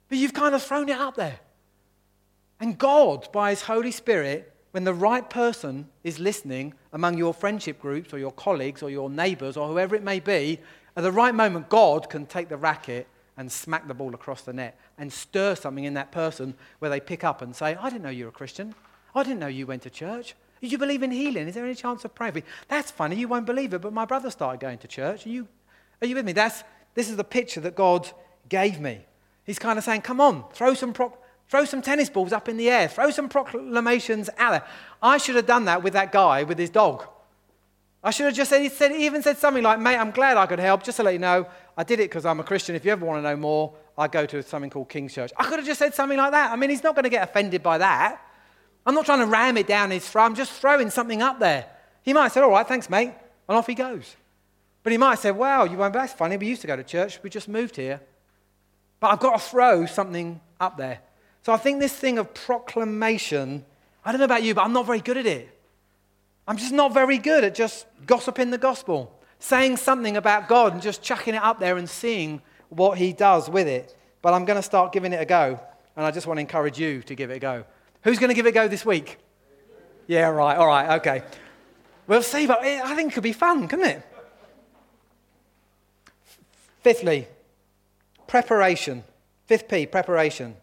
But 0.09 0.17
you've 0.17 0.33
kind 0.33 0.53
of 0.53 0.61
thrown 0.61 0.89
it 0.89 0.97
out 0.97 1.15
there. 1.15 1.39
And 2.59 2.77
God, 2.77 3.31
by 3.31 3.51
His 3.51 3.61
Holy 3.61 3.91
Spirit, 3.91 4.51
when 4.71 4.83
the 4.83 4.93
right 4.93 5.29
person 5.29 5.87
is 6.03 6.19
listening 6.19 6.73
among 6.91 7.17
your 7.17 7.33
friendship 7.33 7.79
groups 7.79 8.13
or 8.13 8.17
your 8.17 8.31
colleagues 8.31 8.81
or 8.81 8.89
your 8.89 9.09
neighbors 9.09 9.55
or 9.55 9.67
whoever 9.67 9.95
it 9.95 10.03
may 10.03 10.19
be, 10.19 10.59
at 10.95 11.03
the 11.03 11.11
right 11.11 11.33
moment, 11.33 11.69
God 11.69 12.09
can 12.09 12.25
take 12.25 12.49
the 12.49 12.57
racket 12.57 13.07
and 13.37 13.51
smack 13.51 13.87
the 13.87 13.93
ball 13.93 14.13
across 14.13 14.41
the 14.41 14.53
net 14.53 14.79
and 14.97 15.11
stir 15.11 15.55
something 15.55 15.83
in 15.83 15.95
that 15.95 16.11
person 16.11 16.53
where 16.79 16.89
they 16.89 16.99
pick 16.99 17.23
up 17.23 17.41
and 17.41 17.55
say, 17.55 17.75
I 17.75 17.89
didn't 17.89 18.03
know 18.03 18.09
you 18.09 18.25
were 18.25 18.29
a 18.29 18.33
Christian. 18.33 18.75
I 19.15 19.23
didn't 19.23 19.39
know 19.39 19.47
you 19.47 19.65
went 19.65 19.83
to 19.83 19.89
church. 19.89 20.35
Did 20.63 20.71
you 20.71 20.77
believe 20.77 21.03
in 21.03 21.11
healing? 21.11 21.49
Is 21.49 21.55
there 21.55 21.65
any 21.65 21.75
chance 21.75 22.05
of 22.05 22.15
praying 22.15 22.31
for 22.31 22.39
you? 22.39 22.45
That's 22.69 22.89
funny. 22.89 23.17
You 23.17 23.27
won't 23.27 23.45
believe 23.45 23.73
it, 23.73 23.81
but 23.81 23.91
my 23.91 24.05
brother 24.05 24.31
started 24.31 24.61
going 24.61 24.77
to 24.77 24.87
church. 24.87 25.25
Are 25.25 25.29
you, 25.29 25.45
are 26.01 26.07
you 26.07 26.15
with 26.15 26.23
me? 26.23 26.31
That's, 26.31 26.63
this 26.93 27.09
is 27.09 27.17
the 27.17 27.23
picture 27.25 27.59
that 27.59 27.75
God 27.75 28.09
gave 28.47 28.79
me. 28.79 29.01
He's 29.43 29.59
kind 29.59 29.77
of 29.77 29.83
saying, 29.83 30.03
come 30.03 30.21
on, 30.21 30.45
throw 30.53 30.73
some, 30.73 30.93
pro- 30.93 31.17
throw 31.49 31.65
some 31.65 31.81
tennis 31.81 32.09
balls 32.09 32.31
up 32.31 32.47
in 32.47 32.55
the 32.55 32.69
air, 32.69 32.87
throw 32.87 33.11
some 33.11 33.27
proclamations 33.27 34.29
out 34.37 34.51
there. 34.51 34.63
I 35.01 35.17
should 35.17 35.35
have 35.35 35.45
done 35.45 35.65
that 35.65 35.83
with 35.83 35.91
that 35.91 36.13
guy 36.13 36.43
with 36.43 36.57
his 36.57 36.69
dog. 36.69 37.07
I 38.01 38.11
should 38.11 38.27
have 38.27 38.35
just 38.35 38.49
said, 38.49 38.61
he 38.61 38.69
said, 38.69 38.93
even 38.93 39.21
said 39.21 39.39
something 39.39 39.63
like, 39.63 39.81
mate, 39.81 39.97
I'm 39.97 40.11
glad 40.11 40.37
I 40.37 40.45
could 40.45 40.59
help. 40.59 40.83
Just 40.83 40.95
to 40.95 41.03
let 41.03 41.11
you 41.11 41.19
know, 41.19 41.45
I 41.75 41.83
did 41.83 41.99
it 41.99 42.09
because 42.09 42.25
I'm 42.25 42.39
a 42.39 42.43
Christian. 42.45 42.73
If 42.73 42.85
you 42.85 42.93
ever 42.93 43.05
want 43.05 43.21
to 43.21 43.29
know 43.29 43.35
more, 43.35 43.73
I 43.97 44.07
go 44.07 44.25
to 44.27 44.41
something 44.41 44.69
called 44.69 44.87
King's 44.87 45.13
Church. 45.13 45.33
I 45.35 45.43
could 45.43 45.59
have 45.59 45.65
just 45.65 45.79
said 45.79 45.93
something 45.93 46.17
like 46.17 46.31
that. 46.31 46.53
I 46.53 46.55
mean, 46.55 46.69
he's 46.69 46.83
not 46.83 46.95
going 46.95 47.03
to 47.03 47.09
get 47.09 47.21
offended 47.21 47.61
by 47.61 47.79
that. 47.79 48.21
I'm 48.85 48.95
not 48.95 49.05
trying 49.05 49.19
to 49.19 49.25
ram 49.25 49.57
it 49.57 49.67
down 49.67 49.91
his 49.91 50.07
throat. 50.07 50.25
I'm 50.25 50.35
just 50.35 50.51
throwing 50.51 50.89
something 50.89 51.21
up 51.21 51.39
there. 51.39 51.65
He 52.03 52.13
might 52.13 52.31
said, 52.31 52.43
All 52.43 52.51
right, 52.51 52.67
thanks, 52.67 52.89
mate. 52.89 53.13
And 53.47 53.57
off 53.57 53.67
he 53.67 53.75
goes. 53.75 54.15
But 54.83 54.91
he 54.91 54.97
might 54.97 55.19
said, 55.19 55.37
Wow, 55.37 55.63
you 55.63 55.77
won't, 55.77 55.93
that's 55.93 56.13
funny. 56.13 56.37
We 56.37 56.47
used 56.47 56.61
to 56.61 56.67
go 56.67 56.75
to 56.75 56.83
church. 56.83 57.19
We 57.23 57.29
just 57.29 57.47
moved 57.47 57.75
here. 57.75 58.01
But 58.99 59.11
I've 59.11 59.19
got 59.19 59.39
to 59.39 59.39
throw 59.39 59.85
something 59.85 60.39
up 60.59 60.77
there. 60.77 60.99
So 61.43 61.51
I 61.51 61.57
think 61.57 61.79
this 61.79 61.93
thing 61.93 62.17
of 62.17 62.33
proclamation, 62.33 63.65
I 64.05 64.11
don't 64.11 64.19
know 64.19 64.25
about 64.25 64.43
you, 64.43 64.53
but 64.53 64.63
I'm 64.63 64.73
not 64.73 64.85
very 64.85 65.01
good 65.01 65.17
at 65.17 65.25
it. 65.25 65.49
I'm 66.47 66.57
just 66.57 66.73
not 66.73 66.93
very 66.93 67.17
good 67.17 67.43
at 67.43 67.55
just 67.55 67.85
gossiping 68.05 68.49
the 68.49 68.57
gospel, 68.57 69.17
saying 69.39 69.77
something 69.77 70.17
about 70.17 70.47
God 70.47 70.73
and 70.73 70.81
just 70.81 71.01
chucking 71.01 71.35
it 71.35 71.41
up 71.41 71.59
there 71.59 71.77
and 71.77 71.89
seeing 71.89 72.41
what 72.69 72.97
he 72.97 73.13
does 73.13 73.49
with 73.49 73.67
it. 73.67 73.95
But 74.21 74.33
I'm 74.33 74.45
going 74.45 74.57
to 74.57 74.63
start 74.63 74.91
giving 74.91 75.13
it 75.13 75.21
a 75.21 75.25
go, 75.25 75.59
and 75.95 76.05
I 76.05 76.11
just 76.11 76.27
want 76.27 76.37
to 76.37 76.41
encourage 76.41 76.79
you 76.79 77.01
to 77.03 77.15
give 77.15 77.29
it 77.29 77.35
a 77.35 77.39
go. 77.39 77.65
Who's 78.03 78.19
going 78.19 78.29
to 78.29 78.35
give 78.35 78.45
it 78.45 78.49
a 78.49 78.53
go 78.53 78.67
this 78.67 78.85
week? 78.85 79.17
Yeah, 80.07 80.27
right, 80.27 80.57
all 80.57 80.67
right, 80.67 80.99
okay. 80.99 81.23
We'll 82.07 82.21
see, 82.21 82.45
but 82.45 82.61
I 82.61 82.95
think 82.95 83.11
it 83.11 83.15
could 83.15 83.23
be 83.23 83.33
fun, 83.33 83.67
couldn't 83.67 83.85
it? 83.85 84.03
Fifthly, 86.81 87.27
preparation. 88.27 89.05
Fifth 89.45 89.67
P, 89.67 89.85
preparation. 89.85 90.55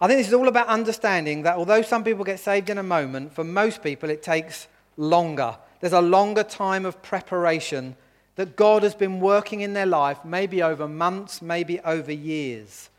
I 0.00 0.06
think 0.06 0.18
this 0.18 0.28
is 0.28 0.34
all 0.34 0.48
about 0.48 0.66
understanding 0.66 1.42
that 1.42 1.56
although 1.56 1.82
some 1.82 2.04
people 2.04 2.24
get 2.24 2.38
saved 2.38 2.68
in 2.68 2.78
a 2.78 2.82
moment, 2.82 3.34
for 3.34 3.44
most 3.44 3.82
people 3.82 4.10
it 4.10 4.22
takes 4.22 4.66
longer. 4.96 5.56
There's 5.80 5.92
a 5.92 6.00
longer 6.00 6.42
time 6.42 6.84
of 6.84 7.02
preparation 7.02 7.96
that 8.36 8.56
God 8.56 8.82
has 8.82 8.94
been 8.94 9.20
working 9.20 9.60
in 9.60 9.72
their 9.72 9.86
life, 9.86 10.24
maybe 10.24 10.62
over 10.62 10.88
months, 10.88 11.40
maybe 11.40 11.80
over 11.80 12.12
years. 12.12 12.90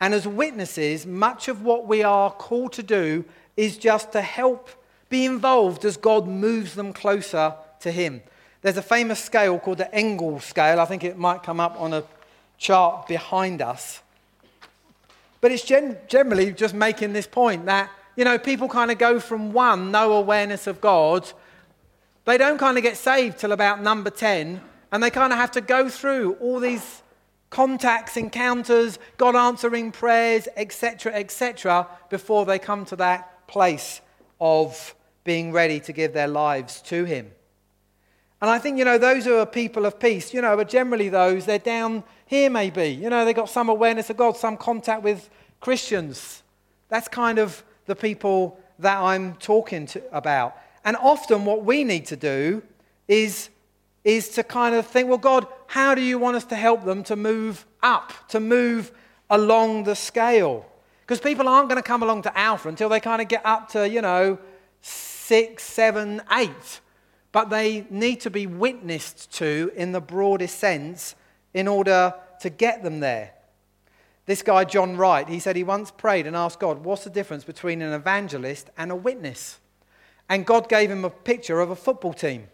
And 0.00 0.12
as 0.12 0.26
witnesses, 0.26 1.06
much 1.06 1.48
of 1.48 1.62
what 1.62 1.86
we 1.86 2.02
are 2.02 2.30
called 2.30 2.72
to 2.74 2.82
do 2.82 3.24
is 3.56 3.78
just 3.78 4.12
to 4.12 4.20
help 4.20 4.68
be 5.08 5.24
involved 5.24 5.84
as 5.84 5.96
God 5.96 6.26
moves 6.26 6.74
them 6.74 6.92
closer 6.92 7.54
to 7.80 7.90
Him. 7.90 8.22
There's 8.62 8.76
a 8.76 8.82
famous 8.82 9.22
scale 9.22 9.58
called 9.58 9.78
the 9.78 9.94
Engel 9.94 10.40
scale. 10.40 10.80
I 10.80 10.86
think 10.86 11.04
it 11.04 11.18
might 11.18 11.42
come 11.42 11.60
up 11.60 11.78
on 11.80 11.92
a 11.92 12.02
chart 12.58 13.06
behind 13.06 13.62
us. 13.62 14.00
But 15.40 15.52
it's 15.52 15.62
gen- 15.62 15.98
generally 16.08 16.52
just 16.52 16.74
making 16.74 17.12
this 17.12 17.26
point 17.26 17.66
that, 17.66 17.90
you 18.16 18.24
know, 18.24 18.38
people 18.38 18.68
kind 18.68 18.90
of 18.90 18.98
go 18.98 19.20
from 19.20 19.52
one, 19.52 19.90
no 19.90 20.14
awareness 20.14 20.66
of 20.66 20.80
God. 20.80 21.30
They 22.24 22.38
don't 22.38 22.56
kind 22.56 22.78
of 22.78 22.82
get 22.82 22.96
saved 22.96 23.38
till 23.38 23.52
about 23.52 23.82
number 23.82 24.08
10, 24.08 24.60
and 24.90 25.02
they 25.02 25.10
kind 25.10 25.32
of 25.32 25.38
have 25.38 25.50
to 25.52 25.60
go 25.60 25.90
through 25.90 26.38
all 26.40 26.58
these 26.58 27.02
contacts, 27.54 28.16
encounters, 28.16 28.98
God 29.16 29.36
answering 29.36 29.92
prayers, 29.92 30.48
etc., 30.56 31.14
etc., 31.14 31.86
before 32.10 32.44
they 32.44 32.58
come 32.58 32.84
to 32.86 32.96
that 32.96 33.46
place 33.46 34.00
of 34.40 34.96
being 35.22 35.52
ready 35.52 35.78
to 35.78 35.92
give 35.92 36.12
their 36.12 36.26
lives 36.26 36.82
to 36.82 37.04
Him. 37.04 37.30
And 38.42 38.50
I 38.50 38.58
think, 38.58 38.76
you 38.76 38.84
know, 38.84 38.98
those 38.98 39.24
who 39.24 39.36
are 39.36 39.46
people 39.46 39.86
of 39.86 40.00
peace, 40.00 40.34
you 40.34 40.42
know, 40.42 40.58
are 40.58 40.64
generally 40.64 41.08
those, 41.08 41.46
they're 41.46 41.60
down 41.60 42.02
here 42.26 42.50
maybe. 42.50 42.88
You 42.88 43.08
know, 43.08 43.24
they've 43.24 43.36
got 43.36 43.48
some 43.48 43.68
awareness 43.68 44.10
of 44.10 44.16
God, 44.16 44.36
some 44.36 44.56
contact 44.56 45.04
with 45.04 45.30
Christians. 45.60 46.42
That's 46.88 47.06
kind 47.06 47.38
of 47.38 47.62
the 47.86 47.94
people 47.94 48.58
that 48.80 48.98
I'm 48.98 49.36
talking 49.36 49.86
to, 49.86 50.02
about. 50.10 50.56
And 50.84 50.96
often 50.96 51.44
what 51.44 51.64
we 51.64 51.84
need 51.84 52.06
to 52.06 52.16
do 52.16 52.64
is, 53.06 53.48
is 54.04 54.28
to 54.30 54.42
kind 54.42 54.74
of 54.74 54.86
think, 54.86 55.08
well, 55.08 55.18
God, 55.18 55.46
how 55.66 55.94
do 55.94 56.02
you 56.02 56.18
want 56.18 56.36
us 56.36 56.44
to 56.46 56.56
help 56.56 56.84
them 56.84 57.02
to 57.04 57.16
move 57.16 57.66
up, 57.82 58.12
to 58.28 58.38
move 58.38 58.92
along 59.30 59.84
the 59.84 59.96
scale? 59.96 60.66
Because 61.00 61.20
people 61.20 61.48
aren't 61.48 61.68
going 61.68 61.82
to 61.82 61.86
come 61.86 62.02
along 62.02 62.22
to 62.22 62.38
Alpha 62.38 62.68
until 62.68 62.88
they 62.88 63.00
kind 63.00 63.22
of 63.22 63.28
get 63.28 63.44
up 63.44 63.70
to, 63.70 63.88
you 63.88 64.02
know, 64.02 64.38
six, 64.80 65.62
seven, 65.62 66.20
eight. 66.32 66.80
But 67.32 67.50
they 67.50 67.86
need 67.90 68.20
to 68.20 68.30
be 68.30 68.46
witnessed 68.46 69.32
to 69.34 69.72
in 69.74 69.92
the 69.92 70.00
broadest 70.00 70.58
sense 70.58 71.14
in 71.52 71.66
order 71.66 72.14
to 72.40 72.50
get 72.50 72.82
them 72.82 73.00
there. 73.00 73.32
This 74.26 74.42
guy, 74.42 74.64
John 74.64 74.96
Wright, 74.96 75.28
he 75.28 75.38
said 75.38 75.56
he 75.56 75.64
once 75.64 75.90
prayed 75.90 76.26
and 76.26 76.36
asked 76.36 76.58
God, 76.58 76.84
What's 76.84 77.04
the 77.04 77.10
difference 77.10 77.44
between 77.44 77.82
an 77.82 77.92
evangelist 77.92 78.70
and 78.76 78.90
a 78.90 78.96
witness? 78.96 79.58
And 80.28 80.46
God 80.46 80.68
gave 80.68 80.90
him 80.90 81.04
a 81.04 81.10
picture 81.10 81.60
of 81.60 81.70
a 81.70 81.76
football 81.76 82.14
team. 82.14 82.48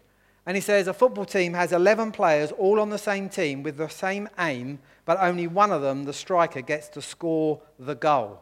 And 0.45 0.57
he 0.57 0.61
says 0.61 0.87
a 0.87 0.93
football 0.93 1.25
team 1.25 1.53
has 1.53 1.71
11 1.71 2.11
players 2.11 2.51
all 2.51 2.79
on 2.79 2.89
the 2.89 2.97
same 2.97 3.29
team 3.29 3.61
with 3.61 3.77
the 3.77 3.87
same 3.87 4.27
aim, 4.39 4.79
but 5.05 5.19
only 5.19 5.47
one 5.47 5.71
of 5.71 5.81
them, 5.81 6.05
the 6.05 6.13
striker, 6.13 6.61
gets 6.61 6.87
to 6.89 7.01
score 7.01 7.61
the 7.77 7.95
goal. 7.95 8.41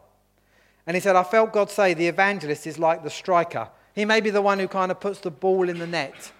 And 0.86 0.96
he 0.96 1.00
said, 1.00 1.14
I 1.14 1.22
felt 1.22 1.52
God 1.52 1.70
say 1.70 1.92
the 1.92 2.08
evangelist 2.08 2.66
is 2.66 2.78
like 2.78 3.02
the 3.02 3.10
striker. 3.10 3.68
He 3.94 4.04
may 4.04 4.20
be 4.20 4.30
the 4.30 4.42
one 4.42 4.58
who 4.58 4.68
kind 4.68 4.90
of 4.90 5.00
puts 5.00 5.20
the 5.20 5.30
ball 5.30 5.68
in 5.68 5.78
the 5.78 5.86
net. 5.86 6.32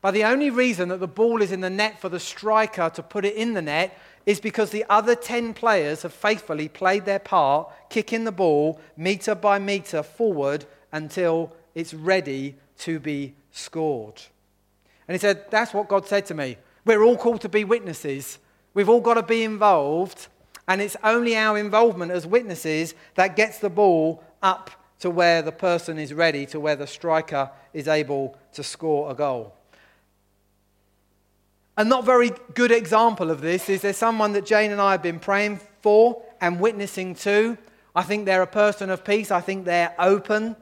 But 0.00 0.12
the 0.12 0.24
only 0.24 0.50
reason 0.50 0.88
that 0.88 0.98
the 0.98 1.06
ball 1.06 1.42
is 1.42 1.52
in 1.52 1.60
the 1.60 1.70
net 1.70 2.00
for 2.00 2.08
the 2.08 2.18
striker 2.18 2.90
to 2.90 3.02
put 3.02 3.24
it 3.24 3.36
in 3.36 3.54
the 3.54 3.62
net 3.62 3.96
is 4.24 4.40
because 4.40 4.70
the 4.70 4.84
other 4.88 5.14
10 5.14 5.54
players 5.54 6.02
have 6.02 6.12
faithfully 6.12 6.68
played 6.68 7.04
their 7.04 7.18
part, 7.18 7.70
kicking 7.90 8.24
the 8.24 8.32
ball 8.32 8.80
meter 8.96 9.34
by 9.34 9.58
meter 9.58 10.02
forward 10.02 10.64
until 10.90 11.52
it's 11.74 11.94
ready 11.94 12.56
to 12.78 12.98
be 12.98 13.34
scored. 13.52 14.22
And 15.08 15.14
he 15.14 15.18
said, 15.18 15.50
That's 15.50 15.74
what 15.74 15.88
God 15.88 16.06
said 16.06 16.26
to 16.26 16.34
me. 16.34 16.56
We're 16.84 17.02
all 17.02 17.16
called 17.16 17.40
to 17.42 17.48
be 17.48 17.64
witnesses. 17.64 18.38
We've 18.74 18.88
all 18.88 19.00
got 19.00 19.14
to 19.14 19.22
be 19.22 19.44
involved. 19.44 20.28
And 20.68 20.80
it's 20.80 20.96
only 21.02 21.36
our 21.36 21.58
involvement 21.58 22.12
as 22.12 22.26
witnesses 22.26 22.94
that 23.14 23.36
gets 23.36 23.58
the 23.58 23.70
ball 23.70 24.22
up 24.42 24.70
to 25.00 25.10
where 25.10 25.42
the 25.42 25.52
person 25.52 25.98
is 25.98 26.14
ready, 26.14 26.46
to 26.46 26.60
where 26.60 26.76
the 26.76 26.86
striker 26.86 27.50
is 27.74 27.88
able 27.88 28.36
to 28.52 28.62
score 28.62 29.10
a 29.10 29.14
goal. 29.14 29.54
A 31.76 31.84
not 31.84 32.04
very 32.04 32.30
good 32.54 32.70
example 32.70 33.30
of 33.30 33.40
this 33.40 33.68
is 33.68 33.82
there's 33.82 33.96
someone 33.96 34.32
that 34.34 34.46
Jane 34.46 34.70
and 34.70 34.80
I 34.80 34.92
have 34.92 35.02
been 35.02 35.18
praying 35.18 35.60
for 35.80 36.22
and 36.40 36.60
witnessing 36.60 37.14
to. 37.16 37.58
I 37.94 38.02
think 38.02 38.26
they're 38.26 38.42
a 38.42 38.46
person 38.46 38.90
of 38.90 39.04
peace. 39.04 39.30
I 39.30 39.40
think 39.40 39.64
they're 39.64 39.94
open. 39.98 40.54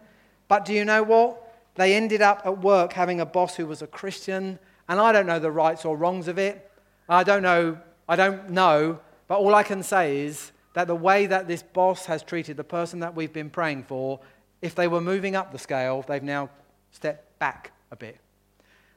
But 0.49 0.65
do 0.65 0.73
you 0.73 0.85
know 0.85 1.03
what? 1.03 1.50
They 1.77 1.95
ended 1.95 2.21
up 2.23 2.43
at 2.45 2.59
work 2.59 2.93
having 2.93 3.21
a 3.21 3.27
boss 3.27 3.57
who 3.57 3.67
was 3.67 3.83
a 3.83 3.87
Christian, 3.87 4.59
and 4.89 5.01
I 5.01 5.13
don't 5.13 5.27
know 5.27 5.39
the 5.39 5.51
rights 5.51 5.85
or 5.85 5.97
wrongs 5.97 6.29
of 6.29 6.39
it. 6.39 6.71
I 7.09 7.23
don't 7.23 7.43
know. 7.43 7.79
I 8.09 8.17
don't 8.17 8.51
know. 8.51 9.01
But 9.29 9.39
all 9.39 9.55
I 9.55 9.63
can 9.63 9.83
say 9.83 10.21
is 10.21 10.53
that 10.75 10.87
the 10.87 10.97
way 10.97 11.27
that 11.27 11.47
this 11.47 11.63
boss 11.63 12.07
has 12.07 12.23
treated 12.23 12.57
the 12.57 12.65
person 12.65 13.01
that 13.01 13.15
we've 13.15 13.33
been 13.33 13.51
praying 13.51 13.85
for, 13.85 14.21
if 14.63 14.75
they 14.75 14.89
were 14.89 15.01
moving 15.01 15.37
up 15.37 15.53
the 15.53 15.59
scale, 15.59 16.05
they've 16.07 16.23
now 16.23 16.51
stepped 16.93 17.39
back 17.39 17.73
a 17.91 17.97
bit. 17.97 18.19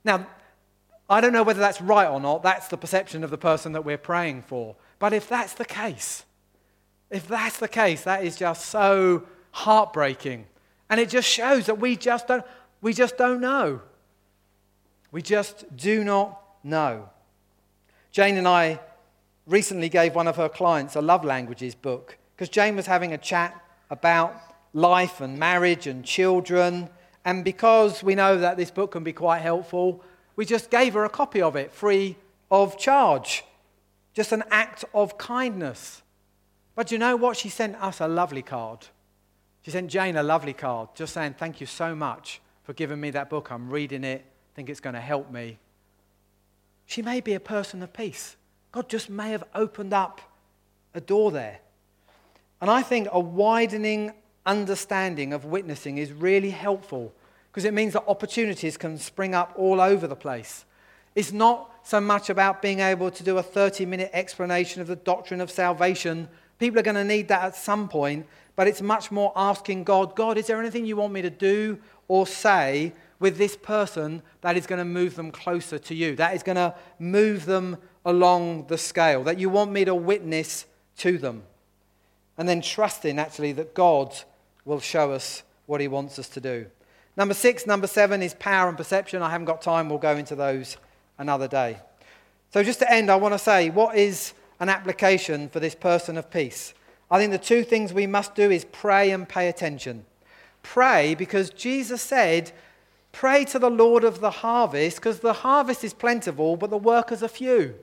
Now, 0.03 0.25
I 1.09 1.21
don't 1.21 1.33
know 1.33 1.43
whether 1.43 1.59
that's 1.59 1.81
right 1.81 2.07
or 2.07 2.19
not. 2.19 2.43
That's 2.43 2.67
the 2.67 2.77
perception 2.77 3.23
of 3.23 3.29
the 3.29 3.37
person 3.37 3.73
that 3.73 3.85
we're 3.85 3.97
praying 3.97 4.43
for. 4.43 4.75
But 4.99 5.13
if 5.13 5.27
that's 5.27 5.53
the 5.53 5.65
case, 5.65 6.25
if 7.09 7.27
that's 7.27 7.59
the 7.59 7.67
case, 7.67 8.03
that 8.03 8.23
is 8.23 8.35
just 8.35 8.65
so 8.65 9.23
heartbreaking. 9.51 10.45
And 10.89 10.99
it 10.99 11.09
just 11.09 11.27
shows 11.27 11.67
that 11.67 11.79
we 11.79 11.95
just 11.95 12.27
don't, 12.27 12.43
we 12.83 12.93
just 12.93 13.17
don't 13.17 13.39
know. 13.39 13.81
We 15.11 15.21
just 15.21 15.75
do 15.75 16.03
not 16.03 16.39
know. 16.65 17.09
Jane 18.11 18.37
and 18.37 18.47
I 18.47 18.81
recently 19.47 19.87
gave 19.87 20.13
one 20.13 20.27
of 20.27 20.35
her 20.35 20.49
clients 20.49 20.97
a 20.97 21.01
love 21.01 21.23
languages 21.23 21.75
book 21.75 22.17
because 22.35 22.49
Jane 22.49 22.75
was 22.75 22.85
having 22.85 23.13
a 23.13 23.17
chat 23.17 23.59
about 23.89 24.35
life 24.73 25.21
and 25.21 25.39
marriage 25.39 25.87
and 25.87 26.03
children. 26.03 26.89
And 27.23 27.45
because 27.45 28.03
we 28.03 28.15
know 28.15 28.37
that 28.37 28.57
this 28.57 28.69
book 28.69 28.91
can 28.91 29.03
be 29.03 29.13
quite 29.13 29.41
helpful, 29.41 30.03
we 30.35 30.45
just 30.45 30.69
gave 30.69 30.93
her 30.93 31.05
a 31.05 31.09
copy 31.09 31.41
of 31.41 31.55
it 31.55 31.71
free 31.71 32.17
of 32.51 32.77
charge. 32.77 33.45
Just 34.13 34.33
an 34.33 34.43
act 34.51 34.83
of 34.93 35.17
kindness. 35.17 36.01
But 36.75 36.91
you 36.91 36.97
know 36.97 37.15
what? 37.15 37.37
She 37.37 37.47
sent 37.47 37.81
us 37.81 38.01
a 38.01 38.09
lovely 38.09 38.41
card. 38.41 38.87
She 39.61 39.71
sent 39.71 39.89
Jane 39.89 40.17
a 40.17 40.23
lovely 40.23 40.53
card 40.53 40.89
just 40.95 41.13
saying, 41.13 41.35
Thank 41.39 41.61
you 41.61 41.65
so 41.65 41.95
much 41.95 42.41
for 42.63 42.73
giving 42.73 42.99
me 42.99 43.11
that 43.11 43.29
book. 43.29 43.51
I'm 43.51 43.69
reading 43.69 44.03
it. 44.03 44.21
I 44.21 44.55
think 44.55 44.69
it's 44.69 44.79
going 44.79 44.95
to 44.95 45.01
help 45.01 45.31
me. 45.31 45.57
She 46.85 47.01
may 47.01 47.21
be 47.21 47.33
a 47.33 47.39
person 47.39 47.81
of 47.81 47.93
peace. 47.93 48.35
God 48.71 48.89
just 48.89 49.09
may 49.09 49.31
have 49.31 49.43
opened 49.53 49.93
up 49.93 50.21
a 50.93 51.01
door 51.01 51.31
there. 51.31 51.59
And 52.61 52.69
I 52.69 52.81
think 52.81 53.07
a 53.11 53.19
widening 53.19 54.13
understanding 54.45 55.33
of 55.33 55.45
witnessing 55.45 55.97
is 55.97 56.11
really 56.11 56.49
helpful 56.49 57.13
because 57.51 57.65
it 57.65 57.73
means 57.73 57.93
that 57.93 58.03
opportunities 58.07 58.77
can 58.77 58.97
spring 58.97 59.35
up 59.35 59.53
all 59.55 59.79
over 59.79 60.07
the 60.07 60.15
place. 60.15 60.65
It's 61.15 61.31
not 61.31 61.69
so 61.83 62.01
much 62.01 62.29
about 62.29 62.61
being 62.61 62.79
able 62.79 63.11
to 63.11 63.23
do 63.23 63.37
a 63.37 63.43
30 63.43 63.85
minute 63.85 64.09
explanation 64.13 64.81
of 64.81 64.87
the 64.87 64.95
doctrine 64.95 65.41
of 65.41 65.51
salvation. 65.51 66.27
People 66.57 66.79
are 66.79 66.83
going 66.83 66.95
to 66.95 67.03
need 67.03 67.27
that 67.27 67.43
at 67.43 67.55
some 67.55 67.87
point, 67.87 68.25
but 68.55 68.67
it's 68.67 68.81
much 68.81 69.11
more 69.11 69.31
asking 69.35 69.83
God, 69.83 70.15
God, 70.15 70.37
is 70.37 70.47
there 70.47 70.59
anything 70.59 70.85
you 70.85 70.95
want 70.95 71.13
me 71.13 71.21
to 71.21 71.29
do 71.29 71.79
or 72.07 72.27
say 72.27 72.93
with 73.19 73.37
this 73.37 73.55
person 73.55 74.21
that 74.41 74.57
is 74.57 74.67
going 74.67 74.79
to 74.79 74.85
move 74.85 75.15
them 75.15 75.31
closer 75.31 75.79
to 75.79 75.95
you, 75.95 76.15
that 76.17 76.35
is 76.35 76.43
going 76.43 76.57
to 76.57 76.75
move 76.99 77.45
them 77.45 77.77
along 78.05 78.67
the 78.67 78.77
scale, 78.77 79.23
that 79.23 79.39
you 79.39 79.49
want 79.49 79.71
me 79.71 79.85
to 79.85 79.95
witness 79.95 80.65
to 80.97 81.17
them? 81.17 81.43
And 82.37 82.49
then 82.49 82.61
trusting 82.61 83.19
actually 83.19 83.53
that 83.53 83.73
God 83.73 84.13
will 84.65 84.79
show 84.79 85.11
us 85.11 85.43
what 85.65 85.81
he 85.81 85.87
wants 85.87 86.19
us 86.19 86.27
to 86.29 86.41
do. 86.41 86.65
Number 87.15 87.33
six, 87.33 87.67
number 87.67 87.87
seven 87.87 88.21
is 88.21 88.33
power 88.33 88.67
and 88.67 88.77
perception. 88.77 89.21
I 89.21 89.29
haven't 89.29 89.45
got 89.45 89.61
time, 89.61 89.87
we'll 89.87 89.99
go 89.99 90.17
into 90.17 90.35
those 90.35 90.77
another 91.17 91.47
day. 91.47 91.77
So, 92.51 92.63
just 92.63 92.79
to 92.79 92.91
end, 92.91 93.09
I 93.09 93.15
want 93.15 93.33
to 93.33 93.39
say 93.39 93.69
what 93.69 93.95
is 93.95 94.33
an 94.59 94.69
application 94.69 95.49
for 95.49 95.59
this 95.59 95.75
person 95.75 96.17
of 96.17 96.31
peace? 96.31 96.73
I 97.09 97.19
think 97.19 97.31
the 97.31 97.37
two 97.37 97.63
things 97.63 97.93
we 97.93 98.07
must 98.07 98.33
do 98.33 98.49
is 98.49 98.65
pray 98.65 99.11
and 99.11 99.29
pay 99.29 99.47
attention. 99.47 100.05
Pray 100.63 101.13
because 101.13 101.51
Jesus 101.51 102.01
said, 102.01 102.51
Pray 103.11 103.45
to 103.45 103.59
the 103.59 103.69
Lord 103.69 104.03
of 104.03 104.19
the 104.19 104.31
harvest 104.31 104.97
because 104.97 105.19
the 105.19 105.33
harvest 105.33 105.83
is 105.83 105.93
plentiful, 105.93 106.57
but 106.57 106.71
the 106.71 106.77
workers 106.77 107.21
are 107.21 107.27
few. 107.27 107.75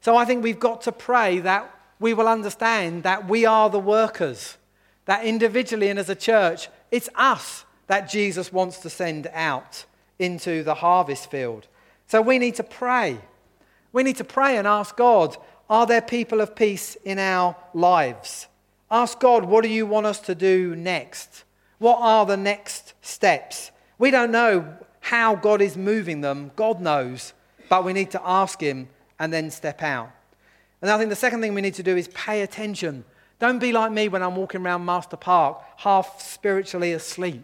So 0.00 0.16
I 0.16 0.24
think 0.24 0.42
we've 0.42 0.58
got 0.58 0.80
to 0.82 0.92
pray 0.92 1.38
that 1.40 1.72
we 2.00 2.14
will 2.14 2.26
understand 2.26 3.02
that 3.02 3.28
we 3.28 3.44
are 3.44 3.68
the 3.68 3.78
workers, 3.78 4.56
that 5.04 5.24
individually 5.24 5.90
and 5.90 5.98
as 5.98 6.08
a 6.08 6.14
church, 6.14 6.68
it's 6.90 7.10
us 7.14 7.66
that 7.88 8.08
Jesus 8.08 8.52
wants 8.52 8.78
to 8.78 8.90
send 8.90 9.28
out 9.34 9.84
into 10.18 10.62
the 10.62 10.76
harvest 10.76 11.30
field. 11.30 11.66
So 12.06 12.22
we 12.22 12.38
need 12.38 12.54
to 12.54 12.62
pray. 12.62 13.18
We 13.92 14.02
need 14.02 14.16
to 14.16 14.24
pray 14.24 14.56
and 14.56 14.66
ask 14.66 14.96
God, 14.96 15.36
are 15.68 15.86
there 15.86 16.00
people 16.00 16.40
of 16.40 16.56
peace 16.56 16.96
in 17.04 17.18
our 17.18 17.54
lives? 17.74 18.46
Ask 18.90 19.20
God, 19.20 19.44
what 19.44 19.62
do 19.62 19.68
you 19.68 19.86
want 19.86 20.06
us 20.06 20.20
to 20.20 20.34
do 20.34 20.74
next? 20.74 21.44
What 21.80 21.98
are 22.00 22.26
the 22.26 22.36
next 22.36 22.92
steps? 23.00 23.72
We 23.98 24.10
don't 24.10 24.30
know 24.30 24.76
how 25.00 25.34
God 25.34 25.60
is 25.60 25.76
moving 25.76 26.20
them. 26.20 26.52
God 26.54 26.80
knows. 26.80 27.32
But 27.70 27.84
we 27.84 27.92
need 27.92 28.10
to 28.12 28.20
ask 28.22 28.60
Him 28.60 28.88
and 29.18 29.32
then 29.32 29.50
step 29.50 29.82
out. 29.82 30.10
And 30.82 30.90
I 30.90 30.98
think 30.98 31.10
the 31.10 31.16
second 31.16 31.40
thing 31.40 31.54
we 31.54 31.62
need 31.62 31.74
to 31.74 31.82
do 31.82 31.96
is 31.96 32.08
pay 32.08 32.42
attention. 32.42 33.04
Don't 33.38 33.58
be 33.58 33.72
like 33.72 33.92
me 33.92 34.08
when 34.08 34.22
I'm 34.22 34.36
walking 34.36 34.60
around 34.60 34.84
Master 34.84 35.16
Park, 35.16 35.62
half 35.78 36.20
spiritually 36.20 36.92
asleep. 36.92 37.42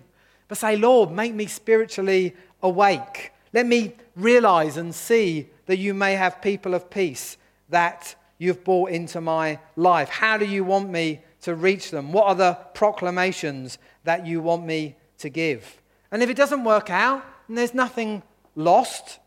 But 0.49 0.59
say, 0.59 0.77
Lord, 0.77 1.11
make 1.11 1.35
me 1.35 1.47
spiritually 1.47 2.37
awake. 2.63 3.33
Let 3.55 3.67
me 3.67 3.95
realize 4.15 4.77
and 4.77 4.95
see 4.95 5.49
that 5.65 5.79
you 5.79 5.95
may 5.95 6.15
have 6.15 6.43
people 6.43 6.75
of 6.75 6.91
peace 6.91 7.39
that 7.71 8.15
you've 8.39 8.65
brought 8.65 8.91
into 8.91 9.23
my 9.23 9.59
life. 9.77 10.11
How 10.11 10.37
do 10.37 10.45
you 10.45 10.63
want 10.63 10.91
me 10.91 11.23
to 11.47 11.55
reach 11.55 11.93
them? 11.93 12.13
What 12.13 12.27
are 12.27 12.35
the 12.35 12.59
proclamations 12.75 13.79
that 14.03 14.27
you 14.27 14.41
want 14.41 14.67
me 14.67 14.97
to 15.19 15.29
give? 15.29 15.81
And 16.11 16.21
if 16.21 16.29
it 16.29 16.37
doesn't 16.37 16.65
work 16.65 16.91
out, 16.91 17.25
and 17.47 17.57
there's 17.57 17.73
nothing 17.73 18.25
lost, 18.57 19.21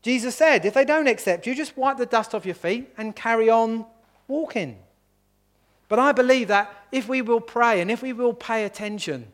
Jesus 0.00 0.34
said, 0.34 0.64
if 0.64 0.72
they 0.72 0.86
don't 0.86 1.06
accept 1.06 1.46
you, 1.46 1.54
just 1.54 1.76
wipe 1.76 1.98
the 1.98 2.06
dust 2.06 2.34
off 2.34 2.46
your 2.46 2.54
feet 2.54 2.90
and 2.96 3.14
carry 3.14 3.50
on 3.50 3.84
walking. 4.26 4.78
But 5.88 5.98
I 5.98 6.12
believe 6.12 6.48
that 6.48 6.74
if 6.92 7.08
we 7.10 7.20
will 7.20 7.42
pray 7.42 7.82
and 7.82 7.90
if 7.90 8.00
we 8.00 8.14
will 8.14 8.32
pay 8.32 8.64
attention, 8.64 9.30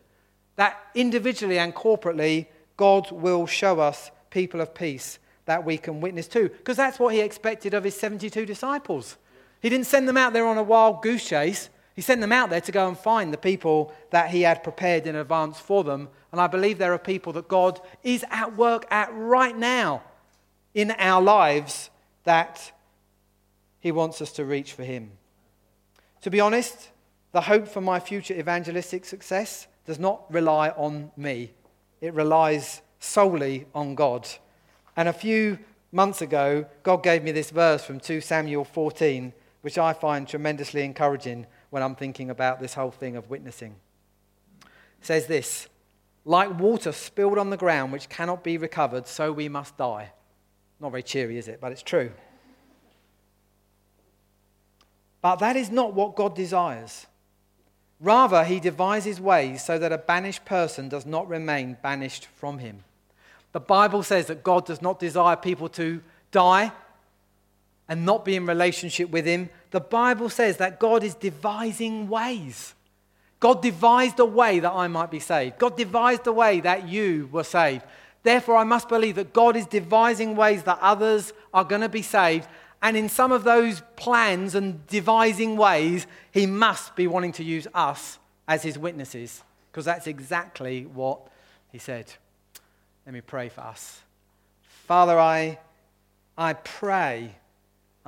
that 0.57 0.77
individually 0.97 1.61
and 1.61 1.73
corporately, 1.73 2.47
God 2.77 3.13
will 3.13 3.47
show 3.47 3.79
us 3.79 4.11
people 4.31 4.61
of 4.61 4.75
peace 4.75 5.21
that 5.45 5.65
we 5.65 5.79
can 5.79 6.01
witness 6.01 6.27
to. 6.29 6.49
Because 6.49 6.77
that's 6.77 6.99
what 6.99 7.15
he 7.15 7.21
expected 7.21 7.73
of 7.73 7.85
his 7.85 7.95
72 7.95 8.45
disciples. 8.47 9.17
He 9.61 9.69
didn't 9.69 9.87
send 9.87 10.09
them 10.09 10.17
out 10.17 10.33
there 10.33 10.47
on 10.47 10.59
a 10.59 10.63
wild 10.65 11.03
goose 11.03 11.29
chase. 11.29 11.71
He 11.97 12.03
sent 12.03 12.21
them 12.21 12.31
out 12.31 12.51
there 12.51 12.61
to 12.61 12.73
go 12.73 12.87
and 12.87 12.97
find 12.97 13.33
the 13.33 13.39
people 13.39 13.91
that 14.11 14.31
he 14.31 14.43
had 14.43 14.63
prepared 14.63 15.07
in 15.07 15.17
advance 15.17 15.59
for 15.59 15.83
them. 15.83 16.11
And 16.31 16.41
I 16.41 16.47
believe 16.47 16.77
there 16.77 16.93
are 16.93 16.99
people 16.99 17.33
that 17.33 17.49
God 17.49 17.81
is 18.05 18.23
at 18.31 18.55
work 18.55 18.87
at 18.91 19.09
right 19.15 19.57
now 19.57 20.03
in 20.75 20.91
our 20.91 21.23
lives 21.23 21.89
that 22.25 22.71
He 23.81 23.91
wants 23.91 24.21
us 24.21 24.31
to 24.33 24.45
reach 24.45 24.75
for 24.75 24.85
Him. 24.85 25.13
To 26.21 26.31
be 26.31 26.39
honest, 26.39 26.91
the 27.33 27.41
hope 27.41 27.67
for 27.67 27.81
my 27.81 27.99
future 27.99 28.35
evangelistic 28.35 29.07
success 29.07 29.67
does 29.87 29.99
not 29.99 30.31
rely 30.31 30.71
on 30.71 31.11
me, 31.17 31.53
it 32.03 32.13
relies 32.13 32.83
solely 33.01 33.67
on 33.75 33.95
God. 33.95 34.29
And 34.97 35.09
a 35.09 35.15
few 35.15 35.59
months 35.93 36.21
ago, 36.21 36.67
God 36.83 37.03
gave 37.03 37.23
me 37.23 37.33
this 37.33 37.51
verse 37.51 37.85
from 37.85 38.01
2 38.01 38.21
Samuel 38.21 38.65
14, 38.65 39.33
which 39.63 39.79
I 39.79 39.95
find 39.95 40.29
tremendously 40.29 40.85
encouraging 40.85 41.47
when 41.77 41.83
I'm 41.83 41.95
thinking 41.95 42.31
about 42.31 42.59
this 42.59 42.73
whole 42.73 42.91
thing 42.91 43.17
of 43.17 43.29
witnessing. 43.29 43.75
It 44.63 45.05
says 45.05 45.27
this 45.27 45.69
Like 46.25 46.59
water 46.59 46.91
spilled 46.91 47.37
on 47.37 47.51
the 47.51 47.59
ground, 47.59 47.93
which 47.93 48.09
cannot 48.09 48.43
be 48.43 48.57
recovered, 48.57 49.07
so 49.07 49.31
we 49.31 49.51
must 49.51 49.77
die. 49.77 50.13
Not 50.81 50.93
very 50.93 51.03
cheery, 51.03 51.37
is 51.37 51.49
it? 51.49 51.61
But 51.61 51.73
it's 51.73 51.83
true. 51.83 52.13
But 55.21 55.37
that 55.37 55.55
is 55.55 55.71
not 55.71 55.93
what 55.93 56.17
God 56.17 56.35
desires. 56.35 57.05
Rather, 58.01 58.43
he 58.45 58.59
devises 58.59 59.21
ways 59.21 59.63
so 59.63 59.79
that 59.79 59.93
a 59.93 59.99
banished 59.99 60.47
person 60.47 60.89
does 60.89 61.05
not 61.05 61.29
remain 61.29 61.77
banished 61.83 62.25
from 62.37 62.57
him. 62.57 62.85
The 63.53 63.61
Bible 63.61 64.03
says 64.03 64.29
that 64.29 64.43
God 64.43 64.65
does 64.65 64.81
not 64.81 64.99
desire 64.99 65.37
people 65.37 65.69
to 65.69 66.01
die 66.31 66.73
and 67.87 68.07
not 68.07 68.25
be 68.25 68.35
in 68.35 68.47
relationship 68.47 69.11
with 69.11 69.27
him. 69.27 69.51
The 69.77 69.81
Bible 69.81 70.31
says 70.31 70.57
that 70.57 70.81
God 70.81 71.05
is 71.05 71.15
devising 71.15 72.09
ways. 72.09 72.75
God 73.41 73.61
devised 73.61 74.19
a 74.19 74.25
way 74.25 74.59
that 74.59 74.73
I 74.73 74.89
might 74.89 75.11
be 75.11 75.21
saved. 75.21 75.59
God 75.59 75.77
devised 75.77 76.27
a 76.27 76.33
way 76.33 76.61
that 76.61 76.89
you 76.89 77.29
were 77.31 77.45
saved. 77.45 77.85
Therefore, 78.23 78.57
I 78.57 78.65
must 78.65 78.89
believe 78.89 79.17
that 79.17 79.35
God 79.35 79.55
is 79.55 79.67
devising 79.67 80.35
ways 80.35 80.63
that 80.63 80.79
others 80.81 81.35
are 81.53 81.63
going 81.63 81.83
to 81.83 81.91
be 81.91 82.01
saved. 82.01 82.49
And 82.81 82.97
in 82.97 83.11
some 83.11 83.33
of 83.33 83.45
those 83.45 83.83
plans 83.97 84.55
and 84.55 84.87
devising 84.87 85.59
ways, 85.59 86.07
He 86.33 86.47
must 86.47 86.97
be 86.97 87.07
wanting 87.07 87.33
to 87.33 87.45
use 87.45 87.69
us 87.75 88.19
as 88.49 88.63
His 88.63 88.79
witnesses, 88.79 89.43
because 89.71 89.85
that's 89.85 90.07
exactly 90.07 90.87
what 90.87 91.21
He 91.71 91.79
said. 91.79 92.11
Let 93.05 93.13
me 93.13 93.21
pray 93.21 93.51
for 93.51 93.61
us. 93.61 94.01
Father, 94.87 95.19
I, 95.21 95.59
I 96.39 96.55
pray, 96.55 97.35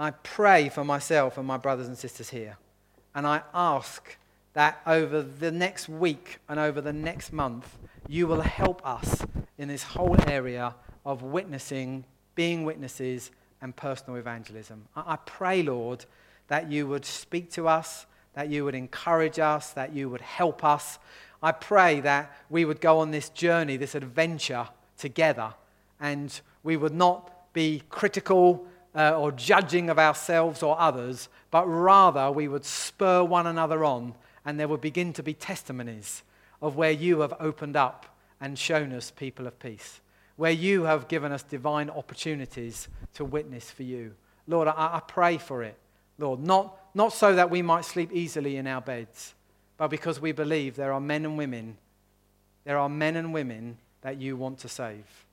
I 0.00 0.12
pray 0.12 0.68
for 0.68 0.84
myself 0.84 1.38
and 1.38 1.46
my 1.46 1.56
brothers 1.56 1.88
and 1.88 1.98
sisters 1.98 2.30
here. 2.30 2.56
And 3.16 3.26
I 3.26 3.42
ask 3.52 4.16
that 4.52 4.80
over 4.86 5.22
the 5.22 5.50
next 5.50 5.88
week 5.88 6.38
and 6.48 6.60
over 6.60 6.80
the 6.80 6.92
next 6.92 7.32
month, 7.32 7.76
you 8.06 8.28
will 8.28 8.42
help 8.42 8.80
us 8.86 9.26
in 9.58 9.66
this 9.66 9.82
whole 9.82 10.16
area 10.30 10.76
of 11.04 11.22
witnessing, 11.22 12.04
being 12.36 12.62
witnesses, 12.64 13.32
and 13.60 13.74
personal 13.74 14.20
evangelism. 14.20 14.86
I, 14.94 15.16
pray, 15.16 15.64
Lord, 15.64 16.04
that 16.46 16.70
you 16.70 16.86
would 16.86 17.04
speak 17.04 17.50
to 17.52 17.66
us, 17.66 18.06
that 18.34 18.48
you 18.48 18.64
would 18.64 18.76
encourage 18.76 19.40
us, 19.40 19.72
that 19.72 19.92
you 19.92 20.08
would 20.08 20.20
help 20.20 20.62
us. 20.62 21.00
I 21.42 21.50
pray 21.50 22.00
that 22.02 22.36
we 22.48 22.64
would 22.64 22.80
go 22.80 23.00
on 23.00 23.10
this 23.10 23.30
journey, 23.30 23.76
this 23.76 23.96
adventure 23.96 24.68
together, 24.96 25.54
and 25.98 26.40
we 26.62 26.76
would 26.76 26.94
not 26.94 27.52
be 27.52 27.82
critical 27.90 28.64
uh, 28.94 29.18
or 29.18 29.32
judging 29.32 29.90
of 29.90 29.98
ourselves 29.98 30.62
or 30.62 30.78
others, 30.80 31.28
but 31.50 31.66
rather 31.66 32.30
we 32.30 32.48
would 32.48 32.64
spur 32.64 33.22
one 33.22 33.46
another 33.46 33.84
on, 33.84 34.14
and 34.44 34.58
there 34.58 34.68
would 34.68 34.80
begin 34.80 35.12
to 35.12 35.22
be 35.22 35.34
testimonies 35.34 36.22
of 36.60 36.76
where 36.76 36.90
you 36.90 37.20
have 37.20 37.34
opened 37.38 37.76
up 37.76 38.06
and 38.40 38.58
shown 38.58 38.92
us 38.92 39.10
people 39.10 39.46
of 39.46 39.58
peace, 39.58 40.00
where 40.36 40.52
you 40.52 40.84
have 40.84 41.08
given 41.08 41.32
us 41.32 41.42
divine 41.42 41.90
opportunities 41.90 42.88
to 43.14 43.24
witness 43.24 43.70
for 43.70 43.82
you. 43.82 44.14
Lord, 44.46 44.68
I, 44.68 44.72
I 44.96 45.02
pray 45.06 45.38
for 45.38 45.62
it, 45.62 45.76
Lord, 46.18 46.40
not, 46.40 46.76
not 46.94 47.12
so 47.12 47.34
that 47.34 47.50
we 47.50 47.62
might 47.62 47.84
sleep 47.84 48.10
easily 48.12 48.56
in 48.56 48.66
our 48.66 48.80
beds, 48.80 49.34
but 49.76 49.88
because 49.88 50.20
we 50.20 50.32
believe 50.32 50.74
there 50.74 50.92
are 50.92 51.00
men 51.00 51.24
and 51.24 51.38
women, 51.38 51.76
there 52.64 52.78
are 52.78 52.88
men 52.88 53.16
and 53.16 53.32
women 53.32 53.78
that 54.02 54.20
you 54.20 54.36
want 54.36 54.58
to 54.60 54.68
save. 54.68 55.26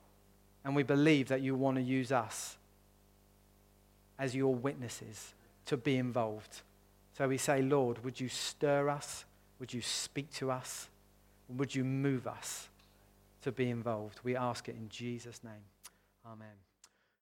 And 0.64 0.74
we 0.74 0.82
believe 0.82 1.28
that 1.28 1.42
you 1.42 1.54
want 1.54 1.76
to 1.76 1.82
use 1.82 2.10
us 2.10 2.56
as 4.18 4.34
your 4.34 4.54
witnesses 4.54 5.34
to 5.66 5.76
be 5.76 5.96
involved. 5.96 6.62
So 7.16 7.28
we 7.28 7.38
say, 7.38 7.62
Lord, 7.62 8.04
would 8.04 8.20
you 8.20 8.28
stir 8.28 8.88
us? 8.88 9.24
Would 9.58 9.72
you 9.72 9.80
speak 9.82 10.32
to 10.34 10.50
us? 10.50 10.88
Would 11.48 11.74
you 11.74 11.84
move 11.84 12.26
us? 12.26 12.68
to 13.46 13.52
be 13.52 13.70
involved. 13.70 14.18
We 14.24 14.34
ask 14.34 14.68
it 14.68 14.74
in 14.74 14.88
Jesus' 14.88 15.44
name. 15.44 15.62
Amen. 16.26 16.65